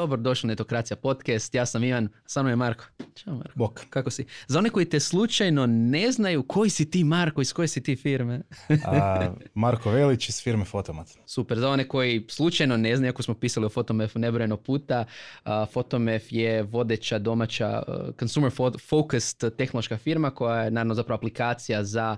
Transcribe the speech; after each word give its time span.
Dobro 0.00 0.16
došli 0.16 0.46
na 0.46 0.52
Netokracija 0.52 0.96
podcast. 0.96 1.54
Ja 1.54 1.66
sam 1.66 1.84
Ivan, 1.84 2.08
sa 2.26 2.42
mnom 2.42 2.50
je 2.50 2.56
Marko. 2.56 2.84
Ćao 3.16 3.34
Marko. 3.34 3.52
Bok. 3.54 3.80
Kako 3.90 4.10
si? 4.10 4.24
Za 4.46 4.58
one 4.58 4.70
koji 4.70 4.86
te 4.86 5.00
slučajno 5.00 5.66
ne 5.66 6.12
znaju, 6.12 6.42
koji 6.42 6.70
si 6.70 6.90
ti 6.90 7.04
Marko, 7.04 7.40
iz 7.40 7.52
koje 7.52 7.68
si 7.68 7.82
ti 7.82 7.96
firme? 7.96 8.40
A, 8.84 9.32
Marko 9.54 9.90
Velić 9.90 10.28
iz 10.28 10.42
firme 10.42 10.64
Fotomat. 10.64 11.08
Super, 11.26 11.58
za 11.58 11.68
one 11.68 11.88
koji 11.88 12.26
slučajno 12.28 12.76
ne 12.76 12.96
znaju, 12.96 13.10
ako 13.10 13.22
smo 13.22 13.34
pisali 13.34 13.66
o 13.66 13.68
Fotomefu 13.68 14.18
nebrojeno 14.18 14.56
puta, 14.56 15.04
a, 15.44 15.66
Fotomef 15.72 16.32
je 16.32 16.62
vodeća 16.62 17.18
domaća 17.18 17.82
uh, 17.88 17.94
consumer 18.18 18.52
fo- 18.52 18.88
focused 18.88 19.56
tehnološka 19.56 19.96
firma 19.96 20.30
koja 20.30 20.62
je 20.62 20.70
naravno 20.70 20.94
zapravo 20.94 21.16
aplikacija 21.16 21.84
za 21.84 22.16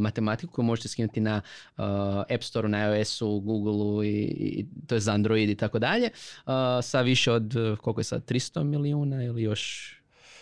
matematiku 0.00 0.52
koju 0.52 0.64
možete 0.64 0.88
skinuti 0.88 1.20
na 1.20 1.40
App 2.34 2.42
Store, 2.42 2.68
na 2.68 2.96
iOS-u, 2.96 3.40
Google-u 3.40 4.04
i, 4.04 4.08
i 4.08 4.66
to 4.86 4.94
je 4.94 5.00
za 5.00 5.12
Android 5.12 5.50
i 5.50 5.54
tako 5.54 5.78
dalje. 5.78 6.10
Sa 6.82 7.07
više 7.08 7.32
od, 7.32 7.56
uh, 7.56 7.78
koliko 7.78 8.00
je 8.00 8.04
sad, 8.04 8.24
300 8.24 8.62
milijuna 8.64 9.24
ili 9.24 9.42
još 9.42 9.92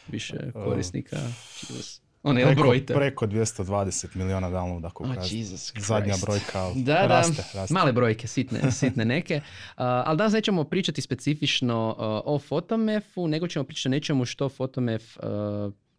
više 0.09 0.52
korisnika? 0.52 1.16
Jesus. 1.16 2.01
Ono, 2.23 2.41
jel 2.41 2.48
Preko, 2.48 2.62
brojite? 2.62 2.95
preko 2.95 3.27
220 3.27 4.16
miliona 4.16 4.51
downloada 4.51 4.91
koliko 4.91 5.12
Oh, 5.12 5.16
raste. 5.16 5.37
Jesus 5.37 5.73
Zadnja 5.77 6.15
brojka 6.23 6.70
Da, 6.75 6.83
da, 6.95 7.06
raste, 7.06 7.45
raste. 7.55 7.75
male 7.75 7.92
brojke, 7.92 8.27
sitne, 8.27 8.73
sitne 8.73 9.05
neke. 9.05 9.37
Uh, 9.37 9.42
ali 9.77 10.19
danas 10.19 10.33
nećemo 10.33 10.65
pričati 10.65 11.01
specifično 11.02 11.89
uh, 11.89 12.34
o 12.34 12.39
Fotomefu, 12.39 13.28
nego 13.28 13.48
ćemo 13.48 13.64
pričati 13.64 13.89
nečemu 13.89 14.25
što 14.25 14.48
Fotomef 14.48 15.17
uh, 15.17 15.23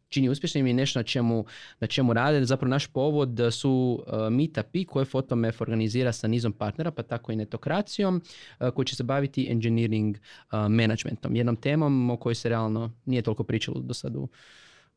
čini 0.10 0.30
uspješnim 0.30 0.68
i 0.68 0.74
nešto 0.74 1.00
na 1.00 1.04
čemu, 1.04 1.46
na 1.80 1.88
čemu 1.88 2.14
rade. 2.14 2.46
Zapravo 2.46 2.70
naš 2.70 2.88
povod 2.88 3.40
su 3.52 4.04
uh, 4.08 4.14
meetupi 4.30 4.86
koje 4.86 5.06
Fotomef 5.06 5.62
organizira 5.62 6.12
sa 6.12 6.28
nizom 6.28 6.54
partnera, 6.54 6.92
pa 6.92 7.04
tako 7.04 7.32
i 7.32 7.36
netokracijom, 7.36 8.22
uh, 8.60 8.70
koji 8.70 8.86
će 8.86 8.96
se 8.96 9.04
baviti 9.04 9.48
engineering 9.50 10.18
uh, 10.18 10.52
managementom. 10.52 11.36
Jednom 11.36 11.56
temom 11.56 12.10
o 12.10 12.18
kojoj 12.18 12.36
se 12.36 12.50
realno 12.50 12.92
nije 13.06 13.22
toliko 13.22 13.44
pričalo 13.44 13.80
do 13.80 13.94
sad 13.94 14.16
u 14.16 14.28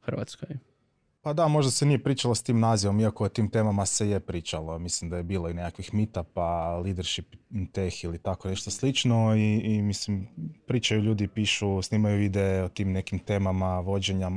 Hrvatskoj. 0.00 0.48
Pa 1.22 1.33
da, 1.33 1.48
možda 1.48 1.70
se 1.70 1.86
nije 1.86 2.03
pričalo 2.03 2.34
s 2.34 2.42
tim 2.42 2.61
nazivom, 2.61 3.00
iako 3.00 3.25
o 3.25 3.28
tim 3.28 3.50
temama 3.50 3.86
se 3.86 4.08
je 4.08 4.20
pričalo. 4.20 4.78
Mislim 4.78 5.11
da 5.11 5.16
je 5.16 5.22
bilo 5.22 5.48
i 5.48 5.55
nekakvih 5.55 5.94
meetupa, 5.94 6.77
leadership 6.77 7.36
tech 7.72 8.05
ili 8.05 8.19
tako 8.19 8.48
nešto 8.48 8.70
slično 8.70 9.36
i, 9.36 9.58
i 9.58 9.83
mislim, 9.83 10.28
pričaju 10.66 11.00
ljudi, 11.00 11.28
pišu, 11.28 11.83
snimaju 11.83 12.19
videe 12.19 12.64
o 12.64 12.69
tim 12.69 12.92
nekim 12.92 13.19
temama 13.19 13.81
vođenja, 13.81 14.31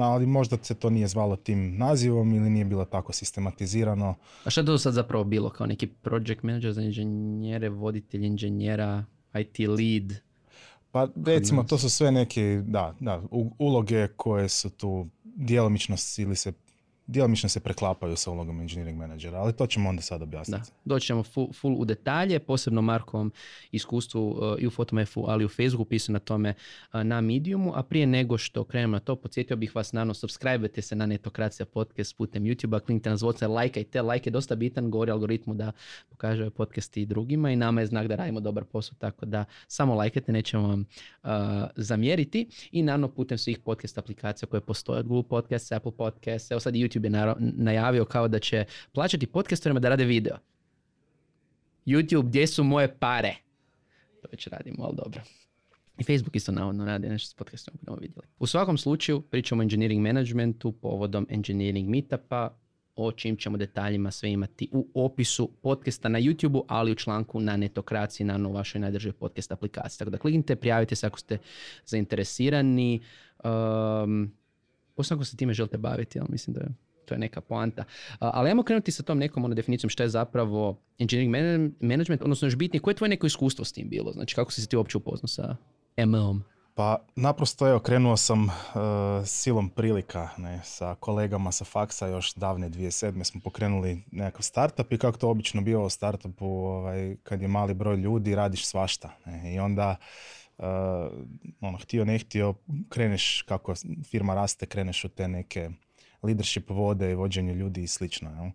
ali 0.00 0.26
možda 0.26 0.56
se 0.62 0.74
to 0.74 0.90
nije 0.90 1.08
zvalo 1.08 1.36
tim 1.36 1.76
nazivom 1.78 2.34
ili 2.34 2.50
nije 2.50 2.64
bilo 2.64 2.84
tako 2.84 3.12
sistematizirano. 3.12 4.14
A 4.44 4.50
šta 4.50 4.60
je 4.60 4.66
to 4.66 4.78
sad 4.78 4.94
zapravo 4.94 5.24
bilo? 5.24 5.50
Kao 5.50 5.66
neki 5.66 5.86
project 5.86 6.42
manager 6.42 6.72
za 6.72 6.82
inženjere, 6.82 7.68
voditelj 7.68 8.24
inženjera, 8.24 9.04
IT 9.34 9.58
lead? 9.58 10.20
Pa 10.92 11.08
recimo 11.26 11.64
to 11.64 11.78
su 11.78 11.90
sve 11.90 12.12
neke 12.12 12.62
da, 12.66 12.94
da, 13.00 13.22
uloge 13.58 14.08
koje 14.08 14.48
su 14.48 14.70
tu 14.70 15.06
djelomično 15.24 15.96
ili 16.18 16.36
se 16.36 16.52
djelomično 17.10 17.48
se 17.48 17.60
preklapaju 17.60 18.16
sa 18.16 18.30
ulogom 18.30 18.60
engineering 18.60 18.98
menadžera, 18.98 19.38
ali 19.38 19.52
to 19.52 19.66
ćemo 19.66 19.88
onda 19.88 20.02
sad 20.02 20.18
Da, 20.18 20.24
objasniti. 20.24 20.70
doći 20.84 21.06
ćemo 21.06 21.22
full, 21.22 21.52
full 21.52 21.74
u 21.80 21.84
detalje, 21.84 22.38
posebno 22.38 22.82
Markovom 22.82 23.32
iskustvu 23.72 24.30
uh, 24.30 24.36
i 24.58 24.66
u 24.66 24.70
Fotomefu, 24.70 25.24
ali 25.28 25.42
i 25.42 25.46
u 25.46 25.48
Facebooku, 25.48 25.84
pisu 25.84 26.12
na 26.12 26.18
tome 26.18 26.54
uh, 26.92 27.02
na 27.02 27.20
Mediumu, 27.20 27.72
a 27.74 27.82
prije 27.82 28.06
nego 28.06 28.38
što 28.38 28.64
krenemo 28.64 28.92
na 28.92 29.00
to, 29.00 29.16
podsjetio 29.16 29.56
bih 29.56 29.76
vas, 29.76 29.92
naravno, 29.92 30.14
subscribe 30.14 30.68
se 30.82 30.96
na 30.96 31.06
Netokracija 31.06 31.66
podcast 31.66 32.16
putem 32.16 32.42
YouTube-a, 32.44 32.80
kliknite 32.80 33.10
na 33.10 33.16
zvonce, 33.16 33.46
lajkajte, 33.46 34.02
like 34.02 34.28
je 34.28 34.32
dosta 34.32 34.54
bitan, 34.54 34.90
govori 34.90 35.10
algoritmu 35.10 35.54
da 35.54 35.72
pokaže 36.08 36.50
podcast 36.50 36.96
i 36.96 37.06
drugima 37.06 37.50
i 37.50 37.56
nama 37.56 37.80
je 37.80 37.86
znak 37.86 38.06
da 38.06 38.16
radimo 38.16 38.40
dobar 38.40 38.64
posao, 38.64 38.96
tako 38.98 39.26
da 39.26 39.44
samo 39.68 39.94
lajkajte, 39.94 40.32
nećemo 40.32 40.68
vam 40.68 40.80
uh, 41.22 41.30
zamjeriti 41.76 42.48
i 42.72 42.82
naravno 42.82 43.08
putem 43.08 43.38
svih 43.38 43.58
podcast 43.58 43.98
aplikacija 43.98 44.48
koje 44.48 44.60
postoje 44.60 45.00
od 45.00 45.06
Google 45.06 45.28
Podcasts, 45.28 45.72
Apple 45.72 45.92
Podcasts, 45.92 46.50
evo 46.50 46.60
je 47.08 47.12
naro- 47.12 47.36
najavio 47.38 48.04
kao 48.04 48.28
da 48.28 48.38
će 48.38 48.64
plaćati 48.92 49.26
podcasterima 49.26 49.80
da 49.80 49.88
rade 49.88 50.04
video. 50.04 50.36
YouTube, 51.86 52.26
gdje 52.26 52.46
su 52.46 52.64
moje 52.64 52.98
pare? 52.98 53.34
To 54.22 54.28
već 54.32 54.46
radimo, 54.46 54.84
ali 54.84 54.96
dobro. 54.96 55.20
I 55.98 56.04
Facebook 56.04 56.36
isto 56.36 56.52
navodno 56.52 56.84
radi 56.84 57.08
nešto 57.08 57.30
s 57.30 57.34
podcastom 57.34 57.74
budemo 57.80 57.96
vidjeli. 57.96 58.26
U 58.38 58.46
svakom 58.46 58.78
slučaju 58.78 59.20
pričamo 59.20 59.60
o 59.60 59.62
engineering 59.62 60.06
managementu 60.06 60.72
povodom 60.72 61.26
engineering 61.30 61.88
meetupa, 61.88 62.56
o 62.96 63.12
čim 63.12 63.36
ćemo 63.36 63.56
detaljima 63.56 64.10
sve 64.10 64.32
imati 64.32 64.68
u 64.72 64.88
opisu 64.94 65.50
podcasta 65.62 66.08
na 66.08 66.20
YouTube-u, 66.20 66.64
ali 66.68 66.92
u 66.92 66.94
članku 66.94 67.40
na 67.40 67.56
netokraciji, 67.56 68.26
na 68.26 68.36
vašoj 68.36 68.80
najdržoj 68.80 69.12
podcast 69.12 69.52
aplikaciji. 69.52 69.98
Tako 69.98 70.10
da 70.10 70.18
kliknite, 70.18 70.56
prijavite 70.56 70.96
se 70.96 71.06
ako 71.06 71.18
ste 71.18 71.38
zainteresirani. 71.86 73.00
Um, 73.44 74.32
posebno 74.94 75.18
ako 75.18 75.24
se 75.24 75.36
time 75.36 75.54
želite 75.54 75.78
baviti, 75.78 76.20
ali 76.20 76.28
mislim 76.30 76.54
da 76.54 76.60
je 76.60 76.68
to 77.10 77.14
je 77.14 77.18
neka 77.18 77.40
poanta. 77.40 77.84
Ali 78.18 78.48
ajmo 78.48 78.62
krenuti 78.62 78.92
sa 78.92 79.02
tom 79.02 79.18
nekom 79.18 79.44
ono 79.44 79.54
definicijom 79.54 79.90
šta 79.90 80.02
je 80.02 80.08
zapravo 80.08 80.78
engineering 80.98 81.32
man- 81.32 81.72
management, 81.80 82.22
odnosno 82.22 82.46
još 82.46 82.56
bitnije, 82.56 82.80
koje 82.80 82.92
je 82.92 82.96
tvoje 82.96 83.08
neko 83.08 83.26
iskustvo 83.26 83.64
s 83.64 83.72
tim 83.72 83.88
bilo? 83.88 84.12
Znači 84.12 84.34
kako 84.34 84.52
si 84.52 84.62
se 84.62 84.68
ti 84.68 84.76
uopće 84.76 84.98
upoznao 84.98 85.28
sa 85.28 85.56
ML-om? 86.06 86.44
Pa 86.74 86.98
naprosto 87.16 87.68
evo 87.68 87.78
krenuo 87.78 88.16
sam 88.16 88.44
uh, 88.44 88.50
silom 89.26 89.68
prilika 89.70 90.28
ne, 90.38 90.60
sa 90.64 90.94
kolegama 90.94 91.52
sa 91.52 91.64
faksa 91.64 92.06
još 92.06 92.34
davne 92.34 92.70
2007. 92.70 93.24
smo 93.24 93.40
pokrenuli 93.44 94.02
nekakav 94.10 94.42
startup 94.42 94.92
i 94.92 94.98
kako 94.98 95.18
to 95.18 95.28
obično 95.28 95.62
bio 95.62 95.84
u 95.84 95.90
startupu 95.90 96.46
ovaj, 96.46 97.16
kad 97.22 97.42
je 97.42 97.48
mali 97.48 97.74
broj 97.74 97.96
ljudi 97.96 98.34
radiš 98.34 98.66
svašta. 98.66 99.10
Ne, 99.26 99.54
I 99.54 99.58
onda 99.58 99.96
uh, 100.58 100.64
ono, 101.60 101.78
htio 101.78 102.04
ne 102.04 102.18
htio 102.18 102.54
kreneš 102.88 103.42
kako 103.42 103.74
firma 104.10 104.34
raste 104.34 104.66
kreneš 104.66 105.04
u 105.04 105.08
te 105.08 105.28
neke 105.28 105.70
leadership 106.22 106.70
vode 106.70 107.14
vođenje 107.14 107.54
ljudi 107.54 107.82
i 107.82 107.86
slično. 107.86 108.30
jel. 108.30 108.50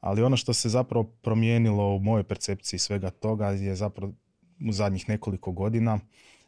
Ali 0.00 0.22
ono 0.22 0.36
što 0.36 0.54
se 0.54 0.68
zapravo 0.68 1.04
promijenilo 1.04 1.94
u 1.94 2.00
mojoj 2.00 2.24
percepciji 2.24 2.78
svega 2.78 3.10
toga 3.10 3.48
je 3.48 3.76
zapravo 3.76 4.12
u 4.68 4.72
zadnjih 4.72 5.08
nekoliko 5.08 5.52
godina 5.52 5.98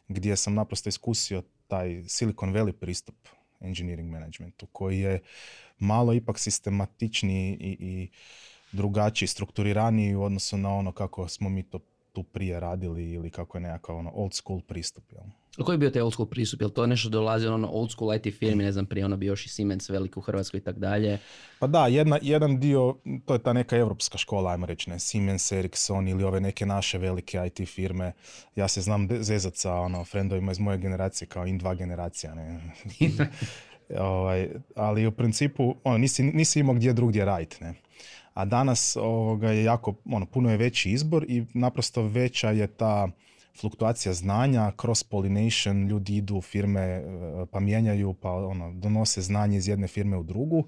gdje 0.07 0.35
sam 0.35 0.53
naprosto 0.53 0.89
iskusio 0.89 1.43
taj 1.67 2.03
Silicon 2.07 2.53
Valley 2.53 2.71
pristup 2.71 3.15
engineering 3.59 4.11
managementu 4.11 4.67
koji 4.71 4.99
je 4.99 5.19
malo 5.79 6.13
ipak 6.13 6.39
sistematičniji 6.39 7.57
i, 7.59 7.77
i 7.79 8.09
drugačiji, 8.71 9.27
strukturiraniji 9.27 10.15
u 10.15 10.23
odnosu 10.23 10.57
na 10.57 10.73
ono 10.73 10.91
kako 10.91 11.27
smo 11.27 11.49
mi 11.49 11.63
to 11.63 11.79
tu 12.13 12.23
prije 12.23 12.59
radili 12.59 13.11
ili 13.11 13.29
kako 13.29 13.57
je 13.57 13.61
nekakav 13.61 13.95
ono 13.95 14.11
old 14.13 14.33
school 14.33 14.61
pristup. 14.61 15.03
Jel? 15.11 15.23
A 15.57 15.63
koji 15.63 15.73
je 15.73 15.77
bio 15.77 15.89
taj 15.89 16.01
old 16.01 16.13
school 16.13 16.29
pristup? 16.29 16.61
Je 16.61 16.67
li 16.67 16.73
to 16.73 16.85
nešto 16.87 17.09
dolazi 17.09 17.47
ono 17.47 17.69
old 17.71 17.91
school 17.91 18.15
IT 18.15 18.33
firmi, 18.39 18.63
ne 18.63 18.71
znam, 18.71 18.85
prije 18.85 19.05
ono 19.05 19.17
bio 19.17 19.31
još 19.31 19.45
i 19.45 19.49
Siemens 19.49 19.89
velik 19.89 20.17
u 20.17 20.21
Hrvatskoj 20.21 20.57
i 20.57 20.61
tako 20.61 20.79
dalje. 20.79 21.19
Pa 21.59 21.67
da, 21.67 21.87
jedna, 21.87 22.19
jedan 22.21 22.59
dio, 22.59 22.95
to 23.25 23.33
je 23.33 23.39
ta 23.39 23.53
neka 23.53 23.77
europska 23.77 24.17
škola, 24.17 24.51
ajmo 24.51 24.65
reći, 24.65 24.89
ne, 24.89 24.99
Siemens, 24.99 25.51
Ericsson 25.51 26.07
ili 26.07 26.23
ove 26.23 26.41
neke 26.41 26.65
naše 26.65 26.97
velike 26.97 27.41
IT 27.47 27.69
firme. 27.69 28.11
Ja 28.55 28.67
se 28.67 28.81
znam 28.81 29.07
zezat 29.21 29.55
sa 29.55 29.73
ono, 29.73 30.05
friendovima 30.05 30.51
iz 30.51 30.59
moje 30.59 30.77
generacije, 30.77 31.27
kao 31.27 31.47
in 31.47 31.57
dva 31.57 31.75
generacija, 31.75 32.35
ne. 32.35 32.59
ovaj, 33.97 34.49
ali 34.75 35.07
u 35.07 35.11
principu, 35.11 35.75
ono, 35.83 35.97
nisi, 35.97 36.23
nisi 36.23 36.59
imao 36.59 36.75
gdje 36.75 36.93
drugdje 36.93 37.25
raditi, 37.25 37.63
ne. 37.63 37.73
A 38.33 38.45
danas 38.45 38.95
ovoga, 38.95 39.51
je 39.51 39.63
jako, 39.63 39.95
ono, 40.05 40.25
puno 40.25 40.51
je 40.51 40.57
veći 40.57 40.91
izbor 40.91 41.25
i 41.27 41.45
naprosto 41.53 42.01
veća 42.01 42.51
je 42.51 42.67
ta 42.67 43.07
fluktuacija 43.59 44.13
znanja, 44.13 44.71
cross 44.81 45.03
pollination, 45.03 45.87
ljudi 45.87 46.15
idu 46.15 46.35
u 46.35 46.41
firme 46.41 46.81
e, 46.81 47.03
pa 47.51 47.59
mijenjaju, 47.59 48.13
pa 48.13 48.31
ono, 48.31 48.73
donose 48.73 49.21
znanje 49.21 49.57
iz 49.57 49.67
jedne 49.67 49.87
firme 49.87 50.17
u 50.17 50.23
drugu 50.23 50.67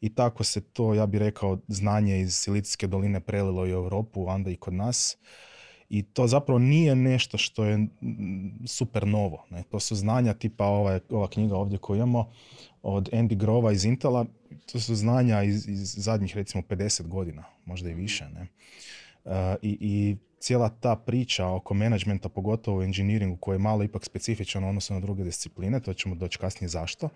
i 0.00 0.14
tako 0.14 0.44
se 0.44 0.60
to, 0.60 0.94
ja 0.94 1.06
bih 1.06 1.20
rekao, 1.20 1.58
znanje 1.68 2.20
iz 2.20 2.34
Silicijske 2.34 2.86
doline 2.86 3.20
prelilo 3.20 3.66
i 3.66 3.72
u 3.72 3.74
Europu, 3.74 4.26
onda 4.28 4.50
i 4.50 4.56
kod 4.56 4.74
nas. 4.74 5.16
I 5.92 6.02
to 6.02 6.26
zapravo 6.26 6.58
nije 6.58 6.96
nešto 6.96 7.38
što 7.38 7.64
je 7.64 7.86
super 8.66 9.06
novo. 9.06 9.44
Ne? 9.50 9.62
To 9.62 9.80
su 9.80 9.96
znanja 9.96 10.34
tipa 10.34 10.64
ova, 10.64 11.00
ova 11.10 11.28
knjiga 11.28 11.56
ovdje 11.56 11.78
koju 11.78 11.96
imamo 11.96 12.32
od 12.82 13.10
Andy 13.12 13.36
Grova 13.36 13.72
iz 13.72 13.84
Intela. 13.84 14.26
To 14.72 14.80
su 14.80 14.94
znanja 14.94 15.42
iz, 15.42 15.68
iz 15.68 15.94
zadnjih 15.96 16.36
recimo 16.36 16.62
50 16.62 17.06
godina, 17.06 17.44
možda 17.64 17.90
i 17.90 17.94
više. 17.94 18.28
Ne? 18.28 18.46
E, 19.24 19.56
i, 19.62 19.78
I 19.80 20.16
cijela 20.38 20.68
ta 20.68 20.96
priča 20.96 21.46
oko 21.46 21.74
menadžmenta, 21.74 22.28
pogotovo 22.28 22.78
u 22.78 22.82
engineeringu 22.82 23.36
koji 23.36 23.54
je 23.54 23.58
malo 23.58 23.84
ipak 23.84 24.04
specifičan 24.04 24.64
u 24.64 24.68
odnosu 24.68 24.94
na 24.94 25.00
druge 25.00 25.24
discipline, 25.24 25.80
to 25.80 25.94
ćemo 25.94 26.14
doći 26.14 26.38
kasnije 26.38 26.68
zašto, 26.68 27.08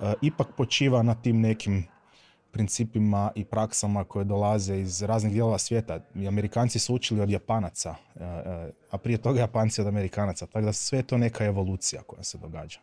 e, 0.00 0.12
ipak 0.22 0.48
počiva 0.56 1.02
na 1.02 1.14
tim 1.14 1.40
nekim 1.40 1.84
principima 2.52 3.30
i 3.34 3.44
praksama 3.44 4.04
koje 4.04 4.24
dolaze 4.24 4.80
iz 4.80 5.02
raznih 5.02 5.32
dijelova 5.32 5.58
svijeta. 5.58 6.00
I 6.14 6.28
Amerikanci 6.28 6.78
su 6.78 6.94
učili 6.94 7.20
od 7.20 7.30
Japanaca, 7.30 7.94
e, 8.14 8.24
e, 8.24 8.70
a 8.90 8.98
prije 8.98 9.18
toga 9.18 9.40
Japanci 9.40 9.80
od 9.80 9.86
Amerikanaca. 9.86 10.46
Tako 10.46 10.64
da 10.64 10.72
sve 10.72 10.98
je 10.98 11.02
to 11.02 11.18
neka 11.18 11.44
evolucija 11.44 12.02
koja 12.02 12.22
se 12.22 12.38
događa. 12.38 12.78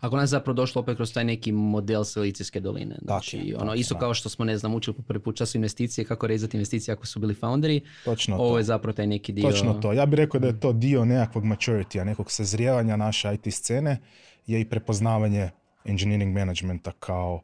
Ako 0.00 0.16
nas 0.16 0.30
zapravo 0.30 0.54
došlo 0.54 0.82
opet 0.82 0.96
kroz 0.96 1.12
taj 1.12 1.24
neki 1.24 1.52
model 1.52 2.04
Silicijske 2.04 2.60
doline. 2.60 2.96
Znači, 3.02 3.36
Dakle, 3.36 3.62
ono, 3.62 3.74
isto 3.74 3.98
kao 3.98 4.14
što 4.14 4.28
smo, 4.28 4.44
ne 4.44 4.58
znam, 4.58 4.74
učili 4.74 4.96
po 4.96 5.02
prvi 5.02 5.22
put 5.22 5.38
su 5.38 5.58
investicije, 5.58 6.04
kako 6.04 6.26
rezati 6.26 6.56
investicije 6.56 6.92
ako 6.92 7.06
su 7.06 7.20
bili 7.20 7.34
founderi. 7.34 7.80
Točno 8.04 8.36
Ovo 8.36 8.50
to. 8.50 8.58
je 8.58 8.64
zapravo 8.64 8.92
taj 8.92 9.06
neki 9.06 9.32
dio. 9.32 9.50
Točno 9.50 9.74
to. 9.74 9.92
Ja 9.92 10.06
bih 10.06 10.16
rekao 10.16 10.40
da 10.40 10.46
je 10.46 10.60
to 10.60 10.72
dio 10.72 11.04
nekakvog 11.04 11.44
maturity 11.44 12.04
nekog 12.04 12.30
sazrijevanja 12.30 12.96
naše 12.96 13.34
IT 13.34 13.54
scene 13.54 13.98
je 14.46 14.60
i 14.60 14.64
prepoznavanje 14.64 15.50
engineering 15.84 16.38
managementa 16.38 16.92
kao 16.98 17.40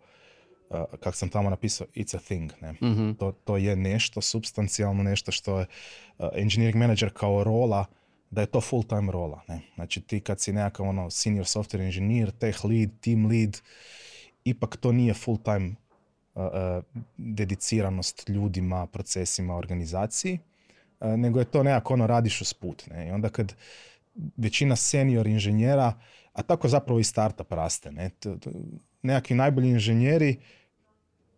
uh, 0.71 0.85
kako 1.01 1.17
sam 1.17 1.29
tamo 1.29 1.51
napisao, 1.51 1.87
it's 1.95 2.17
a 2.17 2.21
thing. 2.21 2.53
Ne? 2.61 2.73
Mhm. 2.73 3.13
To, 3.13 3.33
to 3.33 3.57
je 3.57 3.77
nešto, 3.77 4.21
substancijalno 4.21 5.03
nešto 5.03 5.33
što 5.33 5.59
je 5.59 5.67
uh, 6.19 6.29
engineering 6.35 6.77
manager 6.77 7.13
kao 7.13 7.45
rola, 7.45 7.85
da 8.31 8.41
je 8.41 8.47
to 8.47 8.61
full 8.61 8.83
time 8.83 9.13
rola. 9.13 9.43
Ne? 9.49 9.61
Znači 9.75 10.01
ti 10.01 10.21
kad 10.21 10.41
si 10.41 10.53
nekakav 10.53 10.89
ono 10.89 11.11
senior 11.11 11.45
software 11.45 11.85
engineer, 11.85 12.31
tech 12.31 12.65
lead, 12.65 12.91
team 13.01 13.27
lead, 13.27 13.61
ipak 14.45 14.77
to 14.77 14.93
nije 14.93 15.15
full 15.15 15.39
time 15.39 15.75
uh, 16.35 16.45
uh, 16.45 16.85
dediciranost 17.17 18.29
ljudima, 18.29 18.87
procesima, 18.87 19.57
organizaciji, 19.57 20.39
uh, 21.01 21.09
nego 21.09 21.39
je 21.39 21.45
to 21.45 21.63
nekako 21.63 21.95
ono 21.95 22.07
radiš 22.07 22.41
usput. 22.41 22.87
Ne? 22.91 23.09
I 23.09 23.11
onda 23.11 23.29
kad 23.29 23.55
većina 24.37 24.77
senior 24.77 25.27
inženjera, 25.27 25.93
a 26.33 26.43
tako 26.43 26.69
zapravo 26.69 27.01
i 27.01 27.05
startup 27.05 27.53
raste, 27.53 27.93
ne? 27.93 28.11
Nekakvi 29.03 29.37
najbolji 29.37 29.69
inženjeri 29.69 30.37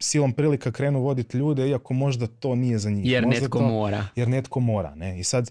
silom 0.03 0.33
prilika 0.33 0.73
krenu 0.73 1.01
voditi 1.01 1.37
ljude, 1.37 1.69
iako 1.69 1.95
možda 1.95 2.27
to 2.27 2.55
nije 2.55 2.79
za 2.79 2.91
njih. 2.91 3.07
Jer 3.07 3.25
Možda 3.27 3.41
netko 3.41 3.59
to- 3.59 3.65
mora. 3.69 4.07
jer 4.17 4.29
netko 4.29 4.61
mora. 4.61 4.95
Ne? 4.95 5.21
I 5.21 5.25
sad 5.25 5.51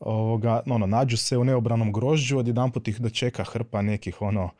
ovoga, 0.00 0.62
ono, 0.66 0.86
nađu 0.86 1.16
se 1.16 1.38
u 1.38 1.44
neobranom 1.44 1.92
grožđu, 1.92 2.38
odjedanput 2.38 2.88
ih 2.88 3.00
dočeka 3.00 3.44
hrpa 3.44 3.82
nekih 3.82 4.22
ono, 4.22 4.50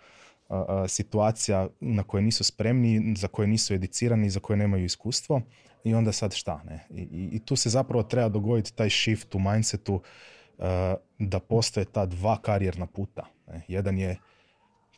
a, 0.49 0.65
a, 0.69 0.89
situacija 0.89 1.69
na 1.81 2.03
koje 2.03 2.23
nisu 2.23 2.45
spremni, 2.45 3.15
za 3.17 3.29
koje 3.29 3.49
nisu 3.49 3.75
educirani, 3.75 4.31
za 4.31 4.41
koje 4.41 4.57
nemaju 4.57 4.85
iskustvo 4.85 5.41
i 5.85 5.95
onda 5.95 6.13
sad 6.13 6.35
šta? 6.35 6.63
Ne? 6.65 6.87
I, 6.91 7.01
i, 7.03 7.29
i 7.33 7.39
tu 7.39 7.57
se 7.57 7.71
zapravo 7.71 8.03
treba 8.03 8.29
dogoditi 8.29 8.75
taj 8.75 8.91
shift 8.91 9.35
u 9.35 9.39
mindsetu 9.39 10.01
a, 10.59 10.95
da 11.19 11.39
postoje 11.39 11.85
ta 11.85 12.07
dva 12.07 12.37
karijerna 12.37 12.87
puta. 12.87 13.27
Ne? 13.49 13.63
Jedan 13.69 13.99
je 13.99 14.17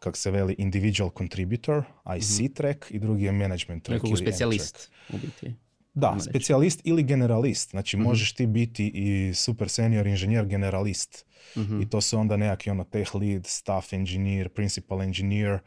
kak 0.03 0.17
se 0.17 0.31
veli 0.31 0.55
individual 0.59 1.11
contributor, 1.19 1.83
IC 2.17 2.55
track 2.55 2.91
i 2.91 2.99
drugi 2.99 3.25
je 3.25 3.33
management 3.33 3.85
track 3.85 4.03
Nekog 4.03 4.19
specijalist. 4.19 4.91
U 5.13 5.17
biti. 5.19 5.55
Da, 5.95 6.17
specijalist 6.21 6.81
ili 6.85 7.03
generalist. 7.03 7.71
Znači 7.71 7.97
Mhm. 7.97 8.05
možeš 8.05 8.33
ti 8.33 8.47
biti 8.47 8.91
i 8.95 9.35
super 9.35 9.69
senior 9.69 10.07
inženjer 10.07 10.47
generalist. 10.47 11.27
Mhm. 11.57 11.81
I 11.83 11.89
to 11.91 12.01
su 12.01 12.19
onda 12.19 12.37
nekakvi 12.37 12.71
ono 12.71 12.85
tech 12.85 13.15
lead, 13.15 13.47
staff 13.47 13.93
engineer, 13.93 14.49
principal 14.49 15.03
engineer. 15.03 15.59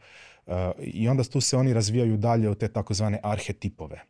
uh, 0.46 0.52
I 0.78 1.08
onda 1.08 1.24
tu 1.24 1.40
se 1.40 1.56
oni 1.56 1.72
razvijaju 1.72 2.16
dalje 2.16 2.50
u 2.50 2.54
te 2.54 2.68
takozvane 2.68 3.20
arhetipove. 3.22 4.00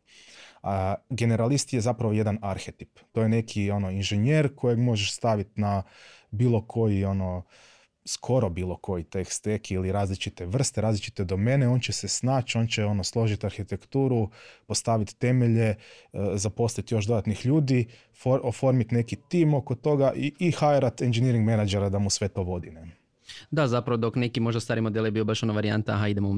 A 0.63 0.95
generalist 1.11 1.73
je 1.73 1.81
zapravo 1.81 2.13
jedan 2.13 2.39
arhetip. 2.43 2.99
To 3.13 3.23
je 3.23 3.29
neki 3.29 3.71
ono 3.71 3.91
inženjer 3.91 4.55
kojeg 4.57 4.79
možeš 4.79 5.13
staviti 5.13 5.61
na 5.61 5.83
bilo 6.31 6.67
koji 6.67 7.05
ono 7.05 7.43
skoro 8.07 8.49
bilo 8.49 8.77
koji 8.77 9.05
tech 9.05 9.31
stack 9.33 9.71
ili 9.71 9.93
različite 9.93 10.47
vrste, 10.47 10.81
različite 10.81 11.25
domene, 11.25 11.69
on 11.69 11.81
će 11.81 11.93
se 11.93 12.09
snaći, 12.09 12.59
on 12.59 12.67
će 12.67 12.85
ono 12.85 13.05
složiti 13.05 13.47
arhitekturu, 13.47 14.31
postaviti 14.67 15.17
temelje, 15.19 15.69
e, 15.69 15.77
zaposliti 16.35 16.95
još 16.95 17.05
dodatnih 17.05 17.47
ljudi, 17.47 17.87
for, 18.23 18.41
oformiti 18.43 18.95
neki 18.95 19.17
tim 19.29 19.55
oko 19.55 19.75
toga 19.75 20.13
i, 20.17 20.33
i 20.39 20.51
hajrat 20.51 21.03
engineering 21.03 21.45
menadžera 21.45 21.89
da 21.89 21.99
mu 21.99 22.11
sve 22.11 22.29
to 22.29 22.43
vodi. 22.43 22.71
Ne? 22.71 22.87
Da, 23.51 23.69
zapravo 23.69 23.97
dok 23.97 24.17
neki 24.17 24.41
možda 24.41 24.61
stari 24.61 24.81
model 24.81 25.05
je 25.05 25.11
bio 25.11 25.25
baš 25.25 25.43
ono 25.43 25.53
varijanta, 25.53 25.93
aha 25.93 26.09
idemo 26.09 26.35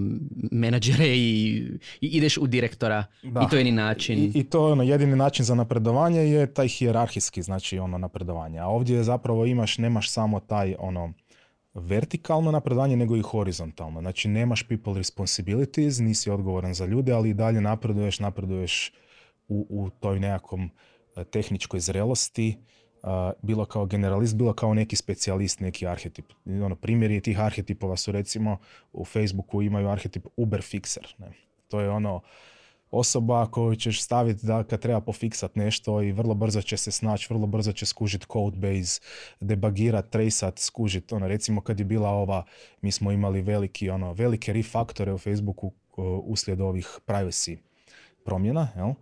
menadžere 0.53 1.07
i, 1.07 1.57
i 2.01 2.07
ideš 2.07 2.39
u 2.39 2.47
direktora. 2.47 3.05
Da. 3.23 3.41
I 3.41 3.51
to 3.51 3.57
je 3.57 3.65
ni 3.65 3.73
način. 3.73 4.19
I, 4.19 4.33
I 4.35 4.45
to 4.45 4.67
je 4.67 4.73
ono, 4.73 4.83
jedini 4.83 5.17
način 5.17 5.45
za 5.45 5.55
napredovanje 5.55 6.21
je 6.21 6.55
taj 6.55 6.69
hijerarhijski, 6.69 7.43
znači 7.43 7.79
ono 7.79 7.99
napredovanje. 7.99 8.59
A 8.59 8.67
ovdje 8.67 9.03
zapravo 9.03 9.47
imaš, 9.47 9.79
nemaš 9.79 10.11
samo 10.11 10.41
taj 10.41 10.75
ono 10.79 11.13
vertikalno 11.75 12.51
napredovanje, 12.51 12.97
nego 12.97 13.17
i 13.17 13.23
horizontalno. 13.23 14.01
Znači 14.01 14.29
nemaš 14.29 14.63
people 14.63 14.95
responsibilities, 14.95 15.99
nisi 15.99 16.31
odgovoran 16.31 16.75
za 16.75 16.87
ljude, 16.87 17.13
ali 17.13 17.31
i 17.31 17.35
dalje 17.35 17.61
napreduješ, 17.61 18.21
napreduješ 18.21 18.93
u, 19.49 19.67
u 19.71 19.91
toj 19.91 20.21
nekakvom 20.21 20.71
e, 21.17 21.25
tehničkoj 21.25 21.81
zrelosti, 21.81 22.59
a, 23.03 23.33
bilo 23.43 23.65
kao 23.65 23.87
generalist, 23.87 24.37
bilo 24.37 24.53
kao 24.53 24.75
neki 24.75 24.97
specijalist, 24.97 25.61
neki 25.61 25.87
arhetip. 25.87 26.33
Ono, 26.47 26.77
primjeri 26.77 27.21
tih 27.21 27.41
arhetipova 27.41 27.97
su 27.97 28.13
recimo 28.13 28.59
u 28.93 29.05
Facebooku 29.05 29.63
imaju 29.63 29.89
arhetip 29.89 30.27
Uber 30.37 30.61
fixer. 30.61 31.15
Ne? 31.19 31.33
To 31.69 31.81
je 31.81 31.91
ono 31.91 32.21
osoba 32.91 33.47
koju 33.47 33.77
ćeš 33.77 34.03
staviti 34.03 34.47
da 34.47 34.65
kad 34.65 34.81
treba 34.81 35.01
pofiksat 35.01 35.57
nešto 35.57 36.03
i 36.03 36.13
vrlo 36.13 36.35
brzo 36.35 36.63
će 36.63 36.77
se 36.77 36.91
snaći, 36.91 37.27
vrlo 37.31 37.47
brzo 37.47 37.73
će 37.73 37.87
skužit 37.87 38.27
code 38.33 38.57
base, 38.57 39.01
debagirat, 39.41 40.11
traceat, 40.11 40.59
skužit. 40.59 41.13
Ono, 41.13 41.29
recimo 41.29 41.61
kad 41.61 41.79
je 41.79 41.85
bila 41.85 42.09
ova, 42.09 42.45
mi 42.81 42.93
smo 42.93 43.13
imali 43.13 43.43
veliki, 43.43 43.91
ono, 43.91 44.13
velike 44.13 44.53
refaktore 44.53 45.13
u 45.13 45.19
Facebooku 45.19 45.67
uh, 45.67 45.73
uslijed 46.25 46.61
ovih 46.61 46.99
privacy 47.07 47.57
promjena, 48.29 48.69
jel? 48.77 48.93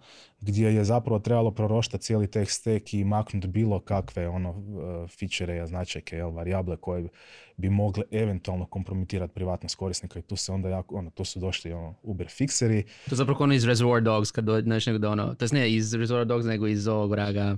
gdje 0.40 0.74
je 0.74 0.84
zapravo 0.84 1.18
trebalo 1.18 1.50
proroštati 1.50 2.04
cijeli 2.04 2.30
tech 2.30 2.50
stack 2.50 2.94
i 2.94 3.04
maknuti 3.04 3.48
bilo 3.48 3.80
kakve 3.80 4.28
ono 4.28 4.50
uh, 4.50 5.10
fičere, 5.10 5.66
značajke, 5.66 6.16
jel, 6.16 6.30
varijable 6.30 6.76
koje 6.76 7.08
bi 7.56 7.70
mogle 7.70 8.04
eventualno 8.10 8.66
kompromitirati 8.66 9.34
privatnost 9.34 9.74
korisnika 9.76 10.18
i 10.18 10.22
tu 10.22 10.36
se 10.36 10.52
onda 10.52 10.68
jako, 10.68 10.96
ono, 10.96 11.10
tu 11.10 11.24
su 11.24 11.40
došli 11.40 11.72
ono, 11.72 11.94
Uber 12.02 12.26
fixeri, 12.26 12.82
To 12.82 13.14
je 13.14 13.16
zapravo 13.16 13.44
ono 13.44 13.54
iz 13.54 13.64
Reservoir 13.64 14.02
Dogs, 14.02 14.30
kad 14.30 14.44
dođe, 14.44 14.62
znaš, 14.62 14.86
nego 14.86 14.98
da 14.98 15.10
ono, 15.10 15.34
to 15.34 15.46
ne 15.52 15.72
iz 15.72 15.94
Reservoir 15.94 16.26
Dogs, 16.26 16.46
nego 16.46 16.66
iz 16.66 16.88
ovog 16.88 17.14
raga 17.14 17.56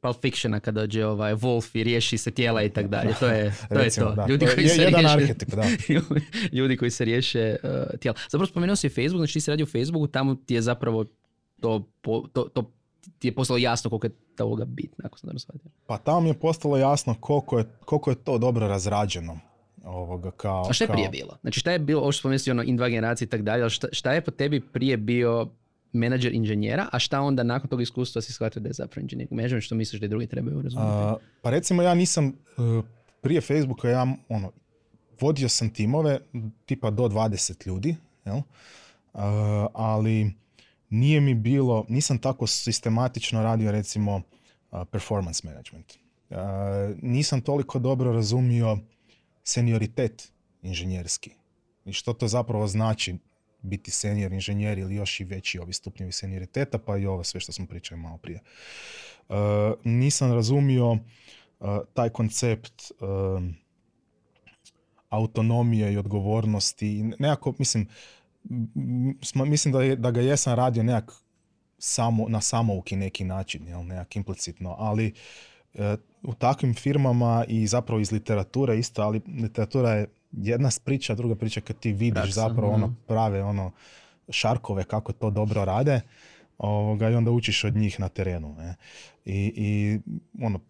Pulp 0.00 0.16
Fictiona 0.16 0.60
kad 0.60 0.74
dođe 0.74 1.06
ovaj 1.06 1.34
Wolf 1.34 1.78
i 1.78 1.84
riješi 1.84 2.18
se 2.18 2.30
tijela 2.30 2.62
i 2.62 2.68
tak 2.68 2.88
dalje. 2.88 3.14
To 3.14 3.26
je 3.26 3.50
to. 3.68 3.74
Recimo, 3.74 4.06
je 4.06 4.10
to. 4.10 4.16
da. 4.16 4.26
Ljudi 4.26 4.44
je 4.44 4.54
koji 4.54 4.68
se 4.68 4.82
jedan 4.82 5.00
riješe, 5.00 5.14
arhetip, 5.14 5.48
da. 5.50 5.62
ljudi 6.58 6.76
koji 6.76 6.90
se 6.90 7.04
riješe 7.04 7.56
uh, 7.62 7.70
tijela. 8.00 8.18
Zapravo 8.22 8.46
spomenuo 8.46 8.76
si 8.76 8.88
Facebook, 8.88 9.16
znači 9.16 9.32
ti 9.32 9.40
si 9.40 9.50
radio 9.50 9.64
u 9.64 9.68
Facebooku, 9.68 10.06
tamo 10.06 10.34
ti 10.36 10.54
je 10.54 10.62
zapravo 10.62 11.04
to, 11.60 11.88
po- 12.00 12.26
to, 12.32 12.42
to 12.44 12.70
ti 13.18 13.28
je 13.28 13.34
postalo 13.34 13.58
jasno 13.58 13.90
koliko 13.90 14.06
je 14.06 14.12
ta 14.36 14.44
uloga 14.44 14.64
bitna, 14.64 15.04
ako 15.04 15.18
sam 15.18 15.28
dobro 15.28 15.38
shvatio. 15.38 15.70
Pa 15.86 15.98
tamo 15.98 16.20
mi 16.20 16.28
je 16.28 16.34
postalo 16.34 16.76
jasno 16.76 17.14
koliko 17.14 17.58
je, 17.58 17.64
koliko 17.80 18.10
je 18.10 18.16
to 18.16 18.38
dobro 18.38 18.68
razrađeno. 18.68 19.38
Ovoga, 19.84 20.30
kao, 20.30 20.66
A 20.68 20.72
šta 20.72 20.84
je 20.84 20.86
kao- 20.86 20.94
prije 20.94 21.08
bilo? 21.08 21.36
Znači 21.40 21.60
šta 21.60 21.72
je 21.72 21.78
bilo, 21.78 22.00
ovo 22.02 22.12
što 22.12 22.20
spomenuo 22.20 22.50
ono 22.50 22.62
in 22.62 22.76
dva 22.76 22.88
generacije 22.88 23.26
i 23.26 23.28
tak 23.28 23.42
dalje, 23.42 23.62
ali 23.62 23.70
šta, 23.70 23.88
šta 23.92 24.12
je 24.12 24.20
po 24.20 24.30
tebi 24.30 24.60
prije 24.60 24.96
bio 24.96 25.48
menadžer 25.92 26.34
inženjera, 26.34 26.88
a 26.92 26.98
šta 26.98 27.20
onda 27.20 27.42
nakon 27.42 27.70
tog 27.70 27.82
iskustva 27.82 28.22
si 28.22 28.32
shvatio 28.32 28.62
da 28.62 28.68
je 28.68 28.72
zapravo 28.72 29.06
što 29.60 29.74
misliš 29.74 30.00
da 30.00 30.06
i 30.06 30.08
drugi 30.08 30.26
trebaju 30.26 30.62
razumjeti? 30.62 31.24
Pa 31.42 31.50
recimo 31.50 31.82
ja 31.82 31.94
nisam, 31.94 32.26
e, 32.28 32.32
prije 33.20 33.40
Facebooka 33.40 33.88
ja 33.88 34.06
ono, 34.28 34.52
vodio 35.20 35.48
sam 35.48 35.70
timove 35.70 36.18
tipa 36.66 36.90
do 36.90 37.02
20 37.02 37.66
ljudi, 37.66 37.96
jel? 38.24 38.40
A, 39.14 39.66
ali 39.74 40.32
nije 40.90 41.20
mi 41.20 41.34
bilo, 41.34 41.84
nisam 41.88 42.18
tako 42.18 42.46
sistematično 42.46 43.42
radio 43.42 43.72
recimo 43.72 44.22
a, 44.70 44.84
performance 44.84 45.42
management. 45.44 45.92
Nisam 47.02 47.40
toliko 47.40 47.78
dobro 47.78 48.12
razumio 48.12 48.78
senioritet 49.44 50.32
inženjerski 50.62 51.30
i 51.84 51.92
što 51.92 52.12
to 52.12 52.28
zapravo 52.28 52.66
znači 52.66 53.16
biti 53.62 53.90
senior 53.90 54.32
inženjer 54.32 54.78
ili 54.78 54.94
još 54.94 55.20
i 55.20 55.24
veći 55.24 55.58
ovi 55.58 55.72
stupnjevi 55.72 56.12
senioriteta, 56.12 56.78
pa 56.78 56.96
i 56.96 57.06
ovo 57.06 57.24
sve 57.24 57.40
što 57.40 57.52
smo 57.52 57.66
pričali 57.66 58.00
malo 58.00 58.18
prije. 58.18 58.40
Uh, 59.28 59.36
nisam 59.84 60.32
razumio 60.32 60.90
uh, 60.92 60.98
taj 61.94 62.08
koncept 62.08 62.92
um, 63.00 63.54
autonomije 65.08 65.92
i 65.92 65.96
odgovornosti. 65.96 67.02
Nekako, 67.18 67.54
mislim, 67.58 67.88
smo- 69.22 69.44
mislim 69.44 69.72
da, 69.72 69.96
da 69.96 70.10
ga 70.10 70.20
jesam 70.20 70.54
radio 70.54 70.82
nekak 70.82 71.12
samo, 71.78 72.28
na 72.28 72.40
samouki 72.40 72.96
neki 72.96 73.24
način, 73.24 73.68
jel, 73.68 73.86
nekak 73.86 74.16
implicitno, 74.16 74.74
ali 74.78 75.14
e, 75.74 75.96
u 76.22 76.34
takvim 76.34 76.74
firmama 76.74 77.44
i 77.48 77.66
zapravo 77.66 78.00
iz 78.00 78.12
literature 78.12 78.78
isto, 78.78 79.02
ali 79.02 79.20
literatura 79.42 79.90
je 79.90 80.06
jedna 80.32 80.70
priča, 80.84 81.14
druga 81.14 81.34
priča 81.34 81.60
kad 81.60 81.78
ti 81.78 81.92
vidiš 81.92 82.22
Praksa, 82.22 82.48
zapravo 82.48 82.72
mhm. 82.72 82.82
ono 82.82 82.94
prave 83.06 83.42
ono 83.42 83.72
šarkove 84.28 84.84
kako 84.84 85.12
to 85.12 85.30
dobro 85.30 85.64
rade 85.64 86.00
ovoga, 86.58 87.10
i 87.10 87.14
onda 87.14 87.30
učiš 87.30 87.64
od 87.64 87.76
njih 87.76 88.00
na 88.00 88.08
terenu. 88.08 88.54
Ne? 88.54 88.74
I, 89.24 89.52
i 89.56 89.98
ono, 90.44 90.60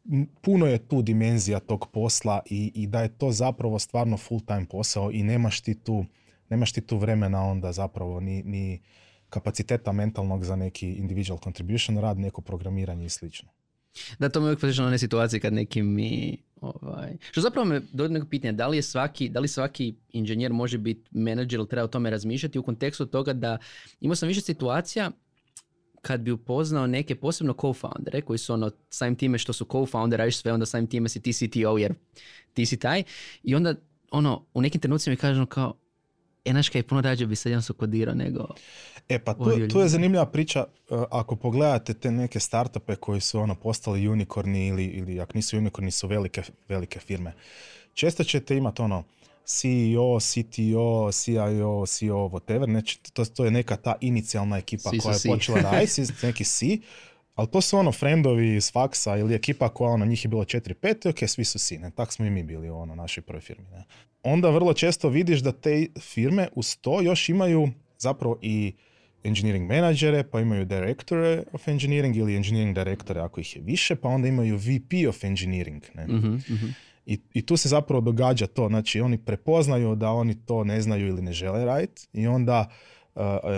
puno 0.41 0.67
je 0.67 0.79
tu 0.79 1.03
dimenzija 1.03 1.61
tog 1.61 1.87
posla 1.93 2.41
i, 2.51 2.73
i 2.75 2.87
da 2.87 3.03
je 3.03 3.09
to 3.09 3.33
zapravo 3.33 3.79
stvarno 3.79 4.17
full 4.17 4.41
time 4.41 4.67
posao 4.71 5.11
i 5.13 5.23
nemaš 5.23 5.61
ti 5.61 5.75
tu, 5.75 6.05
nemaš 6.49 6.73
ti 6.73 6.81
tu 6.81 6.99
vremena 6.99 7.43
onda 7.43 7.73
zapravo 7.73 8.21
ni, 8.21 8.43
ni 8.43 8.81
kapaciteta 9.31 9.93
mentalnog 9.93 10.45
za 10.45 10.57
neki 10.57 10.93
individual 10.93 11.39
contribution 11.45 11.99
rad, 11.99 12.19
neko 12.19 12.41
programiranje 12.41 13.07
i 13.07 13.09
slično. 13.09 13.49
Da, 14.19 14.29
to 14.29 14.41
me 14.41 14.47
uvijek 14.47 14.79
na 14.79 14.87
one 14.87 14.99
situacije 14.99 15.41
kad 15.41 15.53
neki 15.53 15.83
mi 15.83 16.37
Ovaj. 16.61 17.17
Što 17.31 17.41
zapravo 17.41 17.65
me 17.65 17.81
dovodi 17.93 18.15
neko 18.15 18.27
pitanje, 18.27 18.53
da 18.53 18.69
li, 18.69 18.79
je 18.79 18.83
svaki, 18.83 19.29
da 19.29 19.41
li 19.41 19.49
svaki 19.49 19.95
inženjer 20.09 20.53
može 20.53 20.79
biti 20.79 21.09
menadžer 21.11 21.59
ili 21.59 21.69
treba 21.69 21.85
o 21.85 21.89
tome 21.89 22.11
razmišljati 22.11 22.59
u 22.59 22.63
kontekstu 22.63 23.07
toga 23.07 23.33
da 23.33 23.59
imao 24.01 24.17
sam 24.17 24.29
više 24.29 24.41
situacija 24.41 25.11
kad 26.03 26.21
bi 26.21 26.31
upoznao 26.31 26.87
neke 26.87 27.15
posebno 27.15 27.53
co-foundere 27.53 28.21
koji 28.21 28.39
su 28.39 28.53
ono 28.53 28.71
samim 28.91 29.17
time 29.17 29.39
što 29.39 29.53
su 29.53 29.65
co-founder, 29.65 30.17
radiš 30.17 30.37
sve, 30.37 30.53
onda 30.53 30.67
samim 30.67 30.87
time 30.87 31.09
si 31.09 31.23
ti 31.23 31.33
CTO 31.33 31.79
jer 31.79 31.95
ti 32.55 32.67
si 32.67 32.77
taj 32.77 33.03
i 33.43 33.55
onda 33.55 33.75
ono 34.11 34.47
u 34.55 34.63
nekim 34.63 34.81
trenucima 34.81 35.13
mi 35.13 35.17
kažu 35.17 35.47
kao 35.47 35.75
e, 36.45 36.51
znaš 36.51 36.69
kaj, 36.69 36.83
puno 36.83 37.01
rađe 37.01 37.27
bi 37.27 37.37
sad 37.37 37.51
jedan 37.51 37.65
kodirao 37.77 38.15
nego... 38.15 38.47
E 39.09 39.19
pa 39.19 39.35
tu, 39.35 39.69
tu 39.69 39.81
je 39.81 39.89
zanimljiva 39.89 40.27
priča, 40.27 40.61
e, 40.61 40.95
ako 41.11 41.37
pogledate 41.37 41.95
te 41.95 42.11
neke 42.11 42.41
startupe 42.41 42.97
koji 42.97 43.21
su 43.21 43.41
ono 43.41 43.55
postali 43.55 44.09
unikorni 44.09 44.67
ili, 44.67 44.85
ili 44.85 45.21
ako 45.21 45.33
nisu 45.35 45.59
unikorni 45.59 45.91
su 45.91 46.09
velike, 46.09 46.43
velike 46.69 47.01
firme. 47.01 47.33
Često 47.95 48.25
ćete 48.25 48.57
imati 48.57 48.83
ono 48.83 49.05
CEO, 49.45 50.21
CTO, 50.21 51.13
CIO, 51.13 51.87
CEO, 51.87 52.29
whatever, 52.29 52.71
znači 52.71 52.99
to, 53.13 53.25
to 53.25 53.45
je 53.45 53.51
neka 53.51 53.77
ta 53.77 53.95
inicijalna 54.01 54.59
ekipa 54.59 54.91
koja 55.03 55.15
je 55.15 55.21
počela 55.33 55.61
raditi, 55.71 56.03
neki 56.23 56.45
C, 56.45 56.67
ali 57.41 57.49
to 57.51 57.61
su 57.61 57.79
ono 57.79 57.93
friendovi 57.93 58.57
iz 58.57 58.73
faksa 58.73 59.17
ili 59.17 59.35
ekipa 59.35 59.69
koja 59.69 59.91
ono 59.91 60.07
njih 60.07 60.25
je 60.25 60.29
bilo 60.29 60.45
4-5, 60.45 61.11
ok, 61.11 61.29
svi 61.29 61.45
su 61.45 61.59
si, 61.59 61.79
ne, 61.79 61.91
tak 61.91 62.13
smo 62.13 62.27
i 62.27 62.31
mi 62.31 62.43
bili 62.43 62.71
u 62.71 62.77
ono, 62.77 62.95
našoj 62.95 63.23
prvoj 63.23 63.41
firmi. 63.41 63.67
Ne. 63.71 63.85
Onda 64.23 64.51
vrlo 64.51 64.73
često 64.75 65.09
vidiš 65.09 65.41
da 65.41 65.53
te 65.53 65.87
firme 66.01 66.49
uz 66.55 66.77
to 66.81 67.01
još 67.01 67.29
imaju 67.29 67.69
zapravo 67.99 68.39
i 68.43 68.73
engineering 69.25 69.69
menadžere, 69.69 70.23
pa 70.23 70.41
imaju 70.41 70.65
directore 70.65 71.43
of 71.53 71.69
engineering 71.69 72.17
ili 72.17 72.37
engineering 72.37 72.75
directore 72.75 73.21
ako 73.21 73.41
ih 73.41 73.57
je 73.57 73.63
više, 73.63 73.97
pa 73.97 74.09
onda 74.09 74.29
imaju 74.29 74.57
VP 74.57 75.09
of 75.09 75.25
engineering. 75.25 75.83
Ne. 75.95 76.07
mm 76.07 76.43
I, 77.07 77.19
I 77.35 77.47
tu 77.47 77.57
se 77.57 77.69
zapravo 77.69 78.01
događa 78.01 78.47
to, 78.47 78.69
znači 78.69 79.01
oni 79.01 79.19
prepoznaju 79.19 79.95
da 79.95 80.11
oni 80.11 80.35
to 80.47 80.65
ne 80.65 80.81
znaju 80.81 81.07
ili 81.07 81.23
ne 81.23 81.33
žele 81.33 81.65
raditi 81.65 82.07
i 82.13 82.27
onda 82.27 82.61
uh, 82.69 83.00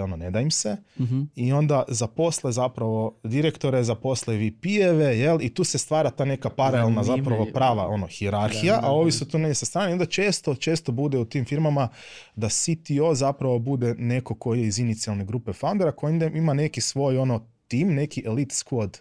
ono, 0.02 0.16
ne 0.16 0.30
da 0.30 0.40
im 0.40 0.50
se. 0.50 0.76
Mhm. 1.00 1.22
i 1.34 1.52
onda 1.52 1.84
zaposle 1.88 2.52
zapravo 2.52 3.20
direktore, 3.24 3.82
zaposle 3.82 4.36
VP-eve, 4.36 5.18
jel, 5.18 5.38
i 5.42 5.54
tu 5.54 5.64
se 5.64 5.78
stvara 5.78 6.10
ta 6.10 6.24
neka 6.24 6.50
paralelna 6.50 7.04
zapravo 7.04 7.46
prava 7.54 7.86
ono, 7.86 8.06
hirarhija, 8.06 8.80
a 8.82 8.90
ovi 8.90 9.12
su 9.12 9.28
tu 9.28 9.38
ne 9.38 9.54
sa 9.54 9.66
strane. 9.66 9.90
I 9.90 9.92
onda 9.92 10.06
često, 10.06 10.54
često 10.54 10.92
bude 10.92 11.18
u 11.18 11.24
tim 11.24 11.44
firmama 11.44 11.88
da 12.36 12.48
CTO 12.48 13.14
zapravo 13.14 13.58
bude 13.58 13.94
neko 13.94 14.34
koji 14.34 14.60
je 14.60 14.66
iz 14.66 14.78
inicijalne 14.78 15.24
grupe 15.24 15.52
foundera, 15.52 15.92
koji 15.92 16.20
ima 16.34 16.54
neki 16.54 16.80
svoj 16.80 17.18
ono 17.18 17.46
tim, 17.68 17.94
neki 17.94 18.22
elite 18.26 18.54
squad 18.54 19.00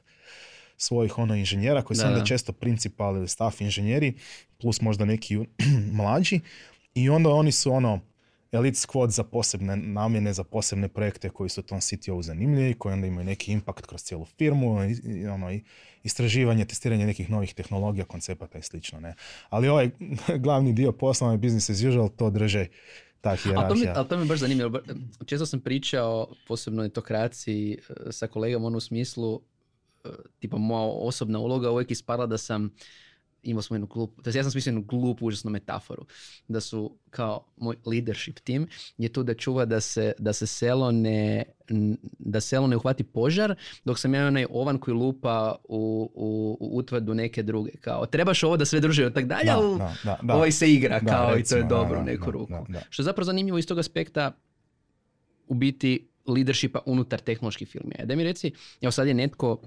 svojih 0.77 1.18
ono 1.18 1.36
inženjera 1.36 1.82
koji 1.82 1.98
su 1.98 2.08
onda 2.08 2.25
često 2.25 2.51
principal 2.51 3.15
ili 3.15 3.27
staff 3.27 3.62
inženjeri 3.62 4.13
plus 4.62 4.82
možda 4.82 5.06
neki 5.06 5.38
mlađi. 5.98 6.39
I 6.94 7.10
onda 7.10 7.30
oni 7.30 7.51
su 7.51 7.74
ono 7.74 8.00
elite 8.51 8.79
squad 8.79 9.10
za 9.10 9.24
posebne 9.24 9.75
namjene, 9.75 10.34
za 10.34 10.43
posebne 10.43 10.88
projekte 10.88 11.29
koji 11.29 11.50
su 11.50 11.62
tom 11.62 11.79
CTO 11.81 12.22
zanimljivi, 12.22 12.74
koji 12.74 12.93
onda 12.93 13.08
imaju 13.08 13.25
neki 13.25 13.51
impact 13.51 13.86
kroz 13.86 14.01
cijelu 14.03 14.25
firmu, 14.25 14.75
ono, 15.34 15.51
i 15.51 15.63
istraživanje, 16.03 16.65
testiranje 16.65 17.05
nekih 17.05 17.29
novih 17.29 17.53
tehnologija, 17.53 18.05
koncepata 18.05 18.58
i 18.58 18.62
slično. 18.62 19.00
Ne? 19.00 19.15
Ali 19.50 19.67
ovaj 19.67 19.89
glavni 20.43 20.74
dio 20.74 20.91
posla, 20.91 21.38
business 21.38 21.70
as 21.70 21.84
usual, 21.84 22.10
to 22.10 22.29
drže 22.29 22.67
ta 23.22 23.36
hijerarhija. 23.36 23.93
Ali 23.96 24.08
to 24.08 24.17
mi, 24.17 24.25
baš 24.25 24.39
zanimljivo. 24.39 24.79
Često 25.25 25.46
sam 25.46 25.60
pričao, 25.60 26.27
posebno 26.48 26.84
etokraciji, 26.84 27.77
eh, 27.89 28.12
sa 28.12 28.27
kolegom 28.27 28.63
ono 28.65 28.77
u 28.77 28.81
smislu, 28.81 29.41
tipa 30.39 30.58
moja 30.58 30.84
osobna 30.84 31.39
uloga 31.39 31.72
uvijek 31.72 31.91
ispala 31.91 32.25
da 32.25 32.38
sam 32.38 32.72
imao 33.43 33.62
smo 33.62 33.75
jednu 33.75 33.88
glupu, 33.88 34.21
ja 34.25 34.43
sam 34.43 34.51
smislio 34.51 34.71
jednu 34.71 34.81
glupu 34.81 35.25
užasnu 35.25 35.51
metaforu, 35.51 36.05
da 36.48 36.62
su 36.62 36.98
kao 37.10 37.45
moj 37.57 37.75
leadership 37.86 38.39
tim 38.39 38.67
je 38.98 39.10
tu 39.10 39.24
da 39.24 39.33
čuva 39.33 39.65
da 39.65 39.81
se, 39.81 40.13
da 40.17 40.33
se 40.33 40.48
selo 40.48 40.91
ne, 40.91 41.43
da 42.19 42.41
selo 42.41 42.67
ne 42.67 42.75
uhvati 42.75 43.03
požar, 43.03 43.55
dok 43.86 44.00
sam 44.00 44.13
ja 44.13 44.27
onaj 44.27 44.45
ovan 44.50 44.77
koji 44.77 44.95
lupa 44.95 45.55
u, 45.63 46.12
u, 46.13 46.57
u 46.60 46.77
utvrdu 46.77 47.13
neke 47.13 47.43
druge, 47.43 47.71
kao 47.71 48.05
trebaš 48.05 48.43
ovo 48.43 48.57
da 48.57 48.65
sve 48.65 48.79
druže 48.79 49.07
i 49.07 49.13
tak 49.13 49.25
dalje, 49.25 49.45
da, 49.45 49.95
da, 50.03 50.19
da, 50.21 50.36
ovaj 50.36 50.51
se 50.51 50.74
igra 50.74 51.00
kao 51.00 51.38
i 51.38 51.43
to 51.43 51.55
je 51.55 51.63
dobro 51.63 52.00
u 52.00 52.03
neku 52.03 52.31
ruku. 52.31 52.53
Što 52.89 53.01
je 53.01 53.05
zapravo 53.05 53.25
zanimljivo 53.25 53.57
iz 53.57 53.67
tog 53.67 53.79
aspekta 53.79 54.31
u 55.48 55.53
biti 55.53 56.07
leadershipa 56.25 56.79
unutar 56.86 57.19
tehnoloških 57.19 57.67
filmija. 57.67 58.05
Da 58.05 58.15
mi 58.15 58.24
reci, 58.24 58.51
evo 58.81 58.91
sad 58.91 59.07
je 59.07 59.13
netko 59.13 59.62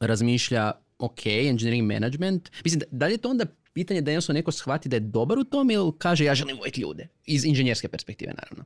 razmišlja, 0.00 0.72
ok, 1.04 1.26
engineering 1.26 1.92
management. 1.92 2.50
Mislim, 2.64 2.82
da 2.90 3.06
li 3.06 3.12
je 3.12 3.18
to 3.18 3.30
onda 3.30 3.46
pitanje 3.72 4.00
da 4.00 4.10
jednostavno 4.10 4.38
neko 4.38 4.52
shvati 4.52 4.88
da 4.88 4.96
je 4.96 5.00
dobar 5.00 5.38
u 5.38 5.44
tom 5.44 5.70
ili 5.70 5.92
kaže 5.98 6.24
ja 6.24 6.34
želim 6.34 6.56
voditi 6.56 6.80
ljude? 6.80 7.08
Iz 7.26 7.44
inženjerske 7.44 7.88
perspektive, 7.88 8.32
naravno. 8.32 8.64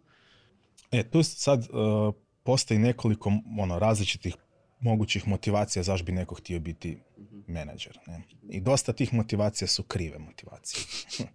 E, 0.92 1.02
tu 1.02 1.23
sad 1.23 1.61
uh, 1.61 2.14
postoji 2.42 2.78
nekoliko 2.78 3.33
ono, 3.59 3.78
različitih 3.78 4.35
mogućih 4.80 5.28
motivacija 5.28 5.83
zašto 5.83 6.04
bi 6.04 6.12
neko 6.12 6.35
htio 6.35 6.61
biti 6.61 6.99
menadžer. 7.47 7.99
Ne? 8.07 8.23
I 8.49 8.61
dosta 8.61 8.92
tih 8.92 9.14
motivacija 9.14 9.68
su 9.68 9.83
krive 9.83 10.18
motivacije. 10.18 10.85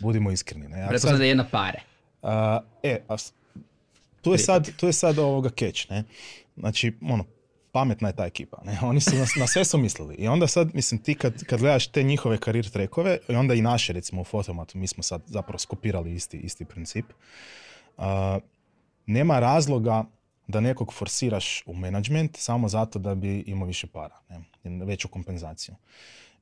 Budimo 0.00 0.30
iskreni. 0.30 0.68
Ne? 0.68 0.78
Ja 0.78 0.98
sad, 0.98 1.18
da 1.18 1.24
jedna 1.24 1.46
pare. 1.50 1.80
Uh, 2.22 2.30
e, 2.82 3.02
a, 3.08 3.16
tu 4.22 4.32
je 4.32 4.38
sad, 4.38 4.76
tu 4.76 4.86
je 4.86 4.92
sad 4.92 5.18
ovoga 5.18 5.48
catch, 5.48 5.90
ne? 5.90 6.04
Znači, 6.56 6.92
ono, 7.02 7.24
pametna 7.72 8.08
je 8.08 8.16
ta 8.16 8.26
ekipa. 8.26 8.62
Ne? 8.64 8.78
Oni 8.90 9.00
su 9.00 9.10
na, 9.38 9.46
sve 9.46 9.64
su 9.64 9.78
mislili. 9.78 10.14
I 10.14 10.28
onda 10.28 10.46
sad, 10.46 10.74
mislim, 10.74 11.02
ti 11.02 11.14
kad, 11.14 11.44
kad 11.44 11.60
gledaš 11.60 11.86
te 11.86 12.02
njihove 12.02 12.38
karir 12.38 12.70
trekove, 12.70 13.18
i 13.28 13.34
onda 13.34 13.54
i 13.54 13.62
naše, 13.62 13.92
recimo 13.92 14.20
u 14.20 14.24
Fotomatu, 14.24 14.78
mi 14.78 14.86
smo 14.86 15.02
sad 15.02 15.22
zapravo 15.26 15.58
skopirali 15.58 16.14
isti, 16.14 16.38
isti 16.38 16.64
princip. 16.64 17.06
Uh, 17.96 18.04
nema 19.06 19.40
razloga 19.40 20.04
da 20.46 20.60
nekog 20.60 20.92
forsiraš 20.92 21.62
u 21.66 21.74
management 21.74 22.36
samo 22.36 22.68
zato 22.68 22.98
da 22.98 23.14
bi 23.14 23.44
imao 23.46 23.66
više 23.66 23.86
para, 23.86 24.16
ne? 24.28 24.84
veću 24.84 25.08
kompenzaciju. 25.08 25.74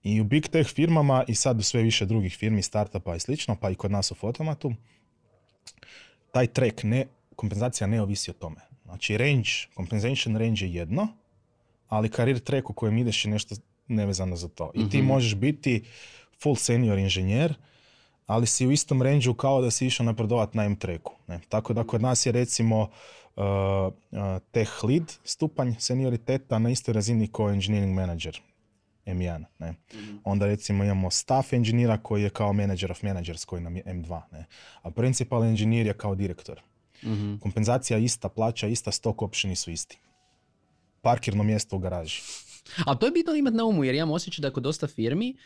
I 0.03 0.21
u 0.21 0.25
big 0.25 0.49
tech 0.49 0.71
firmama 0.71 1.25
i 1.29 1.35
sad 1.35 1.59
u 1.59 1.63
sve 1.63 1.83
više 1.83 2.07
drugih 2.07 2.37
firmi, 2.37 2.63
startupa 2.63 3.17
i 3.17 3.21
slično, 3.21 3.57
pa 3.57 3.71
i 3.71 3.75
kod 3.75 3.91
nas 3.91 4.11
u 4.11 4.15
Fotomatu, 4.15 4.73
taj 6.33 6.47
trek 6.47 6.83
ne, 6.83 7.07
kompenzacija 7.37 7.87
ne 7.87 8.03
ovisi 8.03 8.31
o 8.31 8.35
tome. 8.35 8.68
Znači 8.89 9.17
range, 9.17 9.51
compensation 9.75 10.37
range 10.37 10.65
je 10.65 10.75
jedno, 10.75 11.09
ali 11.89 12.09
karir 12.09 12.39
track 12.39 12.71
u 12.71 12.73
kojem 12.73 12.99
ideš 12.99 13.25
je 13.25 13.31
nešto 13.31 13.55
nevezano 13.89 14.37
za 14.37 14.49
to. 14.49 14.71
I 14.75 14.89
ti 14.89 14.99
mhm. 14.99 15.07
možeš 15.07 15.35
biti 15.35 15.85
full 16.43 16.57
senior 16.57 16.99
inženjer, 16.99 17.55
ali 18.27 18.47
si 18.47 18.67
u 18.67 18.71
istom 18.71 19.03
range 19.03 19.27
kao 19.37 19.61
da 19.61 19.71
si 19.71 19.87
išao 19.87 20.07
napredovat 20.07 20.55
na 20.55 20.65
M-tracku. 20.65 21.13
Ne? 21.27 21.41
Tako 21.49 21.73
da 21.73 21.85
kod 21.85 22.03
nas 22.03 22.27
je 22.27 22.33
recimo 22.33 22.81
uh, 22.81 23.45
uh, 23.45 24.19
tech 24.51 24.85
lead 24.85 25.13
stupanj 25.25 25.73
senioriteta 25.79 26.59
na 26.59 26.71
istoj 26.71 26.95
razini 26.95 27.29
kao 27.33 27.51
engineering 27.51 27.95
manager. 27.95 28.41
M1. 29.07 29.45
Ne? 29.59 29.75
Mhm. 29.95 30.17
Onda 30.25 30.47
recimo 30.47 30.85
imamo 30.85 31.11
staff 31.11 31.53
engineera 31.53 31.99
koji 31.99 32.23
je 32.23 32.31
kao 32.31 32.53
manager 32.53 32.91
of 32.91 33.03
managers 33.03 33.45
koji 33.45 33.63
nam 33.63 33.77
je 33.77 33.85
M2. 33.85 34.21
Ne? 34.33 34.45
A 34.83 34.91
principal 34.91 35.45
engineer 35.45 35.87
je 35.87 35.93
kao 35.93 36.15
direktor. 36.15 36.63
Mm 37.03 37.39
Kompenzacija 37.41 37.99
ista, 37.99 38.29
plaća 38.29 38.67
ista, 38.67 38.93
stock 38.93 39.23
optioni 39.23 39.57
su 39.57 39.71
isti 39.71 39.99
parkirno 41.03 41.43
mjesto 41.43 41.77
u 41.77 41.79
garaži. 41.79 42.21
A 42.87 42.95
to 42.95 43.07
je 43.07 43.13
bitno 43.13 43.35
imati 43.35 43.57
na 43.57 43.65
umu, 43.65 43.85
jer 43.85 43.95
imam 43.95 44.11
osjećaj 44.11 44.43
da 44.43 44.51
kod 44.51 44.63
dosta 44.63 44.87
firmi, 44.87 45.37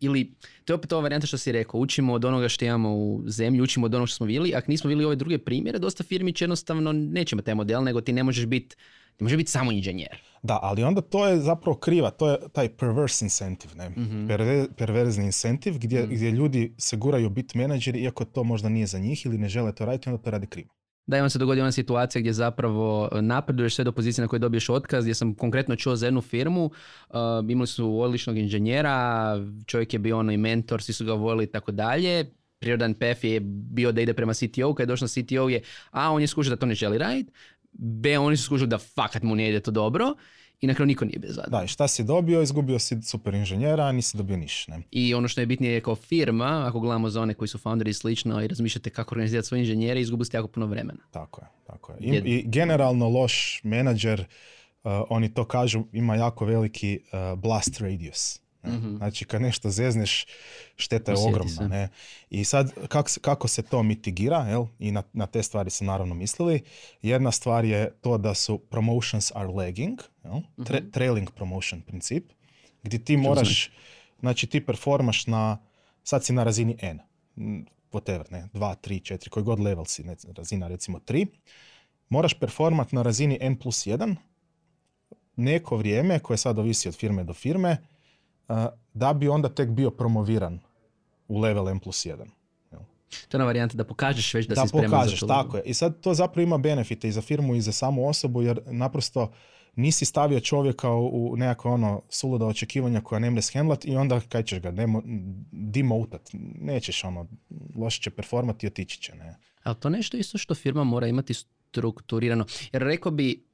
ili, 0.00 0.34
to 0.64 0.72
je 0.72 0.74
opet 0.74 0.92
ova 0.92 1.02
varijanta 1.02 1.26
što 1.26 1.38
si 1.38 1.52
rekao, 1.52 1.80
učimo 1.80 2.12
od 2.12 2.24
onoga 2.24 2.48
što 2.48 2.64
imamo 2.64 2.94
u 2.94 3.22
zemlji, 3.26 3.60
učimo 3.60 3.86
od 3.86 3.94
onoga 3.94 4.06
što 4.06 4.16
smo 4.16 4.26
vidjeli, 4.26 4.54
ako 4.54 4.70
nismo 4.70 4.88
vidjeli 4.88 5.04
ove 5.04 5.16
druge 5.16 5.38
primjere, 5.38 5.78
dosta 5.78 6.04
firmi 6.04 6.32
će 6.32 6.44
jednostavno 6.44 6.92
nećemo 6.92 7.42
taj 7.42 7.54
model, 7.54 7.84
nego 7.84 8.00
ti 8.00 8.12
ne 8.12 8.22
možeš 8.22 8.46
biti 8.46 8.76
ne 9.20 9.24
može 9.24 9.36
biti 9.36 9.50
samo 9.50 9.72
inženjer. 9.72 10.22
Da, 10.42 10.58
ali 10.62 10.82
onda 10.82 11.00
to 11.00 11.26
je 11.26 11.40
zapravo 11.40 11.76
kriva, 11.76 12.10
to 12.10 12.30
je 12.30 12.38
taj 12.52 12.68
perverse 12.68 13.24
incentive, 13.24 13.74
ne? 13.74 13.88
mm 13.88 14.28
perverzni 14.76 15.24
incentive 15.24 15.78
gdje, 15.78 16.06
mm 16.06 16.10
gdje 16.10 16.30
ljudi 16.30 16.74
se 16.78 16.96
guraju 16.96 17.30
biti 17.30 17.58
menadžeri 17.58 18.00
iako 18.00 18.24
to 18.24 18.44
možda 18.44 18.68
nije 18.68 18.86
za 18.86 18.98
njih 18.98 19.26
ili 19.26 19.38
ne 19.38 19.48
žele 19.48 19.74
to 19.74 19.84
raditi, 19.84 20.08
onda 20.08 20.22
to 20.22 20.30
radi 20.30 20.46
krivo 20.46 20.68
da 21.06 21.20
vam 21.20 21.30
se 21.30 21.38
dogodi 21.38 21.60
ona 21.60 21.72
situacija 21.72 22.20
gdje 22.20 22.32
zapravo 22.32 23.08
napreduješ 23.20 23.74
sve 23.74 23.84
do 23.84 23.92
pozicije 23.92 24.22
na 24.22 24.28
kojoj 24.28 24.40
dobiješ 24.40 24.68
otkaz, 24.68 25.04
gdje 25.04 25.14
sam 25.14 25.34
konkretno 25.34 25.76
čuo 25.76 25.96
za 25.96 26.06
jednu 26.06 26.20
firmu, 26.20 26.64
uh, 26.64 27.16
imali 27.48 27.66
su 27.66 28.00
odličnog 28.00 28.38
inženjera, 28.38 29.36
čovjek 29.66 29.92
je 29.92 29.98
bio 29.98 30.18
ono 30.18 30.32
i 30.32 30.36
mentor, 30.36 30.82
svi 30.82 30.92
su 30.92 31.04
ga 31.04 31.12
volili 31.12 31.44
i 31.44 31.46
tako 31.46 31.72
dalje, 31.72 32.30
prirodan 32.58 32.94
PF 32.94 33.24
je 33.24 33.40
bio 33.44 33.92
da 33.92 34.00
ide 34.00 34.14
prema 34.14 34.34
CTO, 34.34 34.74
kad 34.74 34.88
je 34.88 34.92
došao 34.92 35.06
na 35.06 35.22
CTO 35.22 35.48
je, 35.48 35.62
a 35.90 36.10
on 36.10 36.20
je 36.20 36.26
skužio 36.26 36.50
da 36.50 36.56
to 36.56 36.66
ne 36.66 36.74
želi 36.74 36.98
raditi, 36.98 37.32
B 37.78 38.18
oni 38.18 38.36
su 38.36 38.44
skužili 38.44 38.68
da 38.68 38.78
fakat 38.78 39.22
mu 39.22 39.34
ne 39.34 39.48
ide 39.48 39.60
to 39.60 39.70
dobro 39.70 40.14
i 40.60 40.66
na 40.66 40.74
kraju 40.74 40.86
niko 40.86 41.04
nije 41.04 41.18
bez 41.18 41.38
Da, 41.48 41.64
i 41.64 41.68
šta 41.68 41.88
si 41.88 42.04
dobio? 42.04 42.42
Izgubio 42.42 42.78
si 42.78 43.02
super 43.02 43.34
inženjera, 43.34 43.84
a 43.84 43.92
nisi 43.92 44.16
dobio 44.16 44.36
niš. 44.36 44.68
Ne? 44.68 44.82
I 44.90 45.14
ono 45.14 45.28
što 45.28 45.40
je 45.40 45.46
bitnije 45.46 45.72
je 45.72 45.80
kao 45.80 45.94
firma, 45.94 46.64
ako 46.66 46.80
gledamo 46.80 47.10
za 47.10 47.22
one 47.22 47.34
koji 47.34 47.48
su 47.48 47.58
founderi 47.58 47.90
i 47.90 47.94
slično 47.94 48.42
i 48.42 48.48
razmišljate 48.48 48.90
kako 48.90 49.14
organizirati 49.14 49.48
svoje 49.48 49.60
inženjere, 49.60 50.00
izgubili 50.00 50.26
ste 50.26 50.36
jako 50.36 50.48
puno 50.48 50.66
vremena. 50.66 50.98
Tako 51.10 51.40
je, 51.40 51.46
tako 51.66 51.92
je. 51.92 51.98
I, 52.00 52.22
i 52.24 52.42
generalno 52.46 53.08
loš 53.08 53.60
menadžer, 53.64 54.20
uh, 54.20 54.92
oni 55.10 55.34
to 55.34 55.44
kažu, 55.44 55.84
ima 55.92 56.16
jako 56.16 56.44
veliki 56.44 57.00
uh, 57.02 57.38
blast 57.38 57.80
radius. 57.80 58.40
Mhm. 58.66 58.96
Znači 58.96 59.24
kad 59.24 59.42
nešto 59.42 59.70
zezneš, 59.70 60.26
šteta 60.76 61.12
je 61.12 61.14
Osjeti 61.14 61.30
ogromna. 61.30 61.52
se. 61.52 61.68
Ne? 61.68 61.88
I 62.30 62.44
sad 62.44 62.88
kako 62.88 63.10
se, 63.10 63.20
kako 63.20 63.48
se 63.48 63.62
to 63.62 63.82
mitigira, 63.82 64.38
jel? 64.38 64.64
i 64.78 64.90
na, 64.90 65.02
na 65.12 65.26
te 65.26 65.42
stvari 65.42 65.70
su 65.70 65.84
naravno 65.84 66.14
mislili, 66.14 66.62
jedna 67.02 67.30
stvar 67.30 67.64
je 67.64 67.92
to 67.92 68.18
da 68.18 68.34
su 68.34 68.58
promotions 68.60 69.32
are 69.34 69.48
lagging, 69.48 69.98
jel? 70.24 70.32
Tra- 70.58 70.80
Mhm. 70.80 70.90
trailing 70.90 71.30
promotion 71.30 71.80
princip, 71.80 72.24
gdje 72.82 72.98
ti 72.98 73.16
moraš, 73.18 73.70
znači 74.20 74.46
ti 74.46 74.66
performaš 74.66 75.26
na, 75.26 75.58
sad 76.02 76.24
si 76.24 76.32
na 76.32 76.44
razini 76.44 76.76
N, 76.80 76.98
whatever, 77.92 78.24
ne, 78.30 78.48
2, 78.52 78.74
3, 78.76 79.00
4, 79.02 79.28
koji 79.28 79.44
god 79.44 79.60
level 79.60 79.84
si, 79.84 80.04
ne, 80.04 80.16
razina 80.28 80.68
recimo 80.68 80.98
3, 80.98 81.26
moraš 82.08 82.34
performat 82.34 82.92
na 82.92 83.02
razini 83.02 83.38
N 83.40 83.56
plus 83.56 83.86
1 83.86 84.16
neko 85.36 85.76
vrijeme, 85.76 86.18
koje 86.18 86.36
sad 86.36 86.58
ovisi 86.58 86.88
od 86.88 86.96
firme 86.96 87.24
do 87.24 87.34
firme, 87.34 87.76
da 88.94 89.12
bi 89.12 89.28
onda 89.28 89.48
tek 89.48 89.68
bio 89.68 89.90
promoviran 89.90 90.60
u 91.28 91.38
level 91.38 91.68
M 91.68 91.80
plus 91.80 92.06
1. 92.06 92.26
To 93.28 93.36
je 93.36 93.38
ona 93.38 93.44
varijanta 93.44 93.76
da 93.76 93.84
pokažeš 93.84 94.34
već 94.34 94.46
da, 94.46 94.54
Da, 94.54 94.62
si 94.62 94.68
spreman 94.68 94.90
pokažeš, 94.90 95.20
za 95.20 95.26
to. 95.26 95.32
tako 95.32 95.56
je. 95.56 95.62
I 95.66 95.74
sad 95.74 96.00
to 96.00 96.14
zapravo 96.14 96.42
ima 96.42 96.58
benefite 96.58 97.08
i 97.08 97.12
za 97.12 97.22
firmu 97.22 97.54
i 97.54 97.60
za 97.60 97.72
samu 97.72 98.08
osobu, 98.08 98.42
jer 98.42 98.60
naprosto 98.66 99.32
nisi 99.76 100.04
stavio 100.04 100.40
čovjeka 100.40 100.90
u 100.90 101.36
nekakve 101.36 101.70
ono 101.70 102.02
suluda 102.08 102.46
očekivanja 102.46 103.00
koja 103.00 103.18
ne 103.18 103.30
mre 103.30 103.42
shendlat 103.42 103.84
i 103.84 103.96
onda 103.96 104.20
kaj 104.20 104.42
ćeš 104.42 104.60
ga 104.60 104.70
demo, 104.70 105.02
demotat. 105.52 106.30
Nećeš 106.60 107.04
ono, 107.04 107.26
loše 107.76 108.02
će 108.02 108.10
performati 108.10 108.66
i 108.66 108.68
otići 108.68 109.00
će. 109.02 109.14
Ne? 109.14 109.36
Ali 109.62 109.76
to 109.76 109.90
nešto 109.90 110.16
isto 110.16 110.38
što 110.38 110.54
firma 110.54 110.84
mora 110.84 111.06
imati 111.06 111.34
strukturirano. 111.34 112.46
Jer 112.72 112.82
rekao 112.82 113.12
bi 113.12 113.44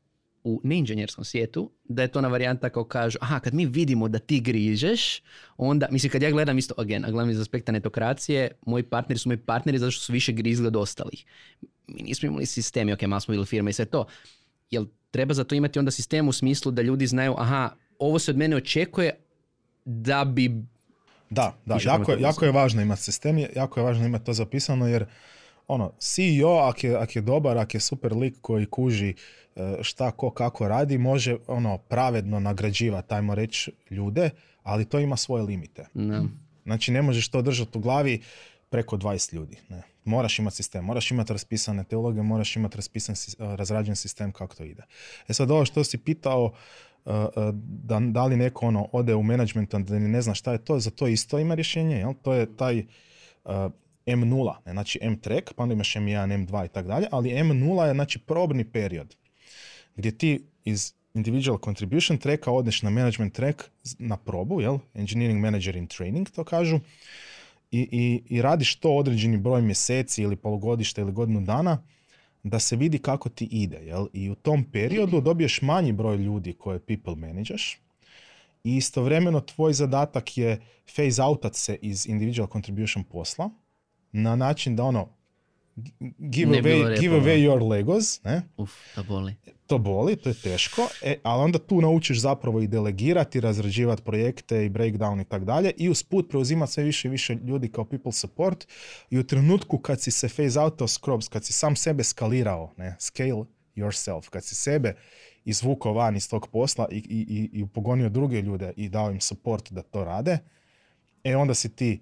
u 0.45 0.61
neinženjerskom 0.65 1.25
svijetu 1.25 1.71
da 1.85 2.03
je 2.03 2.09
to 2.09 2.21
na 2.21 2.29
varijanta 2.29 2.69
kao 2.69 2.85
kažu, 2.85 3.19
aha, 3.21 3.41
kad 3.41 3.55
mi 3.55 3.67
vidimo 3.67 4.09
da 4.09 4.19
ti 4.19 4.41
grižeš, 4.41 5.23
onda, 5.57 5.89
mislim, 5.91 6.11
kad 6.11 6.23
ja 6.23 6.31
gledam 6.31 6.59
isto, 6.59 6.75
again, 6.77 7.05
a 7.05 7.11
gledam 7.11 7.31
iz 7.31 7.41
aspekta 7.41 7.73
netokracije, 7.73 8.51
moji 8.67 8.83
partneri 8.83 9.19
su 9.19 9.29
moji 9.29 9.39
partneri 9.39 9.79
zato 9.79 9.91
što 9.91 10.05
su 10.05 10.13
više 10.13 10.33
grizli 10.33 10.67
od 10.67 10.77
ostalih. 10.77 11.25
Mi 11.87 12.03
nismo 12.03 12.27
imali 12.27 12.47
sistemi, 12.47 12.93
ok, 12.93 13.03
malo 13.03 13.21
smo 13.21 13.33
bili 13.33 13.47
firma 13.47 13.71
i 13.71 13.73
sve 13.73 13.85
to. 13.85 14.07
Jel 14.71 14.87
treba 15.11 15.35
za 15.35 15.45
to 15.45 15.55
imati 15.55 15.79
onda 15.79 15.91
sistem 15.91 16.29
u 16.29 16.33
smislu 16.33 16.73
da 16.73 16.83
ljudi 16.83 17.07
znaju, 17.07 17.35
aha, 17.39 17.71
ovo 17.99 18.19
se 18.19 18.31
od 18.31 18.37
mene 18.37 18.57
očekuje 18.57 19.15
da 19.85 20.25
bi 20.25 20.65
Da, 21.31 21.55
da, 21.67 21.79
jako, 21.83 22.13
jako 22.13 22.45
je 22.45 22.53
važno 22.53 22.83
imati 22.83 23.03
sistem, 23.03 23.39
jako 23.57 23.81
je 23.81 23.85
važno 23.85 24.07
imati 24.07 24.25
to 24.25 24.33
zapisano 24.33 24.89
jer 24.89 25.07
ono, 25.71 25.93
CEO 25.99 26.59
ak 26.59 26.85
je, 26.85 26.97
ak 26.97 27.17
je 27.17 27.23
dobar, 27.23 27.59
ak 27.59 27.75
je 27.75 27.81
super 27.81 28.13
lik 28.17 28.37
koji 28.41 28.67
kuži 28.67 29.15
e, 29.57 29.77
šta 29.83 30.11
ko 30.11 30.31
kako 30.31 30.69
radi, 30.69 30.99
može 30.99 31.37
ono 31.47 31.79
pravedno 31.79 32.41
nagrađivati, 32.41 33.15
ajmo 33.15 33.35
reći, 33.35 33.73
ljude, 33.91 34.31
ali 34.63 34.85
to 34.85 34.99
ima 34.99 35.17
svoje 35.17 35.43
limite. 35.43 35.87
no, 35.95 36.29
Znači 36.65 36.93
ne 36.93 37.03
možeš 37.03 37.29
to 37.29 37.43
držati 37.43 37.79
u 37.79 37.81
glavi 37.81 38.21
preko 38.71 38.97
20 38.97 39.35
ljudi. 39.35 39.57
Ne. 39.69 39.83
Moraš 40.05 40.39
imati 40.39 40.57
sistem, 40.57 40.85
moraš 40.85 41.11
imati 41.11 41.33
raspisane 41.33 41.85
teologe, 41.85 42.23
moraš 42.23 42.57
imati 42.57 42.77
raspisan, 42.77 43.15
sis- 43.15 43.57
razrađen 43.57 43.97
sistem 43.97 44.33
kako 44.33 44.55
to 44.55 44.65
ide. 44.65 44.83
E 45.29 45.35
sad 45.35 45.51
ovo 45.51 45.65
što 45.65 45.85
si 45.85 45.99
pitao, 45.99 46.45
uh, 46.45 47.13
da, 47.63 48.01
da 48.01 48.25
li 48.25 48.37
neko 48.37 48.67
ono 48.67 48.89
ode 48.93 49.15
u 49.15 49.23
management, 49.23 49.75
da 49.75 49.99
ne 49.99 50.23
zna 50.23 50.35
šta 50.35 50.53
je 50.53 50.65
to, 50.65 50.79
za 50.79 50.91
to 50.91 51.07
isto 51.07 51.39
ima 51.39 51.55
rješenje, 51.55 51.97
jel? 51.97 52.13
To 52.23 52.33
je 52.33 52.57
taj 52.57 52.85
M0, 54.07 54.55
ne? 54.67 54.73
znači 54.73 54.99
M-track, 55.03 55.53
pa 55.57 55.63
onda 55.63 55.73
imaš 55.73 55.95
M1, 55.95 56.47
M2 56.47 56.65
i 56.65 56.69
tako 56.69 56.89
dalje, 56.89 57.07
ali 57.11 57.31
M0 57.31 57.85
je 57.85 57.95
znači 57.95 58.19
probni 58.19 58.65
period 58.65 59.17
gdje 59.97 60.19
ti 60.19 60.47
iz 60.65 60.93
individual 61.15 61.59
contribution 61.65 62.19
tracka 62.19 62.53
odeš 62.53 62.83
na 62.83 62.91
management 62.91 63.35
track 63.35 63.63
na 63.99 64.17
probu, 64.17 64.61
jel? 64.61 64.79
Engineering 64.95 65.41
manager 65.41 65.77
in 65.77 65.87
training 65.87 66.31
to 66.31 66.45
kažu, 66.45 66.81
i, 67.71 67.89
i, 67.93 68.23
i 68.37 68.43
radiš 68.43 68.77
to 68.77 68.91
određeni 68.91 69.37
broj 69.37 69.63
mjeseci 69.63 70.23
ili 70.23 70.37
polugodišta 70.37 71.01
ili 71.01 71.13
godinu 71.13 71.41
dana 71.41 71.83
da 72.43 72.59
se 72.59 72.77
vidi 72.77 72.99
kako 72.99 73.29
ti 73.29 73.45
ide, 73.45 73.77
jel? 73.77 74.07
I 74.13 74.31
u 74.31 74.35
tom 74.35 74.65
periodu 74.65 75.21
dobiješ 75.21 75.63
manji 75.63 75.93
broj 75.93 76.17
ljudi 76.17 76.53
koje 76.53 76.79
people 76.79 77.15
manageš 77.15 77.81
i 78.65 78.77
istovremeno 78.77 79.41
tvoj 79.41 79.73
zadatak 79.73 80.39
je 80.39 80.61
phase 80.95 81.23
outat 81.23 81.55
se 81.55 81.79
iz 81.83 82.07
individual 82.07 82.49
contribution 82.53 83.05
posla 83.05 83.51
na 84.13 84.37
način 84.37 84.77
da 84.77 84.85
ono 84.85 85.09
give 86.19 86.51
Ne 86.51 86.63
away, 86.63 87.01
give 87.01 87.17
away 87.17 87.45
your 87.47 87.69
Legos, 87.69 88.25
ne? 88.25 88.43
uf, 88.57 88.73
to 88.95 89.03
boli. 89.03 89.35
to 89.67 89.79
boli, 89.79 90.17
to 90.17 90.29
je 90.29 90.35
teško, 90.35 90.89
e, 91.03 91.17
ali 91.23 91.43
onda 91.43 91.59
tu 91.59 91.81
naučiš 91.81 92.21
zapravo 92.21 92.61
i 92.61 92.67
delegirati, 92.67 93.41
razrađivati 93.41 94.03
projekte 94.03 94.65
i 94.65 94.71
breakdown 94.71 95.21
i 95.21 95.25
tak 95.25 95.45
dalje 95.45 95.73
i 95.77 95.89
usput 95.89 96.29
preuzimati 96.29 96.73
sve 96.73 96.85
više 96.85 97.09
i 97.09 97.11
više 97.11 97.35
ljudi 97.35 97.69
kao 97.69 97.85
people 97.85 98.13
support 98.13 98.67
i 99.11 99.19
u 99.19 99.27
trenutku 99.27 99.79
kad 99.79 100.01
si 100.01 100.11
se 100.11 100.29
phase 100.29 100.61
out 100.61 100.83
of 100.83 100.91
scrubs, 100.91 101.29
kad 101.29 101.45
si 101.45 101.53
sam 101.53 101.77
sebe 101.77 102.05
skalirao, 102.05 102.73
ne, 102.77 102.97
scale 102.99 103.45
yourself, 103.77 104.29
kad 104.29 104.45
si 104.45 104.55
sebe 104.55 104.95
izvukao 105.45 105.93
van 105.93 106.17
iz 106.17 106.31
tog 106.31 106.49
posla 106.49 106.89
i, 106.91 106.97
i, 106.97 107.27
i, 107.29 107.59
i 107.59 107.63
upogonio 107.63 108.09
druge 108.09 108.41
ljude 108.41 108.73
i 108.77 108.89
dao 108.89 109.11
im 109.11 109.21
support 109.21 109.73
da 109.73 109.83
to 109.83 110.05
rade, 110.05 110.39
e 111.25 111.37
onda 111.37 111.55
si 111.55 111.77
ti 111.77 112.01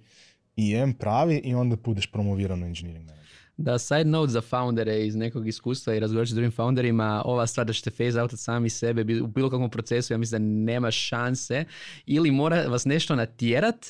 IM 0.59 0.93
pravi 0.95 1.37
i 1.45 1.55
onda 1.55 1.77
budeš 1.77 2.07
promoviran 2.07 2.63
u 2.63 2.67
engineering 2.67 3.07
manager. 3.07 3.29
Da, 3.57 3.79
side 3.79 4.05
note 4.05 4.33
za 4.33 4.41
foundere 4.41 5.07
iz 5.07 5.17
nekog 5.17 5.49
iskustva 5.49 5.95
i 5.95 6.01
razgovarati 6.01 6.31
s 6.31 6.35
drugim 6.35 6.51
founderima, 6.51 7.23
ova 7.25 7.47
stvar 7.47 7.67
da 7.67 7.73
ćete 7.73 7.91
phase 7.91 8.21
out 8.23 8.33
od 8.33 8.39
sami 8.39 8.71
sebe 8.71 9.21
u 9.23 9.27
bilo 9.27 9.51
kakvom 9.51 9.71
procesu, 9.71 10.13
ja 10.13 10.19
mislim 10.19 10.43
da 10.43 10.73
nema 10.73 10.91
šanse. 10.91 11.65
Ili 12.07 12.31
mora 12.31 12.63
vas 12.63 12.85
nešto 12.85 13.17
natjerat 13.17 13.87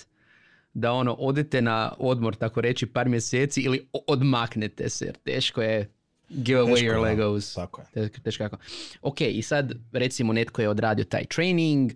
da 0.74 0.92
ono 0.92 1.12
odete 1.12 1.62
na 1.62 1.92
odmor, 1.98 2.35
tako 2.35 2.61
reći, 2.61 2.87
par 2.87 3.09
mjeseci 3.09 3.61
ili 3.61 3.88
odmaknete 4.07 4.88
se, 4.88 5.04
jer 5.04 5.16
teško 5.16 5.62
je 5.62 5.90
give 6.28 6.61
away 6.61 6.74
Teško, 6.74 6.87
your. 6.87 7.02
Legos. 7.02 7.54
Tako 7.54 7.83
je. 7.94 8.09
Teško, 8.09 8.42
jako. 8.42 8.57
Ok, 9.02 9.20
i 9.20 9.42
sad 9.42 9.74
recimo 9.92 10.33
netko 10.33 10.62
je 10.62 10.68
odradio 10.68 11.04
taj 11.04 11.24
training, 11.24 11.92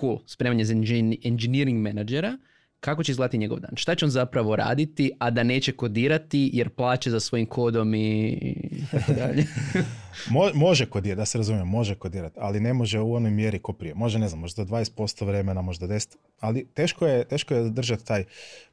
cool, 0.00 0.18
spremanje 0.26 0.64
za 0.64 0.74
engin- 0.74 1.18
engineering 1.24 1.78
menadžera, 1.80 2.38
kako 2.80 3.04
će 3.04 3.12
izgledati 3.12 3.38
njegov 3.38 3.60
dan? 3.60 3.70
Šta 3.76 3.94
će 3.94 4.04
on 4.04 4.10
zapravo 4.10 4.56
raditi, 4.56 5.10
a 5.18 5.30
da 5.30 5.42
neće 5.42 5.72
kodirati 5.72 6.50
jer 6.52 6.68
plaće 6.68 7.10
za 7.10 7.20
svojim 7.20 7.46
kodom 7.46 7.94
i 7.94 8.54
tako 8.90 9.12
dalje? 9.12 9.46
Mo- 10.30 10.54
može 10.54 10.86
kodirati, 10.86 11.16
da 11.18 11.24
se 11.24 11.38
razumijem, 11.38 11.68
može 11.68 11.94
kodirati, 11.94 12.36
ali 12.40 12.60
ne 12.60 12.72
može 12.72 13.00
u 13.00 13.14
onoj 13.14 13.30
mjeri 13.30 13.58
ko 13.58 13.72
prije. 13.72 13.94
Može, 13.94 14.18
ne 14.18 14.28
znam, 14.28 14.40
možda 14.40 14.64
20% 14.64 15.26
vremena, 15.26 15.62
možda 15.62 15.86
10%, 15.86 16.16
ali 16.40 16.66
teško 16.74 17.06
je, 17.06 17.24
teško 17.24 17.54
je 17.54 17.70
držati 17.70 18.04
taj, 18.04 18.24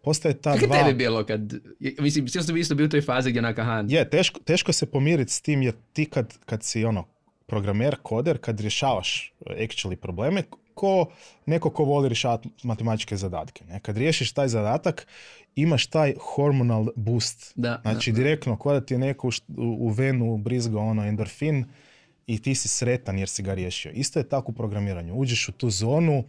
postoje 0.01 0.33
ta 0.33 0.53
Kako 0.53 0.65
dva... 0.65 0.77
tebi 0.77 0.93
bilo 0.93 1.25
kad, 1.25 1.53
mislim, 1.99 2.27
svi 2.27 2.43
smo 2.43 2.57
isto 2.57 2.75
bili 2.75 2.87
u 2.87 2.89
toj 2.89 3.01
fazi 3.01 3.29
gdje 3.29 3.39
onaka, 3.39 3.83
Je, 3.87 4.09
teško, 4.09 4.39
teško 4.39 4.73
se 4.73 4.85
pomiriti 4.85 5.31
s 5.31 5.41
tim 5.41 5.61
jer 5.61 5.73
ti 5.93 6.05
kad, 6.05 6.37
kad 6.45 6.63
si 6.63 6.85
ono, 6.85 7.05
programer, 7.45 7.95
koder, 8.01 8.37
kad 8.37 8.59
rješavaš 8.59 9.33
actually 9.45 9.95
probleme, 9.95 10.43
ko 10.77 11.09
neko 11.45 11.69
ko 11.69 11.83
voli 11.83 12.09
rješavati 12.09 12.49
matematičke 12.63 13.17
zadatke. 13.17 13.65
Ne? 13.65 13.79
Kad 13.79 13.97
riješiš 13.97 14.31
taj 14.33 14.47
zadatak, 14.47 15.07
imaš 15.55 15.87
taj 15.87 16.13
hormonal 16.19 16.87
boost. 16.95 17.51
Da, 17.55 17.79
znači 17.81 18.11
da, 18.11 18.15
direktno, 18.15 18.57
ko 18.57 18.73
da 18.73 18.81
ti 18.81 18.93
je 18.93 18.97
neko 18.99 19.29
u, 19.57 19.89
venu 19.89 20.37
brizgao 20.37 20.87
ono 20.87 21.05
endorfin 21.05 21.65
i 22.27 22.41
ti 22.41 22.55
si 22.55 22.67
sretan 22.67 23.19
jer 23.19 23.29
si 23.29 23.43
ga 23.43 23.53
riješio. 23.53 23.91
Isto 23.91 24.19
je 24.19 24.29
tako 24.29 24.51
u 24.51 24.55
programiranju. 24.55 25.15
Uđeš 25.15 25.49
u 25.49 25.51
tu 25.51 25.69
zonu 25.69 26.23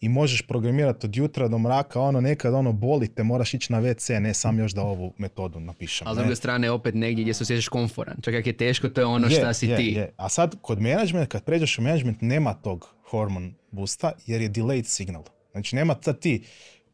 i 0.00 0.08
možeš 0.08 0.42
programirati 0.42 1.06
od 1.06 1.16
jutra 1.16 1.48
do 1.48 1.58
mraka, 1.58 2.00
ono 2.00 2.20
nekad 2.20 2.54
ono 2.54 2.72
boli 2.72 3.08
te, 3.08 3.22
moraš 3.22 3.54
ići 3.54 3.72
na 3.72 3.80
WC, 3.80 4.18
ne 4.18 4.34
sam 4.34 4.58
još 4.58 4.72
da 4.72 4.82
ovu 4.82 5.12
metodu 5.18 5.60
napišem. 5.60 6.06
ali 6.08 6.16
s 6.16 6.18
druge 6.18 6.36
strane 6.36 6.70
opet 6.70 6.94
negdje 6.94 7.22
gdje 7.22 7.34
se 7.34 7.42
osjećaš 7.42 7.68
komforan. 7.68 8.16
Čak 8.22 8.34
jak 8.34 8.46
je 8.46 8.56
teško, 8.56 8.88
to 8.88 9.00
je 9.00 9.06
ono 9.06 9.26
Je, 9.26 9.36
šta 9.36 9.52
si 9.52 9.66
je, 9.66 9.76
ti. 9.76 9.86
je. 9.86 10.12
A 10.16 10.28
sad 10.28 10.56
kod 10.62 10.80
management, 10.80 11.28
kad 11.28 11.44
pređeš 11.44 11.78
u 11.78 11.82
management, 11.82 12.20
nema 12.20 12.54
tog 12.54 12.94
hormon 13.10 13.54
boosta 13.70 14.12
jer 14.26 14.40
je 14.40 14.48
delayed 14.50 14.84
signal. 14.84 15.22
Znači 15.52 15.76
nema 15.76 15.96
sad 16.00 16.18
ti, 16.18 16.42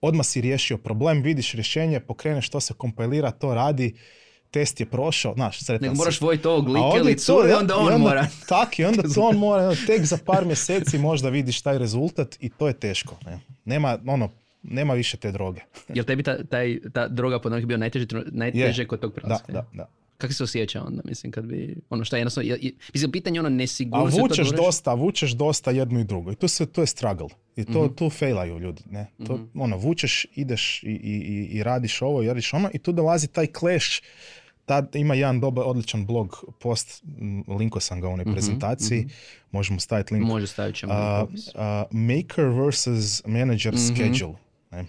odmah 0.00 0.26
si 0.26 0.40
riješio 0.40 0.78
problem, 0.78 1.22
vidiš 1.22 1.52
rješenje, 1.52 2.00
pokreneš 2.00 2.48
to 2.48 2.60
se 2.60 2.74
kompilira, 2.74 3.30
to 3.30 3.54
radi, 3.54 3.94
test 4.50 4.80
je 4.80 4.86
prošao, 4.86 5.34
znaš, 5.34 5.60
sretan 5.60 5.82
Nego 5.82 5.94
si. 5.94 5.98
moraš 5.98 6.20
vojiti 6.20 6.48
ovog 6.48 6.68
lika 6.68 6.96
ili 6.98 7.16
to, 7.16 7.22
cure, 7.22 7.54
onda 7.54 7.76
on 7.76 8.00
mora. 8.00 8.26
Tak, 8.48 8.78
i 8.78 8.84
onda 8.84 9.02
to 9.14 9.20
on 9.20 9.36
mora, 9.36 9.74
tek 9.86 10.04
za 10.04 10.18
par 10.26 10.44
mjeseci 10.44 10.98
možda 10.98 11.28
vidiš 11.28 11.62
taj 11.62 11.78
rezultat 11.78 12.36
i 12.40 12.48
to 12.48 12.68
je 12.68 12.72
teško. 12.72 13.16
Ne? 13.26 13.40
Nema, 13.64 13.98
ono, 14.06 14.30
nema 14.62 14.94
više 14.94 15.16
te 15.16 15.32
droge. 15.32 15.60
Jel 15.88 16.04
tebi 16.04 16.22
ta, 16.22 16.44
taj, 16.44 16.78
ta 16.92 17.08
droga 17.08 17.40
pod 17.40 17.64
bio 17.64 17.76
najteže, 17.76 18.06
najteže 18.32 18.86
kod 18.86 19.00
tog 19.00 19.12
Da, 19.14 19.20
prelaska? 19.20 19.52
da, 19.52 19.64
da. 19.72 19.88
Kako 20.18 20.32
se 20.32 20.44
osjeća 20.44 20.82
onda, 20.82 21.02
mislim, 21.04 21.32
kad 21.32 21.44
bi, 21.44 21.76
ono 21.90 22.04
šta 22.04 22.16
je 22.16 22.20
jednostavno, 22.20 22.50
je- 22.50 22.58
je- 22.62 22.72
mislim, 22.94 23.12
pitanje 23.12 23.36
je 23.36 23.40
ono 23.40 23.46
A 23.46 23.50
nesigurnosti. 23.50 24.20
vučeš 24.20 24.48
dosta, 24.48 24.94
vučeš 24.94 25.30
dosta 25.32 25.70
jedno 25.70 26.00
i 26.00 26.04
drugo. 26.04 26.32
I 26.32 26.36
tu 26.36 26.48
se, 26.48 26.66
to 26.66 26.80
je 26.80 26.86
struggle. 26.86 27.28
I 27.56 27.64
to, 27.64 27.84
Mhm. 27.84 27.94
tu 27.94 28.10
failaju 28.10 28.58
ljudi. 28.58 28.82
Ne? 28.86 29.06
To, 29.26 29.40
ono, 29.54 29.76
vučeš, 29.76 30.26
ideš 30.34 30.82
i, 30.82 30.86
i, 30.86 31.16
i, 31.48 31.62
radiš 31.62 32.02
ovo, 32.02 32.22
i 32.22 32.26
radiš 32.26 32.52
ono 32.52 32.70
i 32.72 32.78
tu 32.78 32.92
dolazi 32.92 33.28
taj 33.28 33.46
clash 33.48 34.02
tad 34.64 34.94
ima 34.94 35.14
jedan 35.14 35.40
dobar, 35.40 35.64
odličan 35.66 36.06
blog 36.06 36.44
post, 36.60 37.02
linko 37.50 37.80
sam 37.80 38.00
ga 38.00 38.08
u 38.08 38.12
onoj 38.12 38.24
Mhm, 38.24 38.32
prezentaciji, 38.32 39.00
mhm. 39.00 39.08
možemo 39.50 39.80
staviti 39.80 40.14
link. 40.14 40.26
Može 40.26 40.46
stavit 40.46 40.76
ćemo 40.76 40.92
A, 40.92 41.20
u 41.20 41.24
opis. 41.24 41.48
a, 41.54 41.84
maker 41.90 42.44
versus 42.44 43.22
manager 43.26 43.74
Mhm. 43.74 43.82
schedule. 43.84 44.34
Ne? 44.70 44.84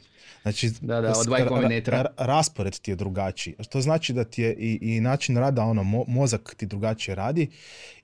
Znači, 0.48 0.72
Da, 0.82 1.02
da, 1.02 1.10
od 1.10 1.26
ra- 1.26 1.68
ra- 1.92 2.14
raspored 2.18 2.80
ti 2.80 2.92
je 2.92 2.96
drugačiji. 2.96 3.56
To 3.70 3.82
znači 3.82 4.14
da 4.14 4.24
ti 4.24 4.42
je 4.42 4.54
i, 4.54 4.80
i 4.82 5.02
način 5.02 5.38
rada, 5.38 5.64
ono, 5.64 5.84
mo- 5.84 6.06
mozak 6.08 6.56
ti 6.58 6.66
drugačije 6.66 7.16
radi 7.16 7.50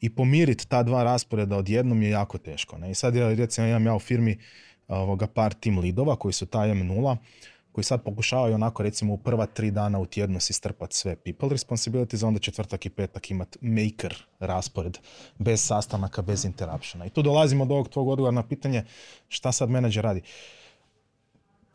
i 0.02 0.10
pomiriti 0.10 0.68
ta 0.68 0.84
dva 0.84 1.04
rasporeda 1.04 1.58
odjednom 1.58 2.02
je 2.02 2.10
jako 2.10 2.38
teško. 2.38 2.78
Ne? 2.78 2.92
I 2.92 2.96
sad 2.96 3.16
ja, 3.16 3.34
recimo, 3.34 3.68
imam 3.68 3.86
ja 3.86 3.96
u 3.96 4.00
firmi 4.00 4.38
ovoga, 4.88 5.28
par 5.28 5.54
team 5.54 5.80
lidova 5.80 6.16
koji 6.16 6.34
su 6.34 6.46
taj 6.46 6.70
M0, 6.70 7.18
koji 7.72 7.86
sad 7.86 8.04
pokušavaju 8.04 8.56
onako 8.56 8.84
recimo 8.84 9.14
u 9.14 9.18
prva 9.18 9.46
tri 9.46 9.72
dana 9.72 10.00
u 10.00 10.06
tjednu 10.06 10.40
si 10.40 10.54
strpati 10.54 10.96
sve 10.96 11.16
people 11.16 11.50
responsibilities, 11.50 12.24
onda 12.24 12.40
četvrtak 12.40 12.86
i 12.86 12.90
petak 12.90 13.32
imat 13.32 13.58
maker 13.62 14.16
raspored, 14.40 14.98
bez 15.40 15.66
sastanaka, 15.66 16.22
bez 16.22 16.46
interruptiona. 16.46 17.06
I 17.06 17.10
tu 17.10 17.22
dolazimo 17.22 17.66
do 17.66 17.74
ovog 17.74 17.90
tvog 17.90 18.08
odgovora 18.08 18.32
na 18.32 18.44
pitanje 18.48 18.84
šta 19.28 19.52
sad 19.52 19.70
menadžer 19.70 20.04
radi. 20.04 20.22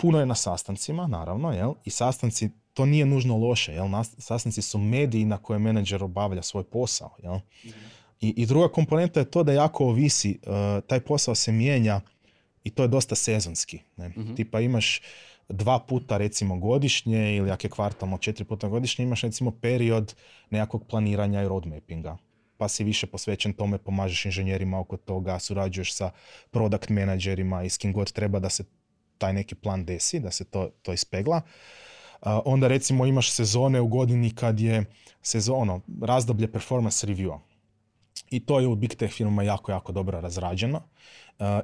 Puno 0.00 0.20
je 0.20 0.26
na 0.26 0.34
sastancima, 0.34 1.06
naravno, 1.06 1.52
jel? 1.52 1.74
I 1.84 1.90
sastanci, 1.90 2.50
to 2.74 2.87
nije 2.87 3.06
nužno 3.06 3.37
loše, 3.37 3.72
jel? 3.72 3.87
Sastanci 4.18 4.62
su 4.62 4.78
mediji 4.78 5.24
na 5.24 5.38
koje 5.38 5.58
menadžer 5.58 6.04
obavlja 6.04 6.42
svoj 6.42 6.64
posao, 6.64 7.11
jel? 7.22 7.38
I, 8.20 8.28
I 8.37 8.46
druga 8.46 8.68
komponenta 8.68 9.20
je 9.20 9.30
to 9.30 9.42
da 9.42 9.52
jako 9.52 9.84
ovisi, 9.84 10.38
uh, 10.46 10.84
taj 10.87 11.00
posao 11.00 11.34
se 11.34 11.52
mijenja 11.52 12.00
i 12.64 12.70
to 12.70 12.82
je 12.82 12.88
dosta 12.88 13.14
sezonski. 13.14 13.78
Ne? 13.96 14.12
Tipa 14.37 14.61
imaš 14.61 15.00
dva 15.48 15.78
puta 15.78 16.16
recimo 16.16 16.56
godišnje 16.56 17.37
ili 17.37 17.50
ako 17.50 17.66
je 17.66 17.70
kvartalno 17.70 18.18
četiri 18.18 18.44
puta 18.44 18.68
godišnje 18.68 19.02
imaš 19.02 19.22
recimo 19.22 19.50
period 19.50 20.14
nekakvog 20.50 20.84
planiranja 20.87 21.42
i 21.42 21.48
roadmappinga. 21.48 22.16
Pa 22.56 22.68
si 22.68 22.84
više 22.84 23.06
posvećen 23.06 23.52
tome, 23.52 23.78
pomažeš 23.78 24.24
inženjerima 24.24 24.80
oko 24.80 24.96
toga, 24.96 25.38
surađuješ 25.38 25.94
sa 25.94 26.11
product 26.50 26.88
menadžerima 26.88 27.62
i 27.62 27.68
s 27.68 27.76
kim 27.78 27.92
god 27.92 28.12
treba 28.12 28.38
da 28.38 28.48
se 28.48 28.64
taj 29.18 29.33
neki 29.33 29.54
plan 29.54 29.85
desi, 29.85 30.20
da 30.20 30.31
se 30.31 30.44
to, 30.44 30.70
to 30.83 30.92
ispegla. 30.92 31.40
Onda 32.22 32.68
recimo 32.68 33.07
imaš 33.07 33.31
sezone 33.33 33.81
u 33.81 33.87
godini 33.87 34.35
kad 34.35 34.61
je 34.61 34.85
sezono, 35.22 35.81
razdoblje 36.02 36.52
performance 36.52 37.07
review 37.07 37.38
i 38.31 38.46
to 38.46 38.61
je 38.61 38.66
u 38.66 38.74
big 38.74 38.94
tech 38.94 39.14
firmama 39.14 39.42
jako, 39.42 39.72
jako 39.72 39.92
dobro 39.92 40.20
razrađeno. 40.20 40.83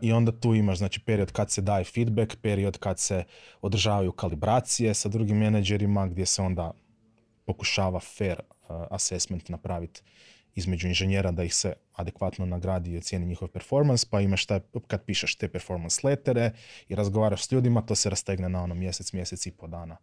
I 0.01 0.12
onda 0.12 0.33
tu 0.40 0.55
imaš 0.55 0.79
znači, 0.79 1.01
period 1.01 1.33
kad 1.33 1.51
se 1.51 1.62
daje 1.62 1.85
feedback, 1.85 2.37
period 2.37 2.79
kad 2.79 2.99
se 2.99 3.25
održavaju 3.61 4.12
kalibracije 4.12 4.95
sa 4.95 5.09
drugim 5.09 5.38
menadžerima, 5.38 6.07
gdje 6.07 6.27
se 6.27 6.43
onda 6.43 6.73
pokušava 7.45 8.01
fair 8.01 8.40
assessment 8.69 9.49
napraviti 9.49 10.03
između 10.55 10.88
inženjera 10.88 11.31
da 11.31 11.45
ih 11.45 11.55
se 11.55 11.73
adekvatno 11.93 12.47
nagradi 12.47 12.93
i 12.93 12.97
ocijeni 12.99 13.27
njihov 13.27 13.49
performance, 13.49 14.07
pa 14.11 14.21
imaš 14.21 14.47
taj, 14.47 14.61
kad 14.87 15.05
pišeš 15.05 15.37
te 15.37 15.49
performance 15.49 16.01
letere 16.05 16.53
i 16.88 16.95
razgovaraš 16.95 17.47
s 17.47 17.53
ljudima, 17.53 17.83
to 17.83 17.95
se 17.95 18.11
rastegne 18.11 18.49
na 18.49 18.62
ono 18.62 18.75
mjesec, 18.75 19.12
mjesec 19.12 19.47
i 19.47 19.51
po 19.51 19.67
dana. 19.67 19.97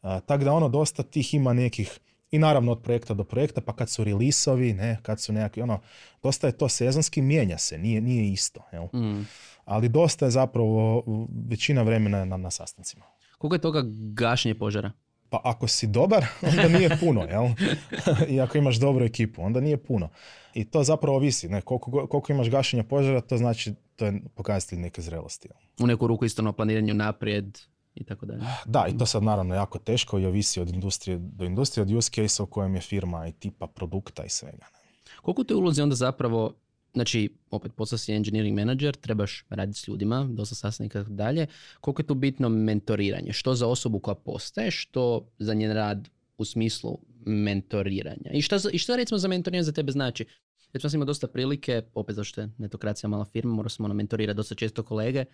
Tako 0.00 0.44
da 0.44 0.52
ono 0.52 0.68
dosta 0.68 1.02
tih 1.02 1.34
ima 1.34 1.52
nekih 1.52 1.98
i 2.30 2.38
naravno 2.38 2.72
od 2.72 2.82
projekta 2.82 3.14
do 3.14 3.24
projekta, 3.24 3.60
pa 3.60 3.76
kad 3.76 3.90
su 3.90 4.04
releaseovi, 4.04 4.72
ne, 4.72 4.98
kad 5.02 5.20
su 5.20 5.32
nekakvi, 5.32 5.62
ono, 5.62 5.80
dosta 6.22 6.46
je 6.46 6.58
to 6.58 6.68
sezonski, 6.68 7.22
mijenja 7.22 7.58
se, 7.58 7.78
nije, 7.78 8.00
nije 8.00 8.32
isto, 8.32 8.62
jel? 8.72 8.84
Mm. 8.84 9.26
Ali 9.64 9.88
dosta 9.88 10.24
je 10.24 10.30
zapravo 10.30 11.04
većina 11.48 11.82
vremena 11.82 12.24
na, 12.24 12.36
na 12.36 12.50
sastancima. 12.50 13.04
Koliko 13.38 13.54
je 13.54 13.60
toga 13.60 13.82
gašenje 14.12 14.54
požara? 14.54 14.92
Pa 15.30 15.40
ako 15.44 15.68
si 15.68 15.86
dobar, 15.86 16.26
onda 16.50 16.68
nije 16.68 16.96
puno, 17.00 17.22
jel? 17.22 17.44
I 18.34 18.40
ako 18.40 18.58
imaš 18.58 18.76
dobru 18.76 19.04
ekipu, 19.04 19.42
onda 19.42 19.60
nije 19.60 19.76
puno. 19.76 20.08
I 20.54 20.64
to 20.64 20.82
zapravo 20.82 21.16
ovisi, 21.16 21.48
ne? 21.48 21.60
Koliko, 21.60 22.06
koliko 22.06 22.32
imaš 22.32 22.50
gašenja 22.50 22.82
požara, 22.82 23.20
to 23.20 23.36
znači, 23.36 23.74
to 23.96 24.06
je 24.06 24.20
pokazatelj 24.34 24.78
neke 24.78 25.02
zrelosti. 25.02 25.48
Jel? 25.48 25.84
U 25.84 25.86
neku 25.86 26.06
ruku 26.06 26.24
isto 26.24 26.42
na 26.42 26.52
planiranju 26.52 26.94
naprijed 26.94 27.58
i 27.94 28.04
tako 28.04 28.26
dalje. 28.26 28.42
Da, 28.64 28.86
i 28.88 28.98
to 28.98 29.06
sad 29.06 29.22
naravno 29.22 29.54
jako 29.54 29.78
teško 29.78 30.18
i 30.18 30.26
ovisi 30.26 30.60
od 30.60 30.70
industrije 30.70 31.18
do 31.18 31.44
industrije, 31.44 31.82
od 31.82 31.90
use 31.90 32.10
case 32.10 32.42
u 32.42 32.46
kojem 32.46 32.74
je 32.74 32.80
firma 32.80 33.26
i 33.28 33.32
tipa 33.32 33.66
produkta 33.66 34.24
i 34.24 34.28
svega. 34.28 34.66
Ne? 34.72 34.76
Koliko 35.22 35.44
te 35.44 35.54
ulozi 35.54 35.82
onda 35.82 35.94
zapravo, 35.94 36.54
znači, 36.96 37.30
opet 37.50 37.72
posao 37.76 37.98
si 37.98 38.12
engineering 38.12 38.58
manager, 38.58 38.96
trebaš 38.96 39.44
raditi 39.48 39.78
s 39.78 39.88
ljudima, 39.88 40.28
dosta 40.30 40.54
sastavnika 40.54 41.00
i 41.00 41.02
tako 41.02 41.14
dalje. 41.14 41.46
Koliko 41.80 42.02
je 42.02 42.06
tu 42.06 42.14
bitno 42.14 42.48
mentoriranje? 42.48 43.32
Što 43.32 43.54
za 43.54 43.66
osobu 43.66 43.98
koja 44.00 44.14
postaje, 44.14 44.70
što 44.70 45.28
za 45.38 45.54
njen 45.54 45.72
rad 45.72 46.08
u 46.38 46.44
smislu 46.44 46.98
mentoriranja? 47.26 48.30
I 48.32 48.40
za- 48.42 48.70
i 48.72 48.78
šta 48.78 48.96
recimo 48.96 49.18
za 49.18 49.28
mentoriranje 49.28 49.62
za 49.62 49.72
tebe 49.72 49.92
znači? 49.92 50.24
Recimo 50.72 50.90
sam 50.90 50.98
imao 50.98 51.06
dosta 51.06 51.26
prilike, 51.26 51.82
opet 51.94 52.16
zašto 52.16 52.40
je 52.40 52.48
netokracija 52.58 53.08
mala 53.08 53.24
firma, 53.24 53.54
morao 53.54 53.68
sam 53.70 53.84
ono 53.84 53.94
mentorirati 53.94 54.36
dosta 54.36 54.54
često 54.54 54.82
kolege. 54.82 55.24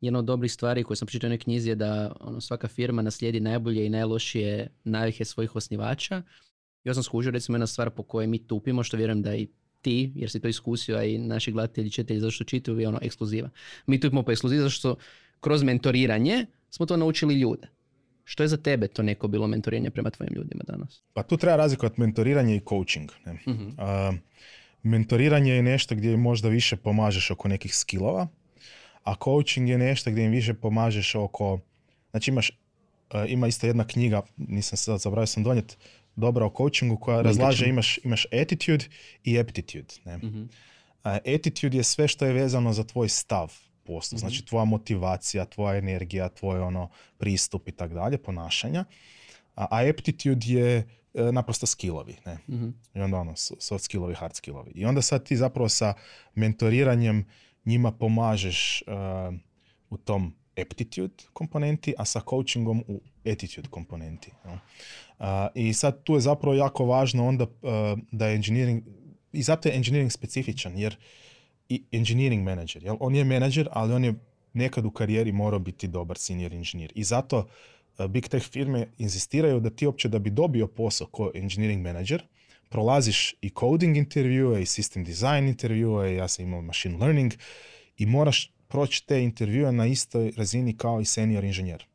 Jedna 0.00 0.18
od 0.18 0.24
dobrih 0.24 0.52
stvari 0.52 0.84
koju 0.84 0.96
sam 0.96 1.06
pročitao 1.06 1.30
u 1.34 1.38
knjizi 1.38 1.68
je 1.68 1.74
da 1.74 2.16
ono, 2.20 2.40
svaka 2.40 2.68
firma 2.68 3.02
naslijedi 3.02 3.40
najbolje 3.40 3.86
i 3.86 3.90
najlošije 3.90 4.68
navike 4.84 5.24
svojih 5.24 5.56
osnivača. 5.56 6.22
Ja 6.84 6.94
sam 6.94 7.02
skužio 7.02 7.30
recimo 7.30 7.56
jedna 7.56 7.66
stvar 7.66 7.90
po 7.90 8.02
kojoj 8.02 8.26
mi 8.26 8.46
tupimo, 8.46 8.82
što 8.82 8.96
vjerujem 8.96 9.22
da 9.22 9.34
i 9.34 9.48
ti, 9.86 10.12
jer 10.14 10.30
si 10.30 10.40
to 10.40 10.48
iskusio, 10.48 10.96
a 10.96 11.04
i 11.04 11.18
naši 11.18 11.52
gledatelji, 11.52 11.90
čitatelji, 11.90 12.20
zašto 12.20 12.44
čitaju, 12.44 12.80
je 12.80 12.88
ono 12.88 12.98
ekskluziva. 13.02 13.50
Mi 13.86 14.00
tupimo 14.00 14.22
po 14.22 14.32
ekskluzivi 14.32 14.60
zato 14.60 14.70
što 14.70 14.96
kroz 15.40 15.62
mentoriranje 15.62 16.46
smo 16.70 16.86
to 16.86 16.96
naučili 16.96 17.34
ljude. 17.34 17.68
Što 18.24 18.42
je 18.42 18.48
za 18.48 18.56
tebe 18.56 18.88
to 18.88 19.02
neko 19.02 19.28
bilo 19.28 19.46
mentoriranje 19.46 19.90
prema 19.90 20.10
tvojim 20.10 20.34
ljudima 20.34 20.64
danas? 20.66 21.02
Pa 21.12 21.22
tu 21.22 21.36
treba 21.36 21.56
razlikovati 21.56 22.00
mentoriranje 22.00 22.56
i 22.56 22.60
coaching. 22.68 23.10
Ne? 23.26 23.38
A, 23.78 24.12
mentoriranje 24.82 25.52
je 25.52 25.62
nešto 25.62 25.94
gdje 25.94 26.16
možda 26.16 26.48
više 26.48 26.76
pomažeš 26.76 27.30
oko 27.30 27.48
nekih 27.48 27.76
skillova, 27.76 28.26
a 29.04 29.14
coaching 29.24 29.68
je 29.68 29.78
nešto 29.78 30.10
gdje 30.10 30.24
im 30.24 30.32
više 30.32 30.54
pomažeš 30.54 31.14
oko, 31.14 31.60
znači 32.10 32.30
imaš, 32.30 32.50
a, 33.10 33.24
ima 33.26 33.46
isto 33.46 33.66
jedna 33.66 33.86
knjiga, 33.86 34.22
nisam 34.36 34.76
sad 34.76 35.00
zaboravio 35.00 35.26
sam 35.26 35.42
donijeti, 35.42 35.76
dobra 36.16 36.46
o 36.46 36.54
coachingu 36.56 36.96
koja 36.96 37.22
razlaže 37.22 37.58
ćemo. 37.58 37.70
imaš, 37.70 37.98
imaš 38.04 38.26
attitude 38.42 38.84
i 39.24 39.38
aptitude. 39.38 39.94
Ne? 40.04 40.18
A, 41.04 41.18
attitude 41.34 41.76
je 41.76 41.84
sve 41.84 42.08
što 42.08 42.26
je 42.26 42.32
vezano 42.32 42.72
za 42.72 42.84
tvoj 42.84 43.08
stav 43.08 43.52
poslu, 43.84 44.18
znači 44.18 44.46
tvoja 44.46 44.64
motivacija, 44.64 45.44
tvoja 45.44 45.76
energija, 45.78 46.28
tvoj 46.28 46.60
ono 46.60 46.90
pristup 47.18 47.68
i 47.68 47.72
tako 47.72 47.94
dalje, 47.94 48.18
ponašanja. 48.18 48.84
A, 49.54 49.66
a 49.70 49.90
aptitude 49.90 50.46
je 50.46 50.88
e, 51.14 51.32
naprosto 51.32 51.66
skillovi, 51.66 52.16
ne? 52.26 52.38
I 52.94 53.00
onda 53.00 53.18
ono, 53.18 53.32
so- 53.32 53.60
soft 53.60 53.84
skillovi, 53.84 54.14
hard 54.14 54.34
skillovi. 54.34 54.72
I 54.74 54.84
onda 54.84 55.02
sad 55.02 55.24
ti 55.24 55.36
zapravo 55.36 55.68
sa 55.68 55.94
mentoriranjem 56.34 57.24
njima 57.64 57.92
pomažeš 57.92 58.82
e, 58.82 58.84
u 59.90 59.96
tom 59.96 60.34
aptitude 60.62 61.14
komponenti, 61.32 61.94
a 61.98 62.04
sa 62.04 62.20
coachingom 62.30 62.84
u 62.88 63.00
attitude 63.32 63.68
komponenti. 63.68 64.30
jel? 64.44 64.56
I 65.54 65.72
sad 65.72 66.02
tu 66.02 66.14
je 66.14 66.20
zapravo 66.20 66.56
jako 66.56 66.84
važno 66.84 67.26
onda 67.28 67.44
e, 67.44 67.96
da 68.12 68.26
je 68.26 68.34
engineering, 68.34 68.82
i 69.32 69.42
zato 69.42 69.68
je 69.68 69.76
engineering 69.76 70.12
specifičan, 70.12 70.78
jer 70.78 70.96
i 71.68 71.82
engineering 71.92 72.44
manager, 72.44 72.84
jel? 72.84 72.96
on 73.00 73.14
je 73.14 73.24
menadžer, 73.24 73.68
ali 73.72 73.92
on 73.92 74.04
je 74.04 74.14
nekad 74.52 74.84
u 74.84 74.90
karijeri 74.90 75.32
morao 75.32 75.58
biti 75.58 75.88
dobar 75.88 76.18
senior 76.18 76.52
inženjer. 76.52 76.92
I 76.94 77.04
zato 77.04 77.38
uh, 77.98 78.06
big 78.06 78.28
tech 78.28 78.46
firme 78.46 78.88
inzistiraju 78.98 79.60
da 79.60 79.70
ti 79.70 79.86
uopće 79.86 80.08
da 80.08 80.18
bi 80.18 80.30
dobio 80.30 80.66
posao 80.66 81.06
kao 81.06 81.30
engineering 81.34 81.82
manager, 81.82 82.22
prolaziš 82.68 83.34
i 83.42 83.50
coding 83.50 83.96
intervjue, 83.96 84.62
i 84.62 84.66
system 84.66 85.04
design 85.04 85.48
intervjue, 85.48 86.14
ja 86.14 86.28
sam 86.28 86.44
imao 86.44 86.62
machine 86.62 86.96
learning, 86.98 87.32
i 87.98 88.06
moraš 88.06 88.52
proći 88.68 89.06
te 89.06 89.22
intervjue 89.22 89.72
na 89.72 89.86
istoj 89.86 90.32
razini 90.36 90.76
kao 90.76 91.00
i 91.00 91.04
senior 91.04 91.44
inženjer. 91.44 91.86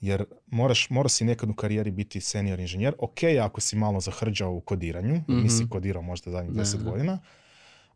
Jer 0.00 0.24
moraš, 0.46 0.90
mora 0.90 1.08
si 1.08 1.24
nekad 1.24 1.50
u 1.50 1.54
karijeri 1.54 1.90
biti 1.90 2.20
senior 2.20 2.60
inženjer. 2.60 2.94
Ok, 2.98 3.18
ako 3.42 3.60
si 3.60 3.76
malo 3.76 4.00
zahrđao 4.00 4.52
u 4.52 4.60
kodiranju, 4.60 5.22
nisi 5.28 5.68
kodirao 5.70 6.02
možda 6.02 6.30
zadnjih 6.30 6.54
Da, 6.54 6.62
10 6.62 6.76
da. 6.76 6.90
godina, 6.90 7.18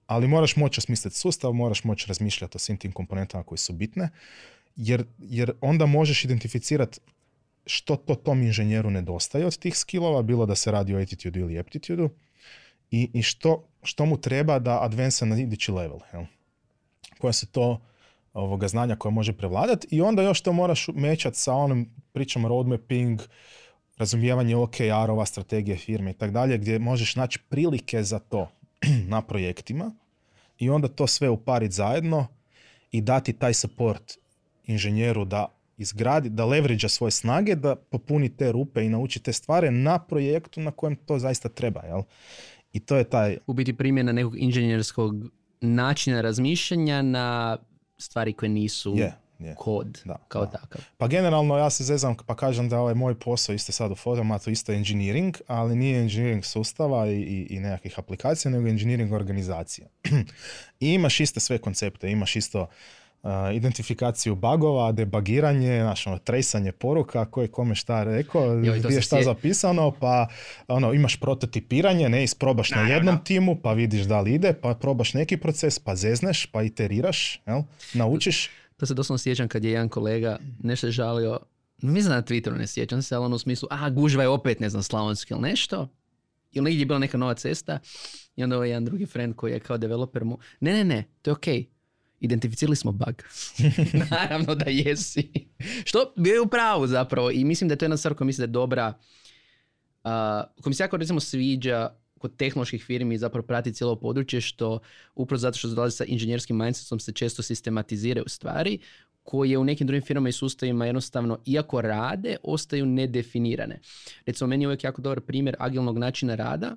ali 0.07 0.29
moraš 0.29 0.57
moći 0.57 0.79
osmisliti 0.79 1.17
sustav, 1.17 1.53
moraš 1.53 1.85
moći 1.85 2.09
razmišljati 2.09 2.57
o 2.57 2.59
svim 2.59 2.77
tim 2.77 2.93
komponentama 2.93 3.45
koje 3.45 3.59
su 3.59 3.73
bitne, 3.73 4.09
jer, 4.77 5.05
jer 5.19 5.53
onda 5.61 5.87
možeš 5.87 6.25
identificirati 6.25 7.01
što 7.67 7.97
to 7.97 8.15
tom 8.15 8.43
inženjeru 8.43 8.91
nedostaje 8.91 9.47
od 9.47 9.59
tih 9.59 9.79
skillova, 9.79 10.23
bilo 10.23 10.47
da 10.47 10.55
se 10.55 10.71
radi 10.71 10.95
o 10.95 10.99
attitude 10.99 11.41
ili 11.41 11.59
aptitude 11.59 12.09
i, 12.91 13.11
i 13.15 13.23
što, 13.23 13.69
što 13.83 14.07
mu 14.07 14.21
treba 14.21 14.59
da 14.59 14.83
advansa 14.83 15.25
na 15.25 15.39
idući 15.41 15.73
level. 15.73 15.99
Jel? 16.13 16.25
Koja 17.19 17.33
su 17.33 17.47
to 17.47 17.81
ovoga 18.33 18.69
znanja 18.69 18.97
koje 18.97 19.13
može 19.13 19.33
prevladati 19.33 19.87
i 19.91 20.01
onda 20.01 20.23
još 20.23 20.41
to 20.41 20.53
moraš 20.53 20.89
mečati 20.95 21.39
sa 21.39 21.55
onom 21.55 21.89
pričom 22.13 22.47
roadmapping, 22.47 23.21
razumijevanje 23.99 24.57
OKR-ova, 24.57 25.27
strategije 25.27 25.77
firme 25.77 26.11
i 26.11 26.15
tako 26.15 26.33
dalje, 26.33 26.59
gdje 26.59 26.79
možeš 26.79 27.17
naći 27.17 27.39
prilike 27.49 28.03
za 28.03 28.19
to 28.19 28.49
na 29.13 29.23
projektima 29.23 29.95
i 30.59 30.71
onda 30.71 30.89
to 30.89 31.07
sve 31.07 31.29
upariti 31.29 31.75
zajedno 31.75 32.27
i 32.91 33.01
dati 33.01 33.33
taj 33.33 33.55
support 33.55 34.19
inženjeru 34.67 35.25
da 35.25 35.47
izgradi, 35.79 36.29
da 36.29 36.45
leveriđa 36.45 36.89
svoje 36.89 37.11
snage, 37.11 37.55
da 37.55 37.77
popuni 37.77 38.37
te 38.37 38.53
rupe 38.53 38.85
i 38.85 38.89
nauči 38.89 39.21
te 39.21 39.33
stvari 39.33 39.71
na 39.71 39.99
projektu 39.99 40.61
na 40.61 40.71
kojem 40.71 40.97
to 40.97 41.19
zaista 41.19 41.49
treba. 41.49 41.81
Jel? 41.81 42.03
I 42.73 42.81
to 42.81 42.97
je 42.97 43.05
taj... 43.05 43.37
U 43.47 43.53
biti 43.53 43.77
primjena 43.77 44.13
nekog 44.13 44.39
inženjerskog 44.39 45.15
načina 45.61 46.21
razmišljanja 46.21 47.03
na 47.03 47.59
stvari 48.03 48.33
koje 48.33 48.49
nisu 48.49 48.95
Je, 48.97 49.15
je. 49.39 49.55
kod 49.59 50.01
Da, 50.05 50.17
kao 50.29 50.47
da. 50.47 50.51
takav. 50.51 50.81
Pa 50.99 51.07
generalno 51.09 51.59
ja 51.59 51.71
se 51.71 51.85
zezam 51.85 52.17
pa 52.27 52.37
kažem 52.37 52.69
da 52.69 52.81
ovaj 52.81 52.95
moj 52.95 53.15
posao 53.15 53.55
isto 53.55 53.73
sad 53.73 53.91
u 53.91 53.95
Fotomatu 53.95 54.51
isto 54.51 54.73
engineering, 54.73 55.37
ali 55.47 55.77
nije 55.77 56.01
engineering 56.01 56.45
sustava 56.45 57.07
i, 57.07 57.21
i, 57.21 57.47
i 57.51 57.61
nekakvih 57.61 57.99
aplikacija, 57.99 58.53
nego 58.53 58.69
engineering 58.69 59.13
organizacije. 59.13 59.89
I 60.81 60.93
imaš 60.93 61.21
iste 61.21 61.41
sve 61.41 61.59
koncepte, 61.59 62.11
imaš 62.11 62.37
isto 62.37 62.63
uh, 62.63 62.69
identifikaciju 63.53 64.35
bagova, 64.35 64.93
debagiranje, 64.93 65.81
znaš, 65.81 66.07
ono, 66.07 66.19
tresanje 66.19 66.73
poruka, 66.73 67.25
ko 67.25 67.43
je 67.43 67.49
kome 67.49 67.75
šta 67.75 68.05
rekao, 68.05 68.45
Joj, 68.45 68.83
to 68.83 68.89
gdje 68.89 68.97
je 68.97 69.03
šta 69.03 69.17
sje- 69.17 69.25
zapisano, 69.25 69.91
pa 69.91 70.27
ono, 70.69 70.93
imaš 70.93 71.17
prototipiranje, 71.17 72.09
ne, 72.09 72.25
isprobaš 72.25 72.71
na 72.71 72.77
Naravno. 72.77 72.95
jednom 72.97 73.25
timu, 73.25 73.57
pa 73.57 73.73
vidiš 73.73 74.03
da 74.03 74.21
li 74.21 74.35
ide, 74.35 74.53
pa 74.53 74.75
probaš 74.75 75.15
neki 75.15 75.37
proces, 75.37 75.79
pa 75.79 75.97
zezneš, 75.97 76.47
pa 76.47 76.63
iteriraš, 76.63 77.41
jel? 77.47 77.63
naučiš. 77.95 78.51
To 78.77 78.87
se 78.87 78.95
doslovno 78.95 79.19
sjećam 79.19 79.49
kad 79.49 79.65
je 79.65 79.71
jedan 79.71 79.89
kolega 79.89 80.39
nešto 80.59 80.91
žalio, 80.91 81.39
mislim 81.79 82.13
na 82.13 82.23
Twitteru 82.23 82.59
ne 82.59 82.67
sjećam 82.67 83.03
se, 83.03 83.15
ali 83.15 83.25
ono 83.25 83.37
u 83.37 83.39
smislu, 83.39 83.69
a 83.71 83.91
gužva 83.91 84.23
je 84.23 84.29
opet, 84.29 84.61
ne 84.61 84.69
znam, 84.69 84.83
slavonski 84.83 85.35
ili 85.35 85.43
nešto. 85.43 85.89
Ili 86.53 86.65
negdje 86.65 86.81
je 86.81 86.87
bila 86.87 86.99
neka 86.99 87.19
nova 87.19 87.35
cesta 87.35 87.79
i 88.37 88.45
onda 88.45 88.57
ovaj 88.57 88.69
jedan 88.69 88.85
drugi 88.85 89.07
friend 89.07 89.35
koji 89.35 89.53
je 89.53 89.61
kao 89.61 89.79
developer 89.79 90.25
mu, 90.25 90.39
ne, 90.61 90.73
ne, 90.73 90.85
ne, 90.85 91.05
to 91.23 91.31
je 91.31 91.33
okej. 91.33 91.67
Identificirali 92.23 92.77
smo 92.77 92.93
bug. 92.93 93.23
Naravno 94.11 94.55
da 94.55 94.65
jesi. 94.71 95.31
Što 95.85 96.15
je 96.17 96.41
u 96.41 96.47
pravu 96.47 96.87
zapravo 96.87 97.31
i 97.31 97.45
mislim 97.45 97.69
da 97.69 97.73
je 97.73 97.79
to 97.79 97.85
jedna 97.85 97.97
stvar 97.97 98.15
koja 98.15 98.27
mislim 98.27 98.43
da 98.43 98.49
je 98.49 98.53
dobra. 98.53 98.89
Uh, 100.05 100.11
koja 100.63 100.71
mi 100.71 100.75
se 100.75 100.83
jako 100.83 100.97
recimo 100.97 101.21
sviđa 101.21 101.91
kod 102.19 102.37
tehnoloških 102.37 102.85
firmi 102.85 103.19
zapravo 103.19 103.47
prati 103.47 103.73
cijelo 103.73 103.97
područje 103.97 104.41
što 104.41 104.79
upravo 105.15 105.39
zato 105.39 105.59
što 105.59 105.69
se 105.69 105.75
dolazi 105.75 105.97
sa 105.97 106.05
inženjerskim 106.05 106.57
mindsetom 106.57 107.01
se 107.01 107.13
često 107.13 107.43
sistematiziraju 107.43 108.25
stvari 108.29 108.79
koje 109.23 109.59
u 109.59 109.65
nekim 109.65 109.87
drugim 109.87 110.03
firmama 110.03 110.29
i 110.29 110.33
sustavima 110.33 110.87
jednostavno, 110.87 111.39
iako 111.47 111.81
rade, 111.81 112.37
ostaju 112.43 112.87
nedefinirane. 112.87 113.81
Recimo, 114.27 114.49
meni 114.49 114.65
je 114.65 114.69
uvijek 114.69 114.85
jako 114.85 115.03
dobar 115.03 115.21
primjer 115.21 115.57
agilnog 115.59 115.99
načina 115.99 116.35
rada 116.35 116.77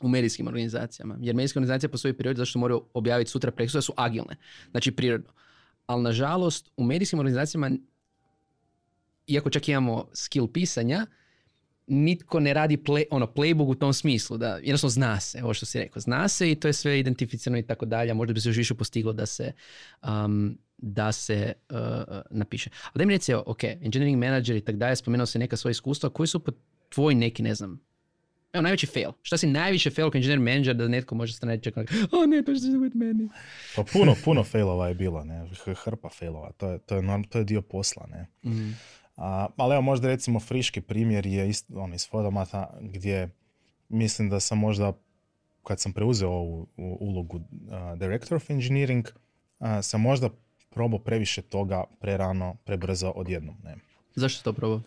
u 0.00 0.08
medijskim 0.08 0.46
organizacijama. 0.46 1.18
Jer 1.20 1.34
medijske 1.34 1.58
organizacije 1.58 1.90
po 1.90 1.98
svojoj 1.98 2.16
prirodi 2.16 2.38
zašto 2.38 2.58
moraju 2.58 2.84
objaviti 2.94 3.30
sutra 3.30 3.50
prekosutra 3.50 3.80
su 3.80 3.92
agilne. 3.96 4.36
Znači 4.70 4.90
prirodno. 4.90 5.32
Ali 5.86 6.02
nažalost 6.02 6.70
u 6.76 6.84
medijskim 6.84 7.18
organizacijama 7.18 7.70
iako 9.26 9.50
čak 9.50 9.68
imamo 9.68 10.08
skill 10.12 10.46
pisanja, 10.46 11.06
nitko 11.86 12.40
ne 12.40 12.54
radi 12.54 12.76
play, 12.76 13.04
ono, 13.10 13.26
playbook 13.26 13.70
u 13.70 13.74
tom 13.74 13.92
smislu, 13.92 14.36
da 14.38 14.56
jednostavno 14.56 14.90
zna 14.90 15.20
se, 15.20 15.44
ovo 15.44 15.54
što 15.54 15.66
si 15.66 15.78
rekao, 15.78 16.00
zna 16.00 16.28
se 16.28 16.50
i 16.50 16.54
to 16.54 16.68
je 16.68 16.72
sve 16.72 17.00
identificirano 17.00 17.58
i 17.58 17.62
tako 17.62 17.86
dalje, 17.86 18.14
možda 18.14 18.34
bi 18.34 18.40
se 18.40 18.48
još 18.48 18.56
više 18.56 18.74
postiglo 18.74 19.12
da 19.12 19.26
se, 19.26 19.52
um, 20.02 20.58
da 20.78 21.12
se 21.12 21.52
uh, 21.70 21.78
napiše. 22.30 22.70
Ali 22.84 23.02
da 23.02 23.06
mi 23.06 23.12
reci, 23.12 23.34
ok, 23.34 23.64
engineering 23.64 24.18
manager 24.18 24.56
i 24.56 24.60
tako 24.60 24.78
dalje, 24.78 24.96
spomenuo 24.96 25.26
se 25.26 25.38
neka 25.38 25.56
svoja 25.56 25.70
iskustva, 25.70 26.10
koji 26.10 26.26
su 26.26 26.40
po 26.40 26.52
tvoj 26.88 27.14
neki, 27.14 27.42
ne 27.42 27.54
znam, 27.54 27.80
evo, 28.52 28.62
najveći 28.62 28.86
fail. 28.86 29.10
Šta 29.22 29.36
si 29.36 29.46
najviše 29.46 29.90
fail 29.90 30.10
kao 30.10 30.18
engineer 30.18 30.40
manager 30.40 30.74
da 30.74 30.88
netko 30.88 31.14
može 31.14 31.32
stane 31.32 31.54
i 31.54 31.60
čekati, 31.60 31.94
o 32.12 32.26
ne, 32.26 32.42
to 32.42 32.54
će 32.54 32.60
se 32.60 32.70
dogoditi 32.70 32.98
meni. 32.98 33.28
Pa 33.76 33.84
puno, 33.92 34.14
puno 34.24 34.44
failova 34.44 34.88
je 34.88 34.94
bilo, 34.94 35.24
ne, 35.24 35.48
hrpa 35.84 36.08
failova, 36.08 36.52
to 36.52 36.70
je, 36.70 36.78
to 36.78 36.96
je, 36.96 37.02
norm- 37.02 37.28
to 37.28 37.38
je 37.38 37.44
dio 37.44 37.62
posla, 37.62 38.06
ne. 38.06 38.50
Mm. 38.52 38.76
A, 39.16 39.48
ali 39.56 39.72
evo 39.72 39.82
možda 39.82 40.08
recimo 40.08 40.40
friški 40.40 40.80
primjer 40.80 41.26
je 41.26 41.48
ist, 41.48 41.66
on 41.74 41.94
iz 41.94 42.08
Fotomata 42.08 42.78
gdje 42.80 43.28
mislim 43.88 44.28
da 44.28 44.40
sam 44.40 44.58
možda 44.58 44.92
kad 45.64 45.80
sam 45.80 45.92
preuzeo 45.92 46.30
ovu 46.30 46.66
ulogu 46.76 47.40
a, 47.70 47.96
Director 47.96 48.36
of 48.36 48.50
Engineering 48.50 49.08
a, 49.58 49.82
sam 49.82 50.00
možda 50.00 50.30
probao 50.70 50.98
previše 50.98 51.42
toga 51.42 51.84
prerano, 52.00 52.56
prebrzo 52.64 53.08
odjednom. 53.08 53.56
Ne. 53.64 53.76
Zašto 54.14 54.42
to 54.42 54.52
probao? 54.52 54.80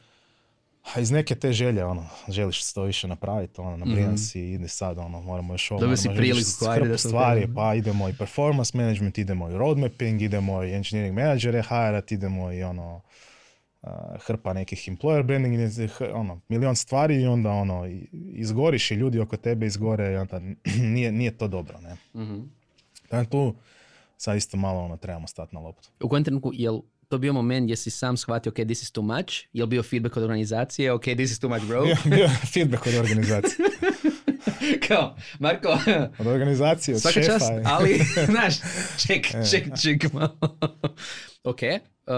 A 0.95 0.99
iz 0.99 1.11
neke 1.11 1.35
te 1.35 1.53
želje, 1.53 1.85
ono, 1.85 2.05
želiš 2.27 2.73
to 2.73 2.83
više 2.83 3.07
napraviti, 3.07 3.61
ono, 3.61 3.77
nabrijan 3.77 4.07
Mhm. 4.07 4.17
si, 4.17 4.41
ide 4.41 4.67
sad, 4.67 4.97
ono, 4.97 5.21
moramo 5.21 5.53
još 5.53 5.71
ovo, 5.71 5.79
Dobio 5.81 5.97
si 5.97 6.09
priliku, 6.15 6.65
ajde 6.69 6.87
da 6.87 6.97
stvari, 6.97 7.47
pa 7.55 7.75
idemo 7.75 8.09
i 8.09 8.13
performance 8.13 8.77
management, 8.77 9.17
idemo 9.17 9.49
i 9.49 9.53
road 9.53 9.77
mapping, 9.77 10.21
idemo 10.21 10.63
i 10.63 10.73
engineering 10.73 11.15
menadžere 11.15 11.61
hajrat, 11.61 12.11
idemo 12.11 12.51
i 12.51 12.63
ono, 12.63 13.01
hrpa 14.19 14.53
nekih 14.53 14.89
employer 14.89 15.23
branding, 15.23 15.55
ono, 16.13 16.39
milion 16.49 16.75
stvari 16.75 17.21
i 17.21 17.25
onda 17.27 17.49
ono, 17.51 17.87
izgoriš 18.33 18.91
i 18.91 18.95
ljudi 18.95 19.19
oko 19.19 19.37
tebe 19.37 19.65
izgore 19.65 20.13
i 20.13 20.15
onda 20.15 20.41
nije, 20.93 21.11
nije 21.11 21.37
to 21.37 21.47
dobro, 21.47 21.79
ne. 21.79 21.95
Mhm. 22.23 22.39
Tako 23.09 23.25
tu 23.31 23.55
sad 24.17 24.37
isto 24.37 24.57
malo 24.57 24.79
ono, 24.79 24.97
trebamo 24.97 25.27
stati 25.27 25.55
na 25.55 25.61
loptu. 25.61 25.89
U 26.03 26.09
kojem 26.09 26.23
trenutku, 26.23 26.51
jel 26.53 26.79
to 27.11 27.17
bio 27.17 27.33
moment 27.33 27.63
gdje 27.63 27.75
si 27.75 27.89
sam 27.91 28.17
shvatio, 28.17 28.49
ok, 28.49 28.55
this 28.57 28.83
is 28.83 28.91
too 28.91 29.03
much? 29.03 29.33
Jel 29.53 29.67
bio 29.67 29.83
feedback 29.83 30.17
od 30.17 30.23
organizacije, 30.23 30.91
ok, 30.91 31.03
this 31.03 31.31
is 31.31 31.39
too 31.39 31.49
much, 31.49 31.65
bro? 31.65 31.83
Je 32.17 32.29
feedback 32.45 32.87
od 32.87 32.93
organizacije. 32.95 33.55
Kao, 34.87 35.15
Marko, 35.39 35.77
Od 36.19 36.27
organizacije, 36.27 36.95
od 36.95 37.01
svaka 37.01 37.13
šefa. 37.13 37.31
čast, 37.31 37.51
i- 37.51 37.61
ali, 37.65 37.99
znaš, 38.25 38.55
ček, 38.99 39.25
E. 39.27 39.49
ček, 39.51 39.63
ček 39.81 40.13
malo. 40.13 40.37
ok, 41.43 41.59
uh, 41.61 42.13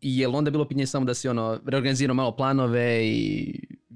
i 0.00 0.18
jel 0.18 0.36
onda 0.36 0.50
bilo 0.50 0.64
pitanje 0.64 0.86
samo 0.86 1.06
da 1.06 1.14
si 1.14 1.28
ono, 1.28 1.60
reorganizirao 1.66 2.14
malo 2.14 2.36
planove 2.36 3.00
i 3.04 3.54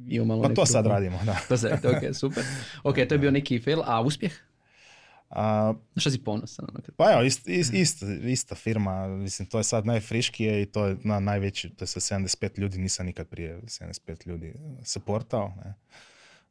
imao 0.08 0.26
malo 0.26 0.42
Pa 0.42 0.48
to 0.50 0.66
sad 0.66 0.86
radimo, 0.86 1.18
da. 1.24 1.36
To 1.48 1.68
radite, 1.68 1.88
ok, 1.88 2.14
super. 2.14 2.42
Ok, 2.82 2.94
to 2.98 3.14
je 3.14 3.18
bio 3.18 3.30
neki 3.30 3.58
fail, 3.58 3.80
a 3.84 4.00
uspjeh? 4.00 4.32
A, 5.32 5.74
što 5.96 6.10
si 6.10 6.24
ponosan? 6.24 6.66
Ono, 6.68 6.80
kad- 6.80 6.94
Pa 6.94 7.12
evo, 7.12 7.22
ist, 7.22 7.48
ist, 7.48 7.72
isto, 7.74 8.06
ista 8.06 8.54
firma, 8.54 9.08
mislim, 9.08 9.48
to 9.48 9.58
je 9.58 9.64
sad 9.64 9.86
najfriškije 9.86 10.62
i 10.62 10.66
to 10.66 10.86
je 10.86 10.96
na 11.04 11.20
najveći, 11.20 11.70
to 11.70 11.82
je 11.82 11.86
sa 11.86 12.00
75 12.00 12.58
ljudi, 12.58 12.78
nisam 12.78 13.06
nikad 13.06 13.28
prije 13.28 13.60
75 13.60 14.26
ljudi 14.26 14.54
supportao. 14.84 15.52
Ne. 15.64 15.74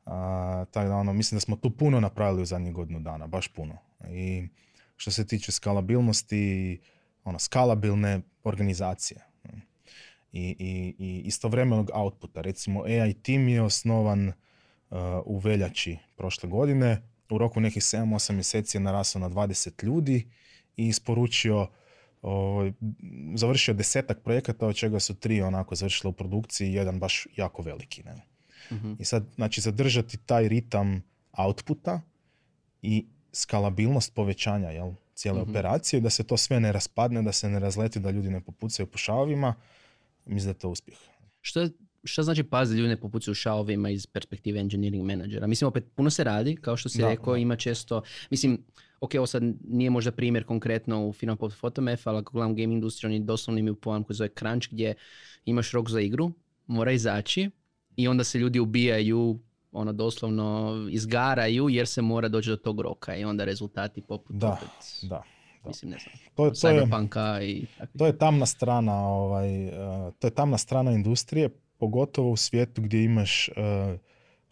A, 0.05 0.65
tako 0.71 0.87
da, 0.87 0.95
ono, 0.95 1.13
mislim 1.13 1.35
da 1.35 1.41
smo 1.41 1.55
tu 1.55 1.69
puno 1.71 1.99
napravili 1.99 2.41
u 2.41 2.45
zadnjih 2.45 2.73
godinu 2.73 2.99
dana, 2.99 3.27
baš 3.27 3.47
puno. 3.47 3.77
I 4.09 4.47
što 4.97 5.11
se 5.11 5.27
tiče 5.27 5.51
skalabilnosti, 5.51 6.79
ono, 7.23 7.39
skalabilne 7.39 8.21
organizacije. 8.43 9.19
ne. 9.43 9.61
I, 10.31 10.55
i, 10.59 10.95
i 10.99 11.19
istovremenog 11.19 11.91
outputa. 11.93 12.41
Recimo, 12.41 12.83
AI 12.83 13.13
team 13.13 13.47
je 13.47 13.61
osnovan 13.61 14.27
uh, 14.27 14.33
u 15.25 15.37
veljači 15.37 15.97
prošle 16.15 16.49
godine. 16.49 17.01
U 17.31 17.37
roku 17.37 17.59
nekih 17.59 17.83
7-8 17.83 18.33
mjeseci 18.33 18.77
je 18.77 18.81
narasao 18.81 19.19
na 19.19 19.29
20 19.29 19.83
ljudi 19.83 20.27
i 20.77 20.87
isporučio 20.87 21.67
ovaj, 22.21 22.71
završio 23.35 23.73
desetak 23.73 24.19
projekata, 24.23 24.67
od 24.67 24.75
čega 24.75 24.99
su 24.99 25.15
tri 25.15 25.41
onako 25.41 25.75
završile 25.75 26.09
u 26.09 26.13
produkciji 26.13 26.73
jedan 26.73 26.99
baš 26.99 27.27
jako 27.37 27.61
veliki. 27.61 28.03
Ne? 28.03 28.21
Mhm. 28.71 28.93
I 28.99 29.05
sad, 29.05 29.25
znači, 29.35 29.61
zadržati 29.61 30.17
taj 30.17 30.47
ritam 30.47 31.03
outputa 31.31 32.01
i 32.81 33.05
skalabilnost 33.31 34.13
povećanja 34.13 34.69
jel, 34.69 34.91
cijele 35.15 35.41
Mhm. 35.41 35.51
operacije, 35.51 35.99
da 35.99 36.09
se 36.09 36.23
to 36.23 36.37
sve 36.37 36.59
ne 36.59 36.71
raspadne, 36.71 37.21
da 37.21 37.31
se 37.31 37.49
ne 37.49 37.59
razleti, 37.59 37.99
da 37.99 38.11
ljudi 38.11 38.29
ne 38.29 38.41
popucaju 38.41 38.87
po 38.87 38.97
šavovima, 38.97 39.55
mislim 40.25 40.45
da 40.45 40.49
je 40.49 40.59
to 40.59 40.69
uspjeh. 40.69 40.97
Što, 41.41 41.69
što 42.03 42.23
znači 42.23 42.43
pazi 42.43 42.75
ljudi 42.75 42.89
ne 42.89 42.97
popucaju 42.97 43.35
šalovima 43.35 43.89
iz 43.89 44.07
perspektive 44.07 44.59
engineering 44.59 45.05
menadžera? 45.05 45.47
Mislim, 45.47 45.67
opet, 45.67 45.85
puno 45.95 46.09
se 46.09 46.23
radi, 46.23 46.55
kao 46.55 46.77
što 46.77 46.89
si 46.89 46.97
Da, 46.97 47.09
rekao, 47.09 47.33
da. 47.33 47.39
ima 47.39 47.55
često, 47.55 48.01
mislim, 48.29 48.63
ok, 48.99 49.11
ovo 49.15 49.25
sad 49.25 49.43
nije 49.63 49.89
možda 49.89 50.11
primjer 50.11 50.43
konkretno 50.43 51.07
u 51.07 51.13
firma 51.13 51.35
poput 51.35 51.57
Photomef, 51.57 52.07
ali 52.07 52.17
ako 52.17 52.33
gledam 52.33 52.55
game 52.55 52.73
industriju, 52.73 53.09
oni 53.09 53.19
doslovno 53.19 53.59
imaju 53.59 53.75
pojam 53.75 54.03
koji 54.03 54.15
zove 54.15 54.29
crunch, 54.29 54.67
gdje 54.71 54.93
imaš 55.45 55.71
rok 55.71 55.89
za 55.89 56.01
igru, 56.01 56.31
mora 56.67 56.91
izaći 56.91 57.49
i 57.95 58.07
onda 58.07 58.23
se 58.23 58.39
ljudi 58.39 58.59
ubijaju, 58.59 59.39
ono 59.71 59.93
doslovno 59.93 60.75
izgaraju 60.91 61.69
jer 61.69 61.87
se 61.87 62.01
mora 62.01 62.27
doći 62.27 62.49
do 62.49 62.55
tog 62.57 62.81
roka 62.81 63.15
i 63.15 63.23
onda 63.23 63.43
rezultati 63.43 64.01
poput 64.01 64.35
Da, 64.35 64.47
opet, 64.49 64.69
Da. 65.01 65.07
da. 65.07 65.67
mislim, 65.67 65.91
ne 65.91 65.97
znam, 65.99 66.13
To, 66.35 66.45
je- 66.45 66.51
to, 66.51 66.67
je, 66.69 66.83
i 67.41 67.65
takvih. 67.77 67.97
to 67.97 68.05
je 68.05 68.17
tamna 68.17 68.45
strana, 68.45 69.07
ovaj, 69.07 69.65
eh, 69.67 69.71
to 70.19 70.27
je 70.27 70.31
tamna 70.31 70.57
strana 70.57 70.91
industrije, 70.91 71.49
pogotovo 71.81 72.31
u 72.31 72.37
svijetu 72.37 72.81
gdje 72.81 73.03
imaš 73.03 73.49
eh, 73.49 73.97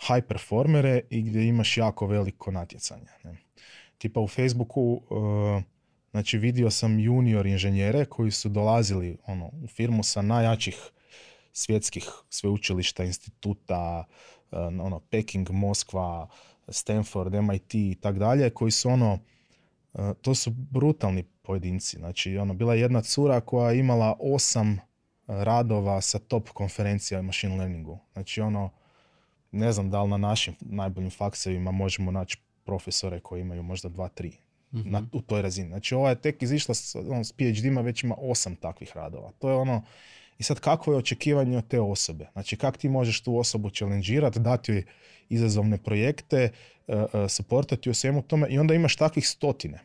high 0.07 0.27
performere 0.27 1.01
i 1.09 1.21
gdje 1.21 1.47
imaš 1.47 1.77
jako 1.77 2.07
veliko 2.07 2.51
natjecanje. 2.51 3.07
Ne? 3.23 3.37
Tipa 3.97 4.19
u 4.19 4.27
Facebooku, 4.27 5.01
eh, 5.01 5.63
znači 6.11 6.37
vidio 6.37 6.69
sam 6.71 6.99
junior 6.99 7.45
inženjere 7.45 8.05
koji 8.05 8.31
su 8.31 8.49
dolazili 8.49 9.17
ono, 9.25 9.51
u 9.63 9.67
firmu 9.67 10.03
sa 10.03 10.21
najjačih 10.21 10.91
svjetskih 11.53 12.09
sveučilišta, 12.29 13.03
instituta, 13.03 14.05
eh, 14.51 14.57
ono, 14.57 14.99
Peking, 14.99 15.49
Moskva, 15.49 16.27
Stanford, 16.67 17.33
MIT 17.33 17.75
i 17.75 17.97
tak 18.01 18.19
dalje, 18.19 18.49
koji 18.49 18.71
su 18.71 18.89
ono, 18.89 19.19
to 20.21 20.35
su 20.35 20.51
brutalni 20.51 21.23
pojedinci. 21.41 21.97
Znači, 21.97 22.37
ono, 22.37 22.53
bila 22.53 22.73
je 22.73 22.81
jedna 22.81 23.01
cura 23.01 23.41
koja 23.41 23.71
je 23.71 23.79
imala 23.79 24.15
osam 24.19 24.79
radova 25.29 26.01
sa 26.01 26.19
top 26.19 26.49
konferencija 26.49 27.21
machine 27.21 27.55
learningu. 27.55 27.99
Znači 28.13 28.41
ono, 28.41 28.69
ne 29.51 29.71
znam 29.71 29.89
da 29.89 30.03
li 30.03 30.09
na 30.09 30.17
našim 30.17 30.55
najboljim 30.59 31.09
faksevima 31.09 31.71
možemo 31.71 32.11
naći 32.11 32.37
profesore 32.63 33.19
koji 33.19 33.41
imaju 33.41 33.63
možda 33.63 33.89
dva, 33.89 34.07
tri 34.07 34.37
na, 34.71 35.03
u 35.11 35.21
toj 35.21 35.41
razini. 35.41 35.67
Znači 35.67 35.95
ova 35.95 36.09
je 36.09 36.21
tek 36.21 36.41
izišla 36.41 36.75
s, 36.75 36.95
on, 36.95 37.25
s 37.25 37.31
PhD-ima, 37.31 37.81
već 37.81 38.03
ima 38.03 38.15
osam 38.17 38.55
takvih 38.55 38.91
radova. 38.95 39.31
To 39.39 39.49
je 39.49 39.55
ono, 39.55 39.83
i 40.39 40.43
sad 40.43 40.59
kakvo 40.59 40.93
je 40.93 40.97
očekivanje 40.97 41.57
od 41.57 41.67
te 41.67 41.79
osobe? 41.79 42.27
Znači 42.33 42.57
kak 42.57 42.77
ti 42.77 42.89
možeš 42.89 43.21
tu 43.21 43.37
osobu 43.37 43.69
challengeirati, 43.69 44.39
dati 44.39 44.71
joj 44.71 44.83
izazovne 45.29 45.77
projekte, 45.77 46.51
uh, 46.87 46.95
uh, 46.95 47.29
supportati 47.29 47.89
u 47.89 47.93
svemu 47.93 48.21
tome 48.21 48.47
i 48.49 48.59
onda 48.59 48.73
imaš 48.73 48.95
takvih 48.95 49.27
stotine. 49.27 49.79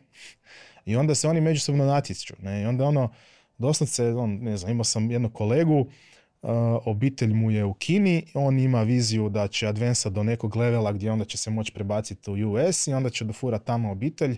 I 0.85 0.95
onda 0.95 1.15
se 1.15 1.27
oni 1.27 1.41
međusobno 1.41 1.85
natječu. 1.85 2.35
Ne? 2.41 2.61
I 2.61 2.65
onda 2.65 2.85
ono, 2.85 3.09
doslovce, 3.57 4.07
on, 4.09 4.39
ne 4.41 4.57
znam, 4.57 4.71
imao 4.71 4.83
sam 4.83 5.11
jednog 5.11 5.33
kolegu, 5.33 5.79
uh, 5.79 6.49
obitelj 6.85 7.33
mu 7.33 7.51
je 7.51 7.65
u 7.65 7.73
Kini, 7.73 8.25
on 8.33 8.59
ima 8.59 8.83
viziju 8.83 9.29
da 9.29 9.47
će 9.47 9.67
advensa 9.67 10.09
do 10.09 10.23
nekog 10.23 10.55
levela 10.55 10.91
gdje 10.91 11.11
onda 11.11 11.25
će 11.25 11.37
se 11.37 11.49
moći 11.49 11.71
prebaciti 11.71 12.31
u 12.31 12.51
US 12.51 12.87
i 12.87 12.93
onda 12.93 13.09
će 13.09 13.25
dofura 13.25 13.59
tamo 13.59 13.91
obitelj 13.91 14.37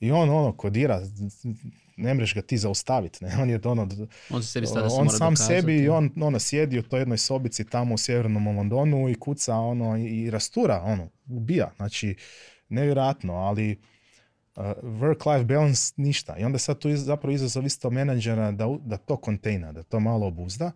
i 0.00 0.10
on 0.10 0.30
ono 0.30 0.52
kodira, 0.52 1.00
ne 1.96 2.14
mreš 2.14 2.34
ga 2.34 2.42
ti 2.42 2.58
zaustaviti, 2.58 3.24
ne, 3.24 3.36
on 3.42 3.50
je 3.50 3.60
ono, 3.64 3.88
On 4.30 4.42
se 4.42 4.48
sebi 4.48 4.66
se 4.66 4.78
on 4.78 5.10
sam 5.10 5.18
dokazati. 5.18 5.60
sebi 5.60 5.78
i 5.78 5.88
on 5.88 6.10
ono 6.20 6.38
sjedi 6.38 6.78
u 6.78 6.82
toj 6.82 7.00
jednoj 7.00 7.18
sobici 7.18 7.64
tamo 7.64 7.94
u 7.94 7.98
sjevernom 7.98 8.56
Londonu 8.56 9.08
i 9.08 9.14
kuca 9.14 9.56
ono 9.56 9.96
i, 9.96 10.04
i 10.04 10.30
rastura, 10.30 10.82
ono, 10.82 11.08
ubija, 11.26 11.70
znači 11.76 12.16
nevjerojatno, 12.68 13.34
ali 13.34 13.72
uh, 13.72 13.78
work-life 14.82 15.44
balance 15.44 15.92
ništa. 15.96 16.36
I 16.38 16.44
onda 16.44 16.58
sad 16.58 16.78
tu 16.78 16.96
zapravo 16.96 17.34
izazov 17.34 17.66
isto 17.66 17.90
menadžera 17.90 18.52
da, 18.52 18.66
da 18.84 18.96
to 18.96 19.16
kontejna, 19.16 19.72
da 19.72 19.82
to 19.82 20.00
malo 20.00 20.26
obuzda, 20.26 20.72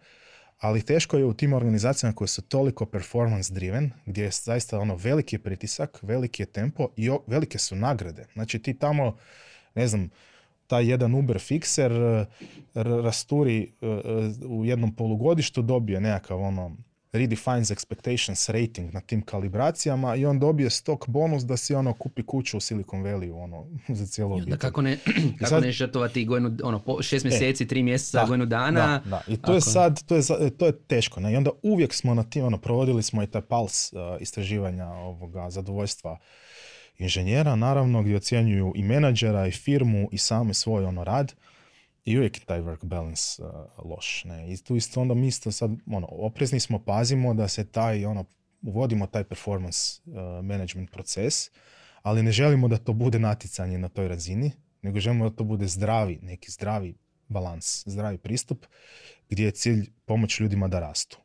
ali 0.59 0.83
teško 0.83 1.16
je 1.16 1.25
u 1.25 1.35
tim 1.35 1.53
organizacijama 1.53 2.14
koje 2.14 2.29
su 2.29 2.42
toliko 2.42 2.87
performance 2.87 3.55
driven, 3.55 3.90
gdje 4.07 4.25
je 4.25 4.31
zaista 4.31 4.79
ono 4.79 4.97
veliki 4.97 5.38
pritisak, 5.38 5.99
veliki 6.03 6.42
je 6.42 6.47
tempo 6.47 6.88
i 6.97 7.11
o- 7.11 7.23
velike 7.27 7.59
su 7.59 7.77
nagrade. 7.77 8.27
Znači 8.33 8.59
ti 8.59 8.75
tamo, 8.75 9.16
ne 9.75 9.87
znam, 9.87 10.11
taj 10.66 10.90
jedan 10.90 11.14
Uber 11.14 11.37
fixer 11.37 11.92
eh, 11.92 12.27
rasturi 12.75 13.62
eh, 13.62 13.87
eh, 13.87 14.47
u 14.47 14.64
jednom 14.64 14.95
polugodištu 14.95 15.62
dobije 15.62 16.01
nekakav 16.01 16.40
ono 16.40 16.77
redefines 17.12 17.70
expectations 17.70 18.51
rating 18.51 18.94
na 18.94 19.01
tim 19.01 19.22
kalibracijama 19.22 20.16
i 20.16 20.27
on 20.27 20.38
dobije 20.38 20.70
stok 20.70 21.09
bonus 21.09 21.42
da 21.42 21.57
si 21.57 21.75
ono 21.75 21.92
kupi 21.94 22.22
kuću 22.22 22.57
u 22.57 22.61
Silicon 22.61 23.01
Valley 23.01 23.33
ono 23.35 23.66
za 23.90 24.07
cijelu 24.07 24.31
Da 24.31 24.35
obitelj. 24.35 24.59
kako 24.59 24.83
ne, 24.83 24.98
kako 25.38 25.48
sad- 25.48 25.62
ne 25.62 25.72
žrtvovati 25.72 26.25
godinu, 26.25 26.57
ono, 26.62 26.79
po, 26.79 27.03
šest 27.03 27.25
mjeseci, 27.25 27.66
tri 27.66 27.83
mjeseca, 27.83 28.18
Da, 28.18 28.25
godinu 28.25 28.46
dana. 28.46 28.87
Da, 28.98 29.03
da. 29.07 29.22
I 29.29 29.37
to 29.37 29.53
je 29.53 29.59
Ako- 29.59 29.70
sad, 29.70 30.03
to 30.05 30.16
je, 30.16 30.22
to 30.51 30.66
je 30.66 30.79
teško. 30.79 31.20
Ne? 31.20 31.33
I 31.33 31.37
onda 31.37 31.51
uvijek 31.62 31.94
smo 31.94 32.14
na 32.14 32.22
tim, 32.22 32.44
ono, 32.44 32.59
provodili 32.59 33.03
smo 33.03 33.22
i 33.22 33.27
taj 33.27 33.42
pals 33.42 33.92
uh, 33.92 33.98
istraživanja 34.20 34.87
ovoga 34.88 35.51
zadovoljstva 35.51 36.18
inženjera, 36.98 37.57
naravno, 37.57 38.03
gdje 38.03 38.16
ocjenjuju 38.16 38.72
i 38.77 38.83
menadžera, 38.83 39.46
i 39.46 39.51
firmu, 39.51 40.09
i 40.12 40.18
sami 40.18 40.55
svoj 40.55 40.85
ono 40.85 41.05
rad. 41.05 41.33
I 42.05 42.17
uvijek 42.19 42.38
je 42.38 42.45
taj 42.45 42.61
work 42.61 42.85
balance 42.85 43.43
uh, 43.43 43.49
loš. 43.85 44.25
Ne? 44.25 44.53
I 44.53 44.57
tu 44.57 44.77
isto 44.77 45.01
onda 45.01 45.15
mi 45.15 45.27
isto 45.27 45.53
sad, 45.53 45.71
ono, 45.87 46.07
oprezni 46.11 46.61
smo, 46.61 46.85
pazimo 46.85 47.35
da 47.35 47.49
se 47.49 47.65
taj, 47.65 48.05
ono, 48.05 48.25
uvodimo 48.62 49.07
taj 49.07 49.25
performance 49.25 50.01
uh, 50.07 50.15
management 50.45 50.91
proces, 50.91 51.51
ali 52.03 52.23
ne 52.23 52.33
želimo 52.33 52.69
da 52.69 52.77
to 52.77 52.93
bude 52.93 53.19
natjecanje 53.19 53.79
na 53.79 53.88
toj 53.88 54.09
razini, 54.09 54.53
nego 54.83 55.01
želimo 55.01 55.31
da 55.31 55.37
to 55.37 55.45
bude 55.45 55.67
zdravi, 55.67 56.19
neki 56.23 56.51
zdravi 56.51 56.95
balans, 57.29 57.83
zdravi 57.87 58.19
pristup, 58.19 58.67
gdje 59.29 59.45
je 59.45 59.51
cilj 59.51 59.91
pomoći 60.05 60.43
ljudima 60.43 60.69
da 60.69 60.81
rastu, 60.81 61.19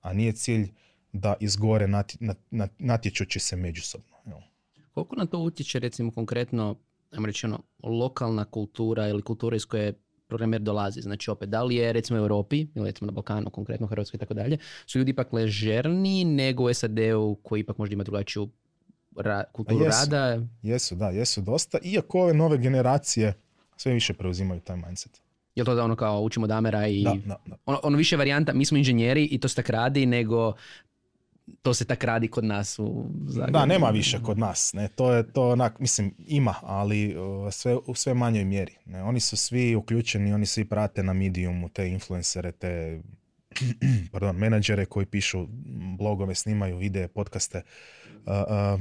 a 0.00 0.12
nije 0.12 0.32
cilj 0.32 0.72
da 1.12 1.34
izgore 1.40 1.88
nati, 1.88 2.16
nat, 2.20 2.38
nat- 2.50 2.74
natječući 2.78 3.38
se 3.38 3.56
međusobno. 3.56 4.16
jel? 4.26 4.38
Koliko 4.94 5.16
na 5.16 5.26
to 5.26 5.38
utječe 5.38 5.78
recimo 5.78 6.12
konkretno, 6.12 6.76
ajmo 7.10 7.26
reći 7.26 7.46
ono, 7.46 7.58
lokalna 7.82 8.44
kultura 8.44 9.08
ili 9.08 9.22
kultura 9.22 9.56
iz 9.56 9.64
koje 9.64 9.92
programer 10.28 10.60
dolazi? 10.60 11.00
Znači 11.00 11.30
opet, 11.30 11.48
da 11.48 11.62
li 11.62 11.74
je 11.76 11.92
recimo 11.92 12.18
u 12.18 12.22
Europi 12.22 12.66
ili 12.74 12.86
recimo 12.86 13.06
na 13.06 13.12
Balkanu, 13.12 13.50
konkretno 13.50 13.86
u 13.86 13.90
Hrvatskoj 13.90 14.18
i 14.18 14.20
tako 14.20 14.34
dalje, 14.34 14.58
su 14.86 14.98
ljudi 14.98 15.10
ipak 15.10 15.32
ležerniji 15.32 16.24
nego 16.24 16.64
u 16.64 16.74
SAD-u 16.74 17.38
koji 17.42 17.60
ipak 17.60 17.78
možda 17.78 17.94
ima 17.94 18.04
drugačiju 18.04 18.48
ra- 19.16 19.44
kulturu 19.52 19.84
jesu. 19.84 19.98
rada? 20.00 20.46
Jesu, 20.62 20.94
da, 20.94 21.08
jesu 21.08 21.40
dosta, 21.40 21.78
iako 21.82 22.20
ove 22.20 22.34
nove 22.34 22.58
generacije 22.58 23.34
sve 23.76 23.92
više 23.92 24.14
preuzimaju 24.14 24.60
taj 24.60 24.76
mindset. 24.76 25.20
Je 25.54 25.64
to 25.64 25.74
da 25.74 25.84
ono 25.84 25.96
kao 25.96 26.20
učimo 26.20 26.46
damera 26.46 26.86
i 26.86 27.04
Da, 27.04 27.14
da, 27.26 27.36
da. 27.46 27.56
ono, 27.66 27.80
ono 27.82 27.96
više 27.96 28.16
varijanta, 28.16 28.52
mi 28.52 28.64
smo 28.64 28.78
inženjeri 28.78 29.24
i 29.24 29.38
to 29.38 29.48
se 29.48 29.54
tak 29.54 29.70
radi, 29.70 30.06
nego 30.06 30.52
to 31.62 31.74
se 31.74 31.84
tak 31.84 32.04
radi 32.04 32.28
kod 32.28 32.44
nas 32.44 32.78
u 32.78 33.06
Zagrebu. 33.26 33.58
Da, 33.58 33.66
nema 33.66 33.90
više 33.90 34.22
kod 34.22 34.38
nas. 34.38 34.72
Ne, 34.72 34.88
to 34.88 35.12
je 35.12 35.32
to 35.32 35.48
onak, 35.50 35.78
mislim, 35.78 36.14
ima, 36.18 36.54
ali 36.62 37.16
sve, 37.50 37.76
u 37.86 37.94
sve 37.94 38.14
manjoj 38.14 38.44
mjeri. 38.44 38.76
Ne, 38.84 39.02
oni 39.02 39.20
su 39.20 39.36
svi 39.36 39.74
uključeni, 39.74 40.32
oni 40.32 40.46
svi 40.46 40.64
prate 40.64 41.02
na 41.02 41.12
Mediumu 41.12 41.68
te 41.68 41.88
influencere, 41.88 42.52
te 42.52 43.02
pardon, 44.12 44.36
menadžere 44.36 44.86
koji 44.86 45.06
pišu 45.06 45.46
blogove, 45.98 46.34
snimaju 46.34 46.76
videe, 46.76 47.08
podcaste. 47.08 47.62
Uh, 48.26 48.32
uh, 48.32 48.80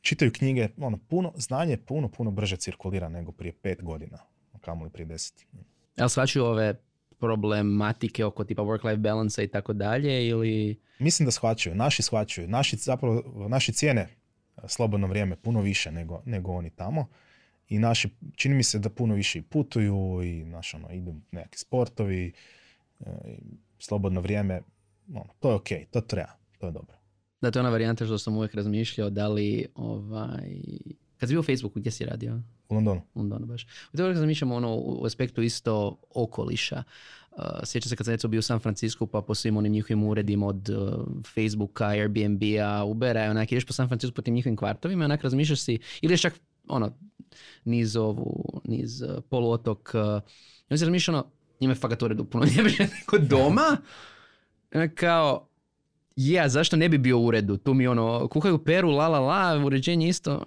čitaju 0.00 0.32
knjige, 0.32 0.68
ono, 0.78 0.98
puno, 1.08 1.32
znanje 1.36 1.76
puno, 1.76 2.08
puno 2.08 2.30
brže 2.30 2.56
cirkulira 2.56 3.08
nego 3.08 3.32
prije 3.32 3.52
pet 3.52 3.82
godina, 3.82 4.18
kamoli 4.60 4.90
prije 4.90 5.06
deset. 5.06 5.46
Jel 5.96 6.08
shvaćaju 6.08 6.44
ove 6.44 6.74
problematike 7.20 8.24
oko 8.24 8.44
tipa 8.44 8.62
work-life 8.62 8.96
balance 8.96 9.44
i 9.44 9.48
tako 9.48 9.72
dalje 9.72 10.28
ili... 10.28 10.80
Mislim 10.98 11.26
da 11.26 11.30
shvaćaju, 11.30 11.74
naši 11.74 12.02
shvaćaju, 12.02 12.48
naši 12.48 12.76
zapravo, 12.76 13.48
naši 13.48 13.72
cijene 13.72 14.00
e, 14.00 14.08
slobodno 14.66 15.06
vrijeme 15.06 15.36
puno 15.36 15.60
više 15.60 15.92
nego, 15.92 16.22
nego 16.24 16.52
oni 16.52 16.70
tamo 16.70 17.06
i 17.68 17.78
naši, 17.78 18.08
čini 18.36 18.54
mi 18.54 18.62
se 18.62 18.78
da 18.78 18.90
puno 18.90 19.14
više 19.14 19.38
i 19.38 19.42
putuju 19.42 20.22
i 20.24 20.44
naš, 20.44 20.74
ono, 20.74 20.92
idu 20.92 21.14
nekakvi 21.32 21.58
sportovi, 21.58 22.32
e, 23.00 23.04
slobodno 23.78 24.20
vrijeme, 24.20 24.62
ono, 25.08 25.34
to 25.38 25.50
je 25.50 25.54
ok, 25.54 25.68
to 25.90 26.00
treba, 26.00 26.32
to 26.58 26.66
je 26.66 26.72
dobro. 26.72 26.96
Da, 27.40 27.50
to 27.50 27.58
je 27.58 27.60
ona 27.60 27.70
varijanta 27.70 28.04
što 28.04 28.18
sam 28.18 28.36
uvijek 28.36 28.54
razmišljao 28.54 29.10
da 29.10 29.28
li 29.28 29.66
ovaj... 29.74 30.60
Kad 31.16 31.28
si 31.28 31.34
bio 31.34 31.40
u 31.40 31.42
Facebooku, 31.42 31.80
gdje 31.80 31.92
si 31.92 32.04
radio? 32.04 32.40
U 32.70 32.74
Londonu. 32.74 33.02
U 33.14 33.18
Londonu 33.18 33.46
baš. 33.46 33.66
U 33.92 33.96
teoriji 33.96 34.14
razmišljamo 34.14 34.54
ono 34.54 34.74
u 34.74 35.04
aspektu 35.04 35.42
isto 35.42 35.96
okoliša. 36.14 36.82
Uh, 37.30 37.44
sjećam 37.64 37.88
se 37.88 37.96
kad 37.96 38.04
sam 38.04 38.12
recimo 38.12 38.30
bio 38.30 38.38
u 38.38 38.42
San 38.42 38.58
Francisco 38.58 39.06
pa 39.06 39.22
po 39.22 39.34
svim 39.34 39.56
onim 39.56 39.72
njihovim 39.72 40.04
uredima 40.04 40.46
od 40.46 40.68
uh, 40.68 41.06
Facebooka, 41.34 41.86
Airbnb-a, 41.86 42.84
Ubera 42.84 43.30
onak 43.30 43.52
ideš 43.52 43.64
po 43.64 43.72
San 43.72 43.88
Francisco 43.88 44.14
po 44.14 44.22
tim 44.22 44.34
njihovim 44.34 44.56
kvartovima 44.56 45.04
i 45.04 45.06
onak 45.06 45.22
razmišljaš 45.22 45.60
si, 45.60 45.78
ili 46.00 46.12
ješ 46.12 46.22
čak 46.22 46.40
ono, 46.68 46.96
niz 47.64 47.96
ovu, 47.96 48.60
niz 48.64 49.02
uh, 49.02 49.08
poluotok, 49.30 49.90
uh, 49.94 50.00
onda 50.00 50.78
si 50.78 50.84
razmišljao 50.84 51.18
ono, 51.18 51.26
njima 51.60 51.72
je 51.72 51.80
fakat 51.80 52.02
uredu 52.02 52.24
puno 52.24 52.44
ljepše 52.44 52.82
nego 52.94 53.26
doma. 53.26 53.76
Onak 54.74 54.94
kao, 54.94 55.48
je, 56.16 56.40
a 56.40 56.48
zašto 56.48 56.76
ne 56.76 56.88
bi 56.88 56.98
bio 56.98 57.18
u 57.18 57.26
uredu? 57.26 57.56
Tu 57.56 57.74
mi 57.74 57.86
ono, 57.86 58.28
kuhaju 58.28 58.58
peru, 58.58 58.90
la 58.90 59.08
la 59.08 59.20
la, 59.20 59.64
uređenje 59.66 60.08
isto. 60.08 60.42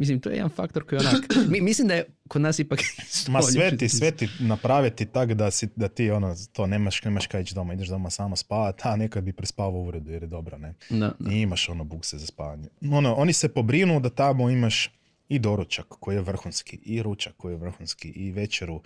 Mislim, 0.00 0.20
to 0.20 0.30
je 0.30 0.36
jedan 0.36 0.50
faktor 0.50 0.86
koji 0.86 0.98
onak... 0.98 1.24
Mi, 1.50 1.60
mislim 1.60 1.88
da 1.88 1.94
je 1.94 2.04
kod 2.28 2.42
nas 2.42 2.58
ipak... 2.58 2.80
Ma 3.28 3.42
sve 3.42 3.76
ti, 3.76 3.88
sve 3.88 4.10
ti 4.10 4.28
napraviti 4.40 5.06
tak 5.06 5.34
da, 5.34 5.50
si, 5.50 5.68
da 5.76 5.88
ti 5.88 6.10
ono, 6.10 6.34
to 6.52 6.66
nemaš, 6.66 7.04
nemaš 7.04 7.26
kaj 7.26 7.40
ići 7.40 7.54
doma, 7.54 7.74
ideš 7.74 7.88
doma 7.88 8.10
samo 8.10 8.36
spavat, 8.36 8.86
a 8.86 8.96
nekad 8.96 9.24
bi 9.24 9.32
prespavao 9.32 9.80
u 9.80 9.86
uredu 9.86 10.10
jer 10.10 10.22
je 10.22 10.26
dobro, 10.26 10.58
ne? 10.58 10.74
Da, 10.90 11.12
da. 11.18 11.32
I 11.32 11.40
imaš 11.40 11.68
ono 11.68 11.84
bukse 11.84 12.18
za 12.18 12.26
spavanje. 12.26 12.68
Ono, 12.92 13.14
oni 13.14 13.32
se 13.32 13.48
pobrinu 13.48 14.00
da 14.00 14.10
tamo 14.10 14.50
imaš 14.50 14.90
i 15.28 15.38
doručak 15.38 15.86
koji 15.88 16.16
je 16.16 16.22
vrhunski, 16.22 16.78
i 16.84 17.02
ručak 17.02 17.34
koji 17.36 17.52
je 17.52 17.58
vrhunski, 17.58 18.08
i 18.08 18.32
večeru. 18.32 18.82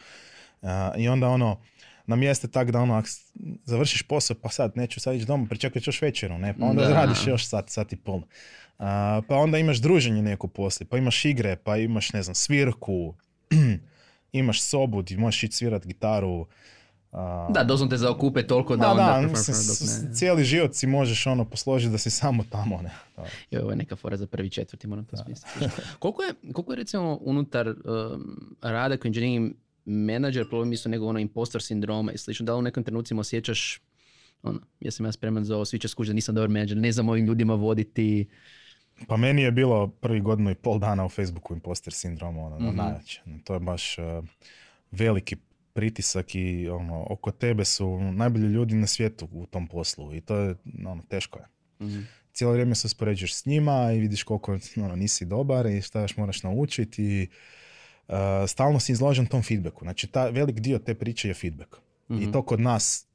A, 0.63 0.93
I 0.97 1.09
onda 1.09 1.29
ono, 1.29 1.61
na 2.07 2.17
mjeste 2.17 2.49
tak 2.49 2.71
da 2.71 2.81
ono, 2.81 2.95
ak 2.95 3.09
s- 3.09 3.33
završiš 3.65 4.03
posao, 4.03 4.37
pa 4.37 4.49
sad 4.49 4.73
neću 4.77 5.01
sad 5.01 5.15
ići 5.15 5.27
doma, 5.27 5.47
pričekat 5.47 5.87
još 5.87 6.03
večeru, 6.03 6.39
ne? 6.39 6.59
Pa 6.59 6.67
onda 6.67 6.83
Da. 6.83 6.95
radiš 6.95 7.27
još 7.27 7.47
sat, 7.47 7.69
sat 7.69 7.93
i 7.93 7.97
pol. 7.97 8.23
A, 8.79 9.21
pa 9.29 9.37
onda 9.37 9.59
imaš 9.59 9.79
druženje 9.79 10.23
neko 10.23 10.49
poslije, 10.49 10.87
pa 10.87 10.99
imaš 10.99 11.25
igre, 11.25 11.57
pa 11.57 11.77
imaš, 11.77 12.13
ne 12.13 12.23
znam, 12.23 12.35
svirku, 12.35 13.15
imaš 14.33 14.63
sobu 14.63 14.99
gdje 14.99 15.17
možeš 15.19 15.43
ići 15.43 15.57
svirat 15.57 15.87
gitaru. 15.87 16.47
a, 17.13 17.49
Da, 17.51 17.65
doslovno 17.65 17.91
te 17.91 17.97
zaokupe 17.97 18.43
toliko 18.43 18.77
da 18.77 18.83
Ma 18.85 18.91
onda... 18.91 19.03
da, 19.05 19.21
mislim, 19.21 19.57
dok 19.59 19.77
s- 19.77 20.03
ne. 20.03 20.15
cijeli 20.15 20.45
život 20.45 20.75
si 20.75 20.87
možeš 20.87 21.27
ono 21.27 21.45
posložiti 21.45 21.93
da 21.93 21.99
si 21.99 22.11
samo 22.13 22.45
tamo, 22.45 22.83
ne? 22.83 22.91
Da. 23.17 23.25
Joj, 23.51 23.63
ovo 23.63 23.71
je 23.71 23.77
neka 23.77 23.97
fora 23.97 24.17
za 24.17 24.27
prvi 24.27 24.51
četvrti, 24.51 24.87
moram 24.87 25.05
to 25.05 25.17
smisliti. 25.17 25.59
koliko, 25.99 26.23
je, 26.23 26.35
koliko 26.53 26.73
je 26.73 26.77
recimo 26.77 27.19
unutar 27.23 27.69
um, 27.69 27.77
rada 28.63 28.97
kao 28.97 29.09
engineering 29.09 29.55
manager 29.85 30.49
problem 30.49 30.73
isto 30.73 30.89
nego 30.89 31.07
ono 31.07 31.19
impostor 31.19 31.63
sindroma 31.63 32.13
i 32.13 32.19
slično? 32.19 32.47
Da 32.47 32.53
li 32.55 32.59
u 32.59 32.63
nekim 32.63 32.85
trenucima 32.85 33.21
osjećaš 33.21 33.81
ono, 34.43 34.61
jesam 34.81 35.07
ja 35.07 35.13
spreman 35.13 35.45
za 35.45 35.55
ovo, 35.57 35.65
svi 35.65 35.79
će 35.79 35.89
skužiti 35.89 36.11
da 36.11 36.15
nisam 36.15 36.35
dobar 36.35 36.49
menadžer, 36.49 36.77
ne 36.77 36.93
znam 36.93 37.09
ovim 37.09 37.27
ljudima 37.27 37.55
voditi. 37.55 38.27
Pa 39.07 39.17
meni 39.17 39.43
je 39.43 39.53
bilo 39.53 39.89
prvi 39.89 40.21
godinu 40.21 40.51
i 40.51 40.55
pol 40.55 40.79
dana 40.79 41.05
u 41.05 41.09
Facebooku 41.09 41.55
imposter 41.55 41.93
sindrom, 41.93 42.39
ono, 42.39 42.59
Mhm. 42.59 42.77
najjače. 42.77 43.21
To 43.45 43.55
je 43.55 43.61
baš 43.61 43.99
uh, 43.99 44.25
veliki 44.91 45.37
pritisak 45.73 46.35
i 46.35 46.69
ono, 46.69 47.07
oko 47.11 47.31
tebe 47.31 47.65
su 47.65 47.99
najbolji 48.01 48.47
ljudi 48.47 48.75
na 48.75 48.87
svijetu 48.87 49.29
u 49.33 49.47
tom 49.47 49.67
poslu 49.69 50.15
i 50.15 50.21
to 50.21 50.37
je, 50.37 50.55
ono, 50.87 51.03
teško 51.09 51.39
je. 51.39 51.45
Mhm. 51.87 52.01
Cijelo 52.33 52.53
vrijeme 52.53 52.75
se 52.75 52.87
uspoređuješ 52.87 53.35
s 53.35 53.47
njima 53.47 53.93
i 53.93 54.01
vidiš 54.01 54.23
koliko 54.23 54.59
ono, 54.77 54.97
nisi 54.97 55.25
dobar 55.25 55.67
i 55.67 55.83
šta 55.83 56.01
još 56.01 56.17
moraš 56.17 56.43
naučiti 56.43 57.05
i 57.05 57.29
uh, 58.09 58.15
stalno 58.47 58.81
si 58.81 58.93
izložen 58.93 59.27
tom 59.27 59.43
feedbacku. 59.43 59.85
Znači, 59.85 60.07
ta, 60.07 60.27
velik 60.27 60.57
dio 60.57 60.79
te 60.79 60.95
priče 60.95 61.29
je 61.29 61.35
feedback. 61.35 61.77
Mhm. 62.11 62.23
I 62.23 62.33
to 62.33 62.43
kod 62.43 62.61
nas 62.61 63.07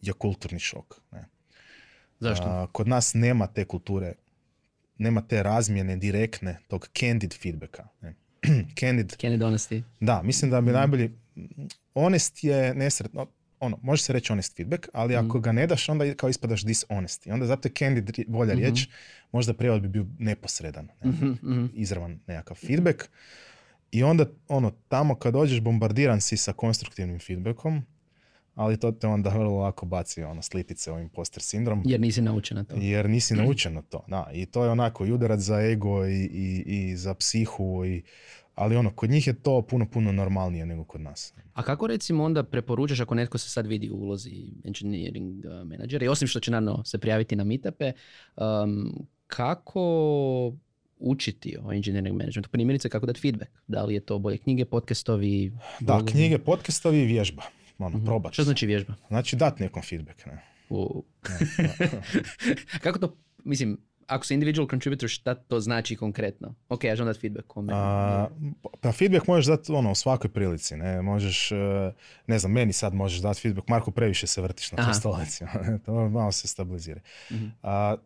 je 0.00 0.12
kulturni 0.12 0.58
šok. 0.58 1.00
Ne? 1.12 1.24
Zašto? 2.20 2.44
A, 2.44 2.66
kod 2.66 2.88
nas 2.88 3.14
nema 3.14 3.46
te 3.46 3.64
kulture, 3.64 4.14
nema 4.98 5.20
te 5.22 5.42
razmjene 5.42 5.96
direktne, 5.96 6.58
tog 6.68 6.88
candid 6.90 7.34
feedbacka. 7.34 7.88
Ne? 8.00 8.14
candid, 8.80 9.16
Candid 9.16 9.40
honesty. 9.40 9.82
da, 10.00 10.22
mislim 10.22 10.50
da 10.50 10.60
bi 10.60 10.66
Mhm. 10.66 10.74
najbolji, 10.74 11.10
honest 11.94 12.44
je 12.44 12.74
nesretno, 12.74 13.26
ono, 13.60 13.78
može 13.82 14.02
se 14.02 14.12
reći 14.12 14.28
honest 14.28 14.56
feedback, 14.56 14.88
ali 14.92 15.16
Mhm. 15.16 15.26
ako 15.26 15.40
ga 15.40 15.52
ne 15.52 15.66
daš, 15.66 15.88
onda 15.88 16.14
kao 16.14 16.28
ispadaš 16.28 16.62
dishonest. 16.62 17.26
I 17.26 17.30
onda 17.30 17.46
zato 17.46 17.68
je 17.68 17.72
candid 17.72 18.10
bolja 18.28 18.52
Mhm. 18.52 18.60
riječ, 18.60 18.88
možda 19.32 19.54
prijevod 19.54 19.82
bi 19.82 19.88
bio 19.88 20.06
neposredan, 20.18 20.88
ne? 21.02 21.10
Mhm, 21.10 21.26
mhm. 21.42 21.66
izravan 21.74 22.20
nekakav 22.26 22.56
feedback. 22.56 23.08
I 23.94 24.02
onda, 24.02 24.26
ono, 24.48 24.72
tamo 24.88 25.14
kad 25.14 25.32
dođeš 25.32 25.60
bombardiran 25.60 26.20
si 26.20 26.36
sa 26.36 26.52
konstruktivnim 26.52 27.18
feedbackom, 27.18 27.82
ali 28.54 28.80
to 28.80 28.92
te 28.92 29.06
onda 29.06 29.30
vrlo 29.30 29.58
lako 29.58 29.86
baci 29.86 30.22
ono, 30.22 30.42
slitice 30.42 30.92
o 30.92 30.98
imposter 30.98 31.42
sindrom. 31.42 31.82
Jer 31.84 32.00
nisi 32.00 32.22
naučen 32.22 32.56
na 32.56 32.64
to. 32.64 32.76
Jer 32.76 33.08
nisi 33.08 33.34
naučen 33.42 33.74
na 33.74 33.82
to. 33.82 34.04
Da, 34.08 34.30
I 34.32 34.46
to 34.46 34.64
je 34.64 34.70
onako 34.70 35.06
i 35.06 35.12
udarac 35.12 35.40
za 35.40 35.60
ego 35.60 36.06
i, 36.06 36.24
i, 36.24 36.62
i 36.66 36.96
za 36.96 37.14
psihu. 37.14 37.84
I, 37.84 38.02
ali 38.54 38.76
ono, 38.76 38.90
kod 38.90 39.10
njih 39.10 39.26
je 39.26 39.42
to 39.42 39.62
puno, 39.62 39.90
puno 39.90 40.12
normalnije 40.12 40.66
nego 40.66 40.84
kod 40.84 41.00
nas. 41.00 41.34
A 41.52 41.62
kako 41.62 41.86
recimo 41.86 42.24
onda 42.24 42.42
preporučaš 42.42 43.00
ako 43.00 43.14
netko 43.14 43.38
se 43.38 43.48
sad 43.48 43.66
vidi 43.66 43.90
u 43.90 43.96
ulozi 43.96 44.30
engineering 44.64 45.44
uh, 45.44 45.68
menadžera 45.68 46.04
i 46.04 46.08
osim 46.08 46.28
što 46.28 46.40
će 46.40 46.50
naravno 46.50 46.84
se 46.84 46.98
prijaviti 46.98 47.36
na 47.36 47.44
meetupe, 47.44 47.92
um, 48.36 49.06
kako 49.26 50.52
učiti 51.04 51.56
o 51.58 51.72
engineering 51.72 52.16
managementu? 52.16 52.50
Primjerice 52.50 52.88
kako 52.88 53.06
dati 53.06 53.20
feedback? 53.20 53.50
Da 53.66 53.84
li 53.84 53.94
je 53.94 54.00
to 54.00 54.18
bolje 54.18 54.38
knjige, 54.38 54.64
podcastovi? 54.64 55.50
Da, 55.50 55.58
blogovi? 55.82 56.10
knjige, 56.10 56.38
podcastovi 56.38 56.98
i 56.98 57.06
vježba. 57.06 57.42
Ono, 57.78 57.96
Mhm. 57.96 58.06
probat. 58.06 58.32
Što 58.32 58.42
znači 58.44 58.66
vježba? 58.66 58.94
Znači 59.08 59.36
dat 59.36 59.58
nekom 59.58 59.82
feedback. 59.82 60.26
Ne? 60.26 60.42
U- 60.68 61.04
Ne, 61.58 61.66
da. 61.78 62.00
kako 62.78 62.98
to, 62.98 63.16
mislim, 63.38 63.78
ako 64.06 64.26
si 64.26 64.34
individual 64.34 64.68
contributor, 64.68 65.08
šta 65.08 65.34
to 65.34 65.60
znači 65.60 65.96
konkretno? 65.96 66.54
Ok, 66.68 66.84
ja 66.84 66.96
želim 66.96 67.08
dati 67.08 67.20
feedback 67.20 67.46
kome. 67.46 67.72
A, 67.74 68.26
pa 68.80 68.92
feedback 68.92 69.26
možeš 69.26 69.46
dati 69.46 69.72
ono, 69.72 69.90
u 69.90 69.94
svakoj 69.94 70.30
prilici. 70.30 70.76
Ne? 70.76 71.02
Možeš, 71.02 71.52
e, 71.52 71.56
ne 72.26 72.38
znam, 72.38 72.52
meni 72.52 72.72
sad 72.72 72.94
možeš 72.94 73.20
dati 73.20 73.40
feedback. 73.40 73.68
Marko, 73.68 73.90
previše 73.90 74.26
se 74.26 74.42
vrtiš 74.42 74.72
na 74.72 74.84
toj 74.84 74.94
stolici. 74.94 75.44
to 75.86 76.08
malo 76.08 76.32
se 76.32 76.48
stabilizira. 76.48 77.00
Mhm. 77.30 77.46
A, 77.62 77.96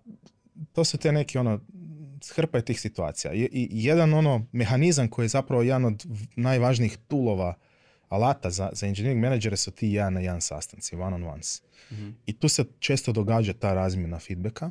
to 0.72 0.84
su 0.84 0.98
te 0.98 1.12
neki 1.12 1.38
ono, 1.38 1.60
hrpa 2.34 2.58
je 2.58 2.64
tih 2.64 2.80
situacija. 2.80 3.34
I, 3.34 3.48
i 3.52 3.68
jedan 3.70 4.14
ono 4.14 4.46
mehanizam 4.52 5.08
koji 5.08 5.24
je 5.24 5.28
zapravo 5.28 5.62
jedan 5.62 5.84
od 5.84 6.06
najvažnijih 6.36 6.98
tulova 7.08 7.54
alata 8.08 8.50
za, 8.50 8.70
za 8.72 8.86
engineering 8.86 9.22
menadžere 9.22 9.56
su 9.56 9.70
ti 9.70 9.88
jedan 9.88 10.12
na 10.12 10.20
jedan 10.20 10.40
sastanci, 10.40 10.96
one 10.96 11.14
on 11.14 11.22
ones. 11.24 11.62
Mhm. 11.92 12.10
I 12.26 12.32
tu 12.32 12.48
se 12.48 12.64
često 12.78 13.12
događa 13.12 13.52
ta 13.52 13.74
razmjena 13.74 14.18
feedbacka 14.18 14.70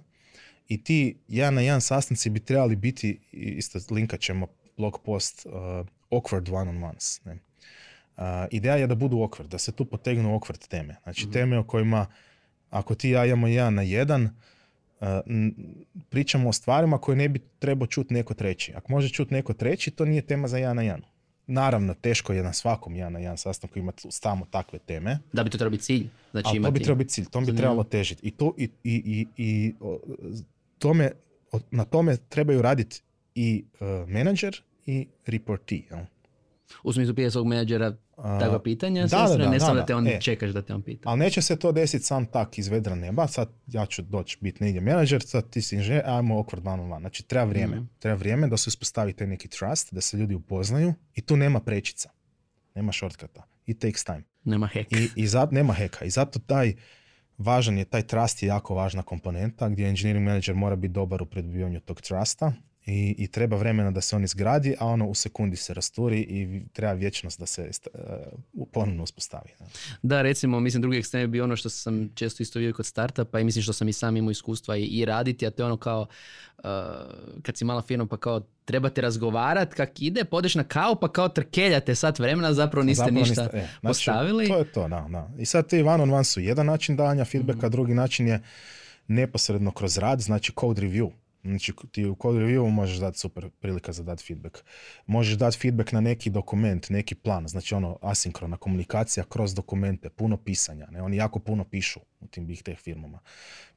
i 0.67 0.83
ti 0.83 1.17
jedan 1.27 1.53
na 1.53 1.61
jedan 1.61 1.81
sastanci 1.81 2.29
bi 2.29 2.39
trebali 2.39 2.75
biti, 2.75 3.19
isto 3.31 3.79
linkat 3.91 4.19
ćemo 4.19 4.47
blog 4.77 4.99
post, 5.05 5.45
uh, 5.45 5.53
awkward 6.11 6.53
one 6.53 6.69
on 6.69 6.83
ones. 6.83 7.21
Ne? 7.25 7.38
Uh, 8.17 8.23
ideja 8.51 8.75
je 8.75 8.88
da 8.88 8.95
budu 8.95 9.17
awkward, 9.17 9.47
da 9.47 9.57
se 9.57 9.71
tu 9.71 9.85
potegnu 9.85 10.39
awkward 10.39 10.67
teme. 10.67 10.95
Znači 11.03 11.31
teme 11.31 11.57
o 11.57 11.63
kojima 11.63 12.05
ako 12.69 12.95
ti 12.95 13.09
ja 13.09 13.25
imamo 13.25 13.47
jedan 13.47 13.73
na 13.73 13.81
jedan, 13.81 14.29
pričamo 16.09 16.49
o 16.49 16.53
stvarima 16.53 16.97
koje 16.97 17.15
ne 17.15 17.29
bi 17.29 17.39
trebao 17.59 17.87
čuti 17.87 18.13
neko 18.13 18.33
treći. 18.33 18.73
Ako 18.75 18.91
može 18.91 19.09
čuti 19.09 19.33
neko 19.33 19.53
treći, 19.53 19.91
to 19.91 20.05
nije 20.05 20.21
tema 20.21 20.47
za 20.47 20.57
jedan 20.57 20.75
na 20.75 20.81
jedan. 20.81 21.01
Naravno, 21.47 21.93
teško 21.93 22.33
je 22.33 22.43
na 22.43 22.53
svakom 22.53 22.95
jedan 22.95 23.13
na 23.13 23.19
jedan 23.19 23.37
sastanku 23.37 23.79
imati 23.79 24.07
samo 24.11 24.45
takve 24.51 24.79
teme, 24.79 25.19
Da 25.33 25.43
bi 25.43 25.49
to 25.49 25.57
trebao 25.57 25.71
biti 25.71 25.83
cilj. 25.83 26.07
Znači 26.31 26.47
ali 26.47 26.53
to 26.53 26.57
imati... 26.57 26.73
bi 26.73 26.79
trebao 26.79 26.95
biti 26.97 27.09
cilj, 27.13 27.25
to 27.25 27.41
bi 27.41 27.55
trebalo 27.55 27.83
težiti. 27.83 28.27
I, 28.27 28.31
to, 28.31 28.53
i, 28.57 28.63
i, 28.63 28.69
i, 28.83 29.27
i 29.37 29.73
o, 29.79 29.99
tome, 30.79 31.11
o- 31.51 31.59
na 31.71 31.85
tome 31.85 32.17
trebaju 32.29 32.61
raditi 32.61 33.01
i 33.35 33.63
uh, 33.79 34.09
menadžer 34.09 34.61
i 34.85 35.07
reportee. 35.25 35.81
Jel? 35.91 35.99
U 36.84 36.93
smislu 36.93 37.15
pije 37.15 37.32
svog 37.32 37.47
menadžera 37.47 37.95
takva 38.15 38.59
pitanja, 38.63 39.07
da, 39.07 39.36
da, 39.38 39.49
ne 39.49 39.59
samo 39.59 39.74
da, 39.74 39.80
da 39.80 39.86
te 39.86 39.95
on. 39.95 40.07
E. 40.07 40.22
čekaš 40.22 40.51
da 40.51 40.61
te 40.61 40.74
on 40.74 40.82
pita. 40.82 41.09
Ali 41.09 41.20
neće 41.20 41.41
se 41.41 41.55
to 41.55 41.72
desiti 41.72 42.05
sam 42.05 42.26
tak 42.26 42.57
iz 42.57 42.68
vedra 42.68 42.95
neba. 42.95 43.28
Sad 43.28 43.49
ja 43.68 43.86
ću 43.86 44.01
doći 44.01 44.38
biti 44.41 44.63
negdje 44.63 44.82
menadžer, 44.82 45.22
sad 45.22 45.49
ti 45.49 45.61
si 45.61 45.76
inženjer, 45.76 46.03
ajmo 46.05 46.45
one 46.65 46.70
on 46.70 46.80
one. 46.80 46.99
Znači 46.99 47.24
treba 47.24 47.45
vrijeme. 47.45 47.76
Mhm. 47.76 47.86
Treba 47.99 48.18
vrijeme 48.18 48.47
da 48.47 48.57
se 48.57 48.68
uspostavi 48.68 49.13
taj 49.13 49.28
neki 49.28 49.47
trust, 49.47 49.93
da 49.93 50.01
se 50.01 50.18
ljudi 50.18 50.36
upoznaju 50.36 50.93
i 51.15 51.22
tu 51.22 51.38
nema 51.38 51.59
prečica. 51.59 52.09
Nema 52.76 52.91
shortcuta. 52.91 53.43
It 53.65 53.80
takes 53.80 54.03
time. 54.03 54.24
Nema 54.43 54.68
hack. 54.68 54.91
I, 54.91 55.09
i 55.15 55.28
zato 55.28 55.55
nema 55.55 55.74
heka. 55.74 56.05
I 56.05 56.09
zato 56.09 56.39
taj 56.39 56.76
važan 57.38 57.78
je, 57.78 57.86
taj 57.86 58.01
trust 58.01 58.43
je 58.43 58.47
jako 58.47 58.76
važna 58.76 59.03
komponenta 59.03 59.70
gdje 59.70 59.88
engineering 59.88 60.26
manager 60.26 60.55
mora 60.55 60.76
biti 60.76 60.93
dobar 60.93 61.22
u 61.22 61.26
predbivanju 61.26 61.80
tog 61.80 62.01
trusta 62.01 62.53
i, 62.88 63.15
i 63.17 63.27
treba 63.27 63.57
vremena 63.57 63.91
da 63.91 64.01
se 64.01 64.15
on 64.15 64.23
izgradi, 64.23 64.75
a 64.79 64.85
ono 64.85 65.07
u 65.07 65.15
sekundi 65.15 65.55
se 65.55 65.73
rasturi 65.73 66.19
i 66.19 66.61
treba 66.73 66.93
vječnost 66.93 67.39
da 67.39 67.45
se 67.45 67.69
uh, 67.93 68.65
ponovno 68.71 69.03
uspostavi. 69.03 69.49
ne. 69.59 69.65
Da, 70.01 70.21
recimo, 70.21 70.59
mislim, 70.59 70.81
drugi 70.81 70.97
ekstrem 70.97 71.21
je 71.21 71.27
bio 71.27 71.43
ono 71.43 71.55
što 71.55 71.69
sam 71.69 72.09
često 72.15 72.43
isto 72.43 72.59
vidio 72.59 72.73
kod 72.73 72.85
startupa 72.85 73.39
i 73.39 73.43
mislim 73.43 73.63
što 73.63 73.73
sam 73.73 73.89
i 73.89 73.93
sam 73.93 74.17
imao 74.17 74.31
iskustva 74.31 74.77
i, 74.77 74.83
i 74.83 75.05
raditi, 75.05 75.47
a 75.47 75.51
to 75.51 75.63
je 75.63 75.65
ono 75.65 75.77
kao, 75.77 76.07
uh, 76.57 76.63
kad 77.41 77.57
si 77.57 77.65
mala 77.65 77.81
firma 77.81 78.05
pa 78.05 78.17
kao 78.17 78.41
trebate 78.65 79.01
razgovarat 79.01 79.73
kak 79.73 80.01
ide, 80.01 80.23
podeš 80.23 80.55
na 80.55 80.63
kao 80.63 80.95
pa 80.95 81.11
kao 81.11 81.29
trkeljate 81.29 81.95
sat 81.95 82.19
vremena, 82.19 82.53
zapravo 82.53 82.85
niste 82.85 83.03
Zapravo 83.03 83.19
ništa 83.19 83.41
niste- 83.41 83.57
e, 83.57 83.67
znači, 83.79 83.81
postavili. 83.83 84.47
To 84.47 84.57
je 84.57 84.71
to, 84.71 84.88
da, 84.88 85.07
da. 85.09 85.29
I 85.39 85.45
sad 85.45 85.67
ti 85.67 85.81
one 85.81 86.03
on 86.03 86.13
one 86.13 86.23
su 86.23 86.39
jedan 86.39 86.65
način 86.65 86.95
davanja 86.95 87.25
feedbacka, 87.25 87.69
drugi 87.69 87.93
način 87.93 88.27
je 88.27 88.41
neposredno 89.07 89.71
kroz 89.71 89.97
rad, 89.97 90.21
znači 90.21 90.51
code 90.59 90.81
review. 90.81 91.11
Znači 91.47 91.73
ti 91.91 92.05
u 92.05 92.15
code 92.21 92.39
review 92.39 92.69
možeš 92.69 92.97
dati 92.97 93.19
super 93.19 93.49
prilika 93.49 93.91
za 93.91 94.03
dati 94.03 94.23
feedback. 94.23 94.57
Možeš 95.05 95.37
dati 95.37 95.57
feedback 95.57 95.91
na 95.91 96.01
neki 96.01 96.29
dokument, 96.29 96.89
neki 96.89 97.15
plan, 97.15 97.47
znači 97.47 97.75
ono 97.75 97.99
asinkrona 98.01 98.57
komunikacija 98.57 99.23
kroz 99.29 99.53
dokumente, 99.53 100.09
puno 100.09 100.37
pisanja. 100.37 100.87
Ne? 100.91 101.01
Oni 101.01 101.17
jako 101.17 101.39
puno 101.39 101.63
pišu 101.63 101.99
u 102.19 102.27
tim 102.27 102.45
big 102.45 102.61
tech 102.61 102.81
firmama. 102.81 103.19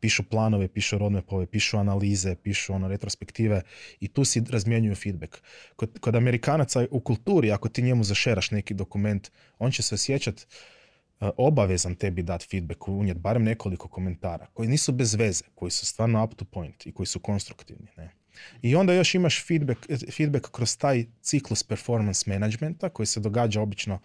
Pišu 0.01 0.23
planove, 0.23 0.69
pišu 0.69 0.99
roadmapove, 0.99 1.47
pišu 1.47 1.79
analize, 1.79 2.37
pišu 2.37 2.73
ono 2.73 2.89
retrospektive 2.89 3.63
i 4.01 4.09
tu 4.09 4.25
si 4.25 4.43
razmjenjuju 4.51 4.95
feedback. 4.95 5.37
Kod, 5.77 5.99
kod 6.01 6.17
Amerikanaca 6.17 6.87
u 6.91 7.01
kulturi, 7.01 7.53
ako 7.53 7.69
ti 7.69 7.83
njemu 7.83 8.05
zašeraš 8.05 8.51
neki 8.51 8.75
dokument, 8.75 9.31
on 9.59 9.71
će 9.71 9.83
se 9.83 9.95
osjećat 9.95 10.41
e, 10.41 10.80
obavezan 11.21 11.95
tebi 11.95 12.23
dati 12.23 12.47
feedback, 12.51 12.89
unijet 12.89 13.19
barem 13.19 13.43
nekoliko 13.43 13.89
komentara 13.89 14.47
koji 14.55 14.69
nisu 14.69 14.93
bez 14.93 15.15
veze, 15.15 15.45
koji 15.55 15.71
su 15.71 15.87
stvarno 15.87 16.25
up 16.25 16.35
to 16.35 16.45
point 16.45 16.87
i 16.87 16.93
koji 16.93 17.07
su 17.07 17.21
konstruktivni. 17.21 17.89
Ne? 17.97 18.11
I 18.63 18.77
onda 18.77 18.93
još 18.93 19.15
imaš 19.15 19.47
feedback, 19.47 19.81
feedback 20.17 20.51
kroz 20.51 20.77
taj 20.79 21.05
ciklus 21.23 21.63
performance 21.63 22.31
managementa 22.31 22.89
koji 22.89 23.07
se 23.07 23.21
događa 23.21 23.61
obično 23.61 23.99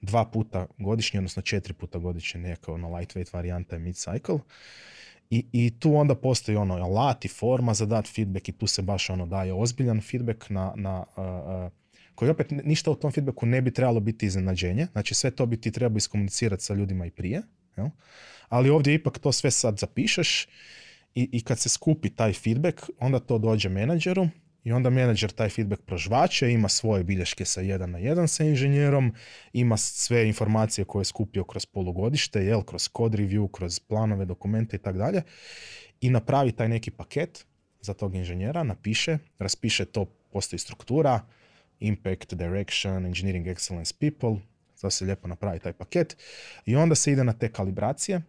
dva 0.00 0.24
puta 0.24 0.66
godišnje, 0.78 1.20
odnosno 1.20 1.42
četiri 1.42 1.74
puta 1.74 1.98
godišnje, 1.98 2.40
neka 2.40 2.72
ono 2.72 2.88
lightweight 2.88 3.34
varijanta 3.34 3.76
je 3.76 3.80
mid-cycle. 3.80 4.38
I, 5.30 5.46
I 5.52 5.72
tu 5.78 5.96
onda 5.96 6.14
postoji 6.14 6.56
ono 6.56 6.74
alat 6.74 7.24
i 7.24 7.28
forma 7.28 7.74
za 7.74 7.86
dat 7.86 8.06
feedback 8.14 8.48
i 8.48 8.52
tu 8.52 8.66
se 8.66 8.82
baš 8.82 9.10
ono 9.10 9.26
daje 9.26 9.52
ozbiljan 9.52 10.00
feedback 10.00 10.50
na, 10.50 10.72
na 10.76 11.04
uh, 11.16 11.72
koji 12.20 12.30
opet 12.30 12.50
ništa 12.50 12.90
u 12.90 12.94
tom 12.94 13.12
feedbacku 13.12 13.46
ne 13.46 13.62
bi 13.62 13.72
trebalo 13.72 14.00
biti 14.00 14.26
iznenađenje. 14.26 14.86
Znači 14.92 15.14
sve 15.14 15.30
to 15.30 15.46
bi 15.46 15.60
ti 15.60 15.70
trebao 15.72 15.96
iskomunicirati 15.96 16.62
sa 16.64 16.74
ljudima 16.74 17.06
i 17.06 17.10
prije. 17.10 17.42
Jel? 17.76 17.86
Ali 18.48 18.70
ovdje 18.70 18.94
ipak 18.94 19.18
to 19.18 19.32
sve 19.32 19.50
sad 19.50 19.78
zapišeš 19.78 20.48
i, 21.14 21.28
i 21.32 21.40
kad 21.40 21.58
se 21.58 21.68
skupi 21.68 22.10
taj 22.10 22.32
feedback, 22.32 22.82
onda 22.98 23.18
to 23.18 23.38
dođe 23.38 23.68
menadžeru 23.68 24.28
i 24.64 24.72
onda 24.72 24.90
menadžer 24.90 25.30
taj 25.30 25.48
feedback 25.48 25.82
prožvaće, 25.82 26.52
ima 26.52 26.68
svoje 26.68 27.04
bilješke 27.04 27.44
sa 27.44 27.60
jedan 27.60 27.90
na 27.90 27.98
jedan 27.98 28.28
sa 28.28 28.44
inženjerom, 28.44 29.14
ima 29.52 29.76
sve 29.76 30.26
informacije 30.28 30.84
koje 30.84 31.00
je 31.00 31.04
skupio 31.04 31.44
kroz 31.44 31.66
polugodište, 31.66 32.44
jel, 32.44 32.62
kroz 32.62 32.88
code 32.96 33.18
review, 33.18 33.50
kroz 33.50 33.80
planove, 33.80 34.24
dokumente 34.24 34.76
i 34.76 34.80
tako 34.80 34.98
dalje 34.98 35.22
i 36.00 36.10
napravi 36.10 36.52
taj 36.52 36.68
neki 36.68 36.90
paket 36.90 37.46
za 37.80 37.94
tog 37.94 38.14
inženjera, 38.14 38.62
napiše, 38.62 39.18
raspiše 39.38 39.84
to, 39.84 40.04
postoji 40.32 40.60
struktura, 40.60 41.20
impact, 41.80 42.34
direction, 42.34 43.06
engineering 43.06 43.46
excellence 43.46 43.92
people, 43.98 44.42
to 44.80 44.90
se 44.90 45.04
lijepo 45.04 45.28
napravi 45.28 45.58
taj 45.58 45.72
paket 45.72 46.16
i 46.66 46.76
onda 46.76 46.94
se 46.94 47.12
ide 47.12 47.24
na 47.24 47.32
te 47.32 47.52
kalibracije 47.52 48.20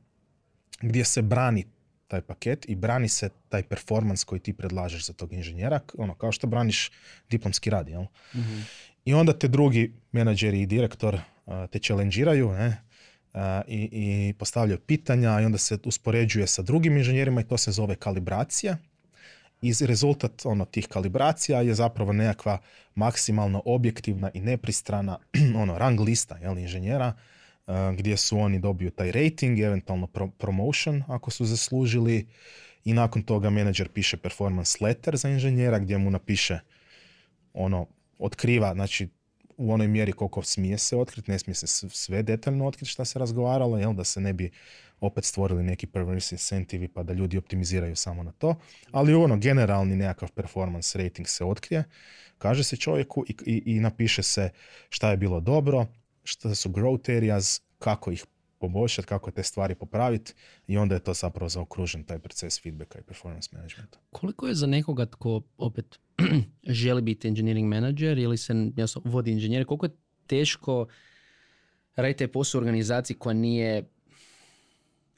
gdje 0.82 1.06
se 1.06 1.22
brani 1.22 1.66
taj 2.08 2.22
paket 2.22 2.70
i 2.70 2.76
brani 2.76 3.10
se 3.10 3.30
taj 3.50 3.64
performans 3.64 4.24
koji 4.24 4.40
ti 4.40 4.54
predlažeš 4.54 5.06
za 5.06 5.14
tog 5.14 5.34
inženjera, 5.34 5.80
ono, 5.98 6.16
kao 6.16 6.32
što 6.32 6.48
braniš 6.48 6.92
diplomski 7.30 7.70
rad, 7.70 7.90
jel? 7.90 8.06
Mhm. 8.36 8.60
I 9.06 9.14
onda 9.14 9.34
te 9.34 9.48
drugi 9.48 9.94
menadžeri 10.12 10.62
i 10.62 10.66
direktor 10.66 11.20
te 11.72 11.80
challengeiraju, 11.80 12.52
ne, 12.52 12.78
i, 13.68 13.90
i 13.92 14.34
postavljaju 14.34 14.80
pitanja 14.80 15.42
i 15.42 15.46
onda 15.46 15.58
se 15.58 15.78
uspoređuje 15.86 16.48
sa 16.48 16.62
drugim 16.62 16.98
inženjerima 16.98 17.42
i 17.42 17.44
to 17.44 17.58
se 17.58 17.72
zove 17.72 17.96
kalibracija. 17.96 18.78
I 19.62 19.74
rezultat 19.82 20.46
ono, 20.46 20.66
tih 20.66 20.88
kalibracija 20.88 21.62
je 21.62 21.74
zapravo 21.74 22.14
nekakva 22.14 22.58
maksimalno 22.96 23.62
objektivna 23.66 24.32
i 24.34 24.42
nepristrana 24.42 25.20
ono, 25.62 25.78
rang 25.78 26.00
lista 26.00 26.38
jel, 26.38 26.58
inženjera 26.58 27.14
gdje 27.98 28.18
su 28.18 28.40
oni 28.40 28.60
dobiju 28.60 28.92
taj 28.92 29.12
rating, 29.12 29.60
eventualno 29.60 30.08
promotion 30.38 31.04
ako 31.08 31.32
su 31.32 31.46
zaslužili. 31.46 32.28
I 32.86 32.94
nakon 32.94 33.24
toga 33.24 33.50
menadžer 33.50 33.90
piše 33.90 34.18
performance 34.18 34.78
letter 34.82 35.18
za 35.18 35.30
inženjera 35.30 35.80
gdje 35.80 35.98
mu 35.98 36.12
napiše 36.12 36.60
ono, 37.54 37.88
otkriva, 38.20 38.74
znači 38.74 39.08
u 39.58 39.74
onoj 39.74 39.88
mjeri 39.88 40.12
koliko 40.12 40.44
smije 40.44 40.78
se 40.78 40.98
otkriti, 40.98 41.32
ne 41.32 41.40
smije 41.40 41.56
se 41.56 41.90
sve 41.90 42.24
detaljno 42.24 42.68
otkriti 42.68 42.92
šta 42.92 43.06
se 43.06 43.20
razgovaralo, 43.20 43.78
jel, 43.78 43.94
da 43.94 44.04
se 44.04 44.22
ne 44.22 44.34
bi 44.34 44.52
opet 45.02 45.26
stvorili 45.26 45.64
neki 45.64 45.88
perverse 45.88 46.36
incentivi 46.36 46.88
pa 46.88 47.04
da 47.04 47.14
ljudi 47.14 47.38
optimiziraju 47.38 47.96
samo 47.96 48.24
na 48.24 48.32
to, 48.32 48.56
ali 48.92 49.14
ono 49.14 49.38
generalni 49.38 49.96
nekakav 49.96 50.32
performance 50.32 51.04
rating 51.04 51.28
se 51.28 51.46
otkrije, 51.46 51.84
kaže 52.38 52.64
se 52.64 52.78
čovjeku 52.78 53.26
i, 53.28 53.36
i, 53.46 53.64
i 53.66 53.80
napiše 53.80 54.24
se 54.24 54.50
šta 54.90 55.12
je 55.12 55.18
bilo 55.18 55.40
dobro, 55.40 55.86
šta 56.24 56.56
su 56.56 56.70
growth 56.70 57.18
areas, 57.18 57.62
kako 57.80 58.12
ih 58.12 58.26
poboljšati, 58.60 59.08
kako 59.08 59.32
te 59.32 59.44
stvari 59.44 59.76
popraviti 59.76 60.34
i 60.68 60.78
onda 60.78 60.96
je 60.96 61.04
to 61.04 61.14
zapravo 61.14 61.50
zaokružen 61.50 62.04
taj 62.04 62.20
proces 62.20 62.62
feedbacka 62.62 63.00
i 63.00 63.04
performance 63.04 63.50
managementa. 63.52 64.00
Koliko 64.12 64.48
je 64.48 64.56
za 64.56 64.68
nekoga 64.68 65.06
tko 65.06 65.42
opet 65.58 66.00
želi 66.82 67.02
biti 67.02 67.28
engineering 67.28 67.68
manager 67.68 68.18
ili 68.18 68.38
se 68.38 68.54
jasno, 68.76 69.02
vodi 69.06 69.32
inženjer, 69.32 69.66
koliko 69.66 69.86
je 69.86 69.96
teško 70.28 70.88
raditi 71.96 72.18
taj 72.18 72.28
posao 72.28 72.60
u 72.60 72.62
organizaciji 72.62 73.18
koja 73.18 73.34
nije 73.34 73.84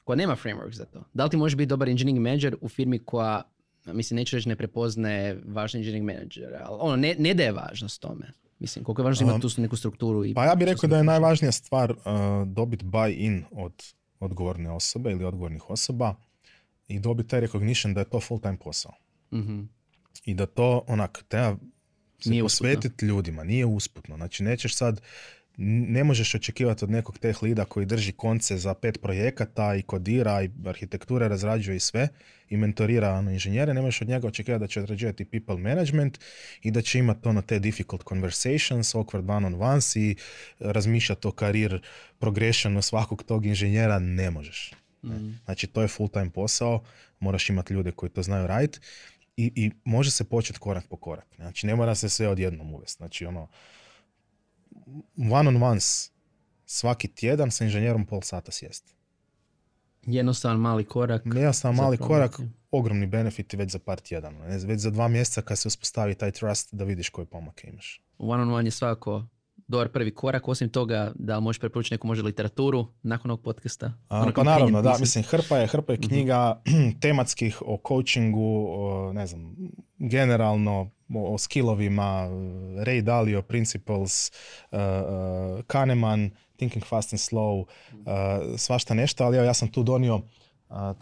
koja 0.04 0.16
nema 0.16 0.36
framework 0.36 0.72
za 0.72 0.84
to. 0.84 1.04
Da 1.14 1.24
li 1.24 1.30
ti 1.30 1.36
možeš 1.36 1.56
biti 1.56 1.66
dobar 1.66 1.88
engineering 1.88 2.26
manager 2.26 2.56
u 2.60 2.68
firmi 2.68 2.98
koja, 2.98 3.42
mislim, 3.86 4.16
neću 4.16 4.36
reći 4.36 4.48
ne 4.48 4.56
prepoznaje 4.56 5.40
važni 5.44 5.78
engineering 5.78 6.06
manager, 6.06 6.62
ali 6.64 6.76
ono, 6.80 6.96
ne, 6.96 7.14
ne 7.18 7.34
daje 7.34 7.52
važnost 7.52 8.00
tome. 8.00 8.32
Mislim, 8.58 8.84
koliko 8.84 9.02
je 9.02 9.04
važno 9.04 9.26
imati 9.26 9.40
tu 9.40 9.60
neku 9.60 9.76
strukturu. 9.76 10.24
I 10.24 10.34
pa 10.34 10.44
ja 10.44 10.54
bih 10.54 10.66
rekao 10.66 10.88
da 10.88 10.96
je 10.96 11.04
najvažnija 11.04 11.52
stvar 11.52 11.90
uh, 11.90 11.98
dobiti 12.46 12.84
buy-in 12.84 13.42
od 13.50 13.72
odgovorne 14.20 14.70
osobe 14.70 15.10
ili 15.10 15.24
odgovornih 15.24 15.70
osoba 15.70 16.14
i 16.88 16.98
dobiti 16.98 17.28
taj 17.28 17.40
recognition 17.40 17.94
da 17.94 18.00
je 18.00 18.10
to 18.10 18.20
full 18.20 18.40
time 18.40 18.58
posao. 18.58 18.92
mm 19.32 19.68
I 20.24 20.34
da 20.34 20.46
to 20.46 20.84
onak 20.86 21.24
treba 21.28 21.56
se 22.18 22.30
nije 22.30 22.42
posvetiti 22.42 23.06
ljudima, 23.06 23.44
nije 23.44 23.66
usputno. 23.66 24.16
Znači 24.16 24.42
nećeš 24.42 24.76
sad 24.76 25.00
ne 25.56 26.04
možeš 26.04 26.34
očekivati 26.34 26.84
od 26.84 26.90
nekog 26.90 27.18
teh 27.18 27.42
lida 27.42 27.64
koji 27.64 27.86
drži 27.86 28.12
konce 28.12 28.58
za 28.58 28.74
pet 28.74 29.00
projekata 29.02 29.74
i 29.74 29.82
kodira 29.82 30.42
i 30.42 30.50
arhitekture 30.66 31.28
razrađuje 31.28 31.76
i 31.76 31.80
sve 31.80 32.08
i 32.50 32.56
mentorira 32.56 33.12
ono, 33.12 33.30
inženjere, 33.30 33.74
ne 33.74 33.82
možeš 33.82 34.02
od 34.02 34.08
njega 34.08 34.28
očekivati 34.28 34.60
da 34.60 34.66
će 34.66 34.80
odrađivati 34.80 35.24
people 35.24 35.56
management 35.56 36.18
i 36.62 36.70
da 36.70 36.82
će 36.82 36.98
imati 36.98 37.28
ono 37.28 37.42
te 37.42 37.58
difficult 37.58 38.08
conversations, 38.08 38.94
awkward 38.94 39.36
one 39.36 39.46
on 39.46 39.62
ones 39.62 39.96
i 39.96 40.16
razmišljati 40.58 41.28
o 41.28 41.30
karir 41.30 41.82
progressionu 42.18 42.82
svakog 42.82 43.22
tog 43.22 43.46
inženjera, 43.46 43.98
ne 43.98 44.30
možeš. 44.30 44.72
Mm. 45.02 45.38
Znači 45.44 45.66
to 45.66 45.82
je 45.82 45.88
full 45.88 46.08
time 46.08 46.30
posao, 46.30 46.84
moraš 47.20 47.50
imati 47.50 47.74
ljude 47.74 47.92
koji 47.92 48.10
to 48.10 48.22
znaju 48.22 48.46
raditi 48.46 48.78
i, 49.36 49.52
i 49.54 49.70
može 49.84 50.10
se 50.10 50.24
početi 50.24 50.58
korak 50.58 50.84
po 50.88 50.96
korak. 50.96 51.26
Znači 51.36 51.66
ne 51.66 51.74
mora 51.74 51.94
se 51.94 52.08
sve 52.08 52.28
odjednom 52.28 52.74
uvesti. 52.74 52.98
Znači 52.98 53.26
ono, 53.26 53.48
one 55.32 55.48
on 55.48 55.62
ones 55.62 56.10
svaki 56.66 57.08
tjedan 57.08 57.50
sa 57.50 57.64
inženjerom 57.64 58.06
pol 58.06 58.20
sata 58.20 58.52
sjesti. 58.52 58.94
Jednostavan 60.06 60.60
mali 60.60 60.84
korak. 60.84 61.22
Jednostavan 61.26 61.76
mali 61.76 61.96
korak, 61.96 62.40
ogromni 62.70 63.06
benefiti 63.06 63.56
već 63.56 63.70
za 63.70 63.78
par 63.78 64.00
tjedana. 64.00 64.44
Već 64.44 64.80
za 64.80 64.90
dva 64.90 65.08
mjeseca 65.08 65.42
kad 65.42 65.58
se 65.58 65.68
uspostavi 65.68 66.14
taj 66.14 66.30
trust 66.30 66.74
da 66.74 66.84
vidiš 66.84 67.08
koje 67.08 67.26
pomake 67.26 67.68
imaš. 67.68 68.02
One 68.18 68.42
on 68.42 68.52
one 68.52 68.66
je 68.66 68.70
svako 68.70 69.26
dobar 69.66 69.88
prvi 69.88 70.14
korak. 70.14 70.48
Osim 70.48 70.68
toga, 70.68 71.12
da 71.14 71.40
možeš 71.40 71.60
preporučiti 71.60 71.94
neku 71.94 72.06
može 72.06 72.22
literaturu 72.22 72.86
nakon 73.02 73.30
ovog 73.30 73.42
podcasta? 73.42 73.92
A, 74.08 74.30
pa 74.34 74.42
naravno, 74.42 74.82
da. 74.82 74.96
Mislim, 75.00 75.24
hrpa 75.24 75.56
je, 75.56 75.66
hrpa 75.66 75.92
je 75.92 75.98
mhm. 75.98 76.08
knjiga 76.08 76.62
tematskih 77.02 77.62
o 77.66 77.78
coachingu, 77.88 78.66
o, 78.68 79.12
ne 79.12 79.26
znam, 79.26 79.56
generalno 79.98 80.90
o 81.16 81.38
skillovima, 81.38 82.28
Ray 82.86 83.00
Dalio, 83.00 83.42
Principles, 83.42 84.32
uh, 84.70 84.78
uh, 84.78 85.64
Kahneman, 85.66 86.30
Thinking 86.56 86.84
Fast 86.84 87.12
and 87.12 87.20
Slow, 87.20 87.60
uh, 87.60 87.64
svašta 88.56 88.94
nešto, 88.94 89.24
ali 89.24 89.36
ja 89.36 89.54
sam 89.54 89.68
tu 89.68 89.82
donio 89.82 90.20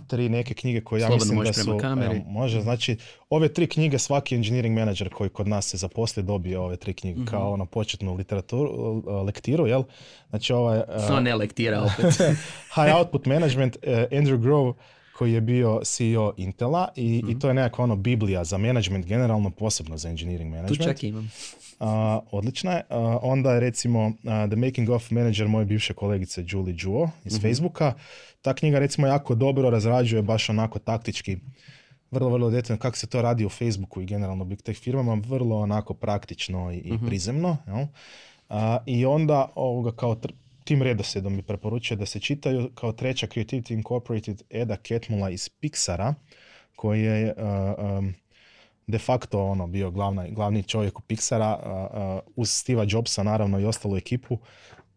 tri 0.07 0.29
neke 0.29 0.55
knjige 0.55 0.81
koje 0.81 1.01
ja 1.01 1.09
mislim 1.09 1.45
da 1.45 1.53
su... 1.53 1.79
Kameri. 1.81 2.23
može, 2.27 2.61
znači, 2.61 2.97
ove 3.31 3.53
tri 3.53 3.67
knjige 3.67 3.99
svaki 3.99 4.35
engineering 4.35 4.79
manager 4.79 5.09
koji 5.09 5.31
kod 5.31 5.49
nas 5.49 5.67
se 5.67 5.77
zaposli 5.77 6.23
dobije 6.23 6.59
ove 6.59 6.77
tri 6.77 6.95
knjige 6.95 7.21
mm 7.21 7.27
kao 7.27 7.53
ono 7.53 7.67
početnu 7.67 8.15
literaturu, 8.15 9.03
lektiru, 9.25 9.67
jel? 9.67 9.83
Znači 10.31 10.53
ovaj... 10.53 10.79
Uh, 10.79 11.21
ne 11.21 11.35
lektira 11.35 11.83
opet. 11.83 12.19
High 12.77 12.97
Output 12.99 13.27
Management, 13.27 13.77
Andrew 14.11 14.37
Grove, 14.37 14.73
koji 15.19 15.33
je 15.33 15.41
bio 15.41 15.81
CEO 15.85 16.33
Intela 16.37 16.89
i, 16.97 17.19
i 17.19 17.23
mhm. 17.25 17.39
to 17.39 17.49
je 17.49 17.55
nekakva 17.55 17.85
ono 17.85 17.97
biblija 17.97 18.45
za 18.45 18.59
management 18.59 19.07
generalno, 19.07 19.51
posebno 19.51 19.97
za 19.97 20.09
engineering 20.09 20.51
management. 20.51 20.79
Tu 20.79 20.85
čak 20.85 21.05
imam. 21.05 21.31
Uh, 21.81 21.89
odlična 22.31 22.73
je. 22.73 22.85
onda 23.23 23.53
je 23.53 23.61
recimo 23.61 24.07
uh, 24.07 24.15
The 24.23 24.57
Making 24.57 24.91
of 24.91 25.11
Manager 25.11 25.49
moje 25.49 25.65
bivše 25.65 25.95
kolegice 25.95 26.45
Julie 26.49 26.75
Juo 26.79 27.11
iz 27.25 27.39
mm 27.39 27.41
Facebooka. 27.41 27.95
Ta 28.43 28.55
knjiga 28.55 28.79
recimo 28.79 29.07
jako 29.07 29.35
dobro 29.35 29.71
razrađuje 29.71 30.23
baš 30.23 30.49
onako 30.49 30.79
taktički 30.79 31.39
vrlo, 32.11 32.31
vrlo 32.31 32.51
detaljno 32.51 32.79
kako 32.81 32.97
se 32.97 33.07
to 33.07 33.23
radi 33.23 33.45
u 33.45 33.49
Facebooku 33.49 34.01
i 34.01 34.07
generalno 34.07 34.45
big 34.45 34.63
tech 34.63 34.81
firmama, 34.81 35.23
vrlo 35.27 35.57
onako 35.57 35.95
praktično 35.95 36.73
i, 36.73 36.79
i 36.79 36.93
mhm. 36.93 37.07
prizemno. 37.07 37.57
Jel? 37.67 37.87
I 38.87 39.07
onda 39.07 39.49
ovoga 39.55 39.93
kao 39.93 40.15
tim 40.65 40.83
redoslijedom 40.83 41.37
bi 41.37 41.43
preporučio 41.43 41.97
da 41.97 42.07
se 42.07 42.21
čitaju 42.21 42.71
kao 42.75 42.93
treća 42.93 43.27
Creativity 43.27 43.73
Incorporated 43.73 44.43
Eda 44.51 44.77
Ketmula 44.77 45.31
iz 45.31 45.51
Pixara, 45.63 46.15
koji 46.77 47.03
je 47.03 47.35
uh, 47.37 48.05
de 48.87 48.99
facto 48.99 49.45
ono 49.45 49.67
bio 49.67 49.91
glavna, 49.91 50.29
glavni 50.29 50.63
čovjek 50.63 50.99
u 50.99 51.03
Pixara 51.03 51.57
uh, 51.57 52.17
uh, 52.17 52.33
uz 52.37 52.49
Steve'a 52.49 52.95
Jobsa 52.95 53.23
naravno 53.23 53.61
i 53.61 53.65
ostalu 53.65 53.97
ekipu 53.97 54.39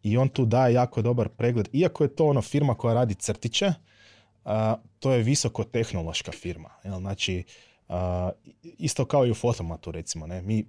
i 0.03 0.17
on 0.17 0.29
tu 0.29 0.45
daje 0.45 0.73
jako 0.73 1.01
dobar 1.01 1.29
pregled. 1.29 1.69
Iako 1.73 2.03
je 2.03 2.15
to 2.15 2.27
ono 2.27 2.41
firma 2.41 2.75
koja 2.75 2.93
radi 2.93 3.15
crtiće, 3.15 3.73
to 4.99 5.11
je 5.11 5.23
visoko 5.23 5.63
tehnološka 5.63 6.31
firma. 6.31 6.69
Jel? 6.83 6.99
Znači, 6.99 7.43
isto 8.63 9.05
kao 9.05 9.25
i 9.25 9.31
u 9.31 9.33
fotomatu 9.33 9.91
recimo. 9.91 10.27
Ne? 10.27 10.41
Mi 10.41 10.65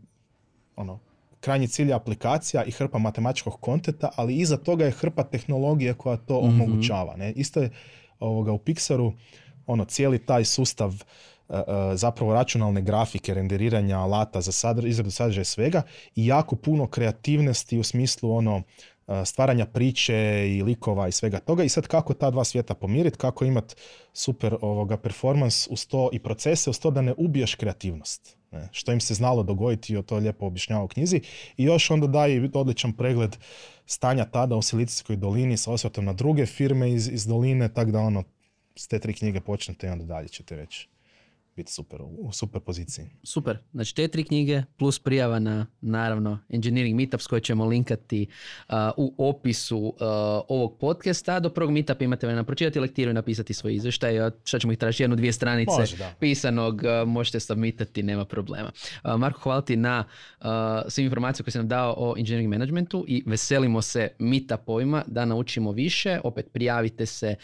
ono, 0.77 0.99
krajnji 1.41 1.69
cilj 1.69 1.89
je 1.89 1.95
aplikacija 1.95 2.65
i 2.65 2.71
hrpa 2.71 2.99
matematičkog 2.99 3.61
kontenta, 3.61 4.11
ali 4.17 4.37
iza 4.37 4.57
toga 4.57 4.85
je 4.85 4.91
hrpa 4.91 5.23
tehnologije 5.23 5.95
koja 5.95 6.17
to 6.17 6.41
mm 6.41 6.45
omogućava. 6.45 7.17
Ne? 7.17 7.33
Isto 7.33 7.61
je 7.61 7.71
ovoga, 8.19 8.53
u 8.53 8.59
Pixaru 8.59 9.13
ono, 9.67 9.85
cijeli 9.85 10.19
taj 10.19 10.45
sustav 10.45 10.89
uh, 11.49 11.57
zapravo 11.95 12.35
računalne 12.35 12.83
grafike, 12.83 13.35
renderiranja 13.35 13.99
alata 13.99 14.41
za 14.41 14.53
sadr, 14.53 14.87
izradu 14.87 15.11
sadržaja 15.11 15.45
svega 15.45 15.83
i 16.15 16.27
jako 16.27 16.57
puno 16.57 16.87
kreativnosti 16.87 17.79
u 17.79 17.83
smislu 17.83 18.37
ono 18.37 18.63
stvaranja 19.25 19.67
priče 19.67 20.47
i 20.49 20.63
likova 20.63 21.09
i 21.09 21.13
svega 21.13 21.39
toga 21.39 21.65
i 21.65 21.69
sad 21.69 21.87
kako 21.87 22.15
ta 22.15 22.31
dva 22.31 22.45
svijeta 22.45 22.75
pomiriti, 22.75 23.19
kako 23.19 23.45
imati 23.45 23.75
super 24.13 24.57
ovoga 24.61 24.97
performance 24.97 25.69
uz 25.71 25.87
to 25.87 26.09
i 26.13 26.19
procese 26.19 26.71
uz 26.71 26.81
to 26.81 26.91
da 26.91 27.03
ne 27.03 27.15
ubiješ 27.17 27.55
kreativnost. 27.55 28.36
Ne, 28.51 28.69
što 28.73 28.93
im 28.93 29.01
se 29.01 29.15
znalo 29.15 29.43
dogoditi 29.43 29.95
i 29.95 30.03
to 30.03 30.17
lijepo 30.17 30.47
objašnjava 30.47 30.85
u 30.85 30.89
knjizi. 30.89 31.21
I 31.57 31.65
još 31.65 31.91
onda 31.91 32.07
daje 32.07 32.51
odličan 32.55 32.93
pregled 32.93 33.37
stanja 33.87 34.25
tada 34.25 34.57
u 34.57 34.63
Silicijskoj 34.63 35.17
dolini 35.17 35.57
sa 35.57 35.73
osvrtom 35.73 36.05
na 36.05 36.13
druge 36.13 36.47
firme 36.47 36.93
iz, 36.93 37.09
iz 37.09 37.27
doline, 37.27 37.69
tako 37.69 37.91
da 37.91 37.99
ono, 37.99 38.25
s 38.77 38.89
te 38.89 38.99
tri 38.99 39.15
knjige 39.15 39.41
počnete 39.41 39.87
i 39.87 39.91
onda 39.91 40.05
dalje 40.05 40.29
ćete 40.29 40.57
već 40.57 40.89
biti 41.57 41.73
super, 41.73 42.01
u 42.03 42.33
super 42.33 42.61
poziciji. 42.61 43.07
Super. 43.23 43.59
Znači 43.73 43.95
te 43.95 44.09
tri 44.09 44.25
knjige 44.25 44.63
plus 44.77 44.99
prijava 44.99 45.39
na 45.39 45.67
naravno 45.81 46.39
Engineering 46.49 46.97
Meetups 46.97 47.27
koje 47.27 47.41
ćemo 47.41 47.65
linkati 47.65 48.27
uh, 48.69 48.75
u 48.97 49.15
opisu 49.29 49.79
uh, 49.79 49.95
ovog 50.49 50.79
podcasta. 50.79 51.41
Do 51.41 51.51
prvog 51.51 51.71
meetupa 51.71 52.05
imate 52.05 52.27
vremena 52.27 52.45
pročitati 52.45 52.81
lektiru 52.81 53.11
i 53.11 53.15
napisati 53.15 53.55
svoj 53.55 53.75
izvještaj. 53.75 54.31
Šta 54.45 54.59
ćemo 54.59 54.73
ih 54.73 54.79
tražiti? 54.79 55.03
Jednu, 55.03 55.17
dvije 55.17 55.33
stranice 55.33 55.73
pisanog. 56.21 56.75
Uh, 56.75 57.09
možete 57.09 57.41
submitati, 57.41 58.03
nema 58.03 58.25
problema. 58.25 58.71
Marko, 59.19 59.41
hvala 59.41 59.61
ti 59.61 59.77
na 59.77 60.05
svim 60.89 61.05
informacijama 61.05 61.45
koje 61.45 61.53
sam 61.53 61.69
dao 61.69 61.95
o 61.99 62.15
engineering 62.19 62.51
managementu 62.51 63.05
i 63.09 63.23
veselimo 63.27 63.83
se 63.83 64.09
meetupovima 64.19 65.05
da 65.07 65.25
naučimo 65.25 65.73
više. 65.73 66.21
Opet 66.25 66.53
prijavite 66.53 67.07
se 67.07 67.35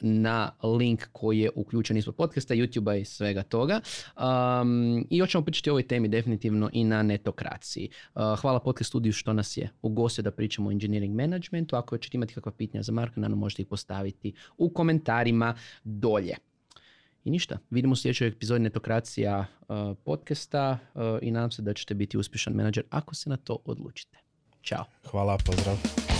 na 0.00 0.50
link 0.62 1.06
koji 1.12 1.38
je 1.38 1.50
uključen 1.54 1.96
ispod 1.96 2.14
podcasta, 2.14 2.54
YouTube-a 2.54 2.96
i 2.96 3.05
svega 3.06 3.42
toga. 3.42 3.80
Um, 4.16 5.06
I 5.10 5.20
hoćemo 5.20 5.44
pričati 5.44 5.70
o 5.70 5.72
ovoj 5.72 5.88
temi 5.88 6.08
definitivno 6.08 6.70
i 6.72 6.84
na 6.84 7.02
netokraciji. 7.02 7.88
Uh, 8.14 8.22
hvala 8.40 8.60
podcast 8.60 8.88
studiju 8.88 9.12
što 9.12 9.32
nas 9.32 9.56
je 9.56 9.70
ugostio 9.82 10.22
da 10.22 10.30
pričamo 10.30 10.68
o 10.68 10.72
engineering 10.72 11.14
managementu. 11.14 11.76
Ako 11.76 11.98
ćete 11.98 12.16
imati 12.16 12.34
kakva 12.34 12.52
pitanja 12.52 12.82
za 12.82 12.92
Marka, 12.92 13.20
naravno 13.20 13.36
možete 13.36 13.62
ih 13.62 13.68
postaviti 13.68 14.32
u 14.58 14.70
komentarima 14.70 15.54
dolje. 15.84 16.36
I 17.24 17.30
ništa, 17.30 17.58
vidimo 17.70 17.92
u 17.92 17.96
sljedećoj 17.96 18.28
epizodi 18.28 18.60
Netokracija 18.60 19.46
uh, 19.60 19.76
podcasta 20.04 20.78
uh, 20.94 21.02
i 21.22 21.30
nadam 21.30 21.50
se 21.50 21.62
da 21.62 21.74
ćete 21.74 21.94
biti 21.94 22.18
uspješan 22.18 22.54
menadžer 22.54 22.84
ako 22.90 23.14
se 23.14 23.30
na 23.30 23.36
to 23.36 23.58
odlučite. 23.64 24.18
Ćao. 24.62 24.84
Hvala, 25.10 25.38
pozdrav. 25.46 26.15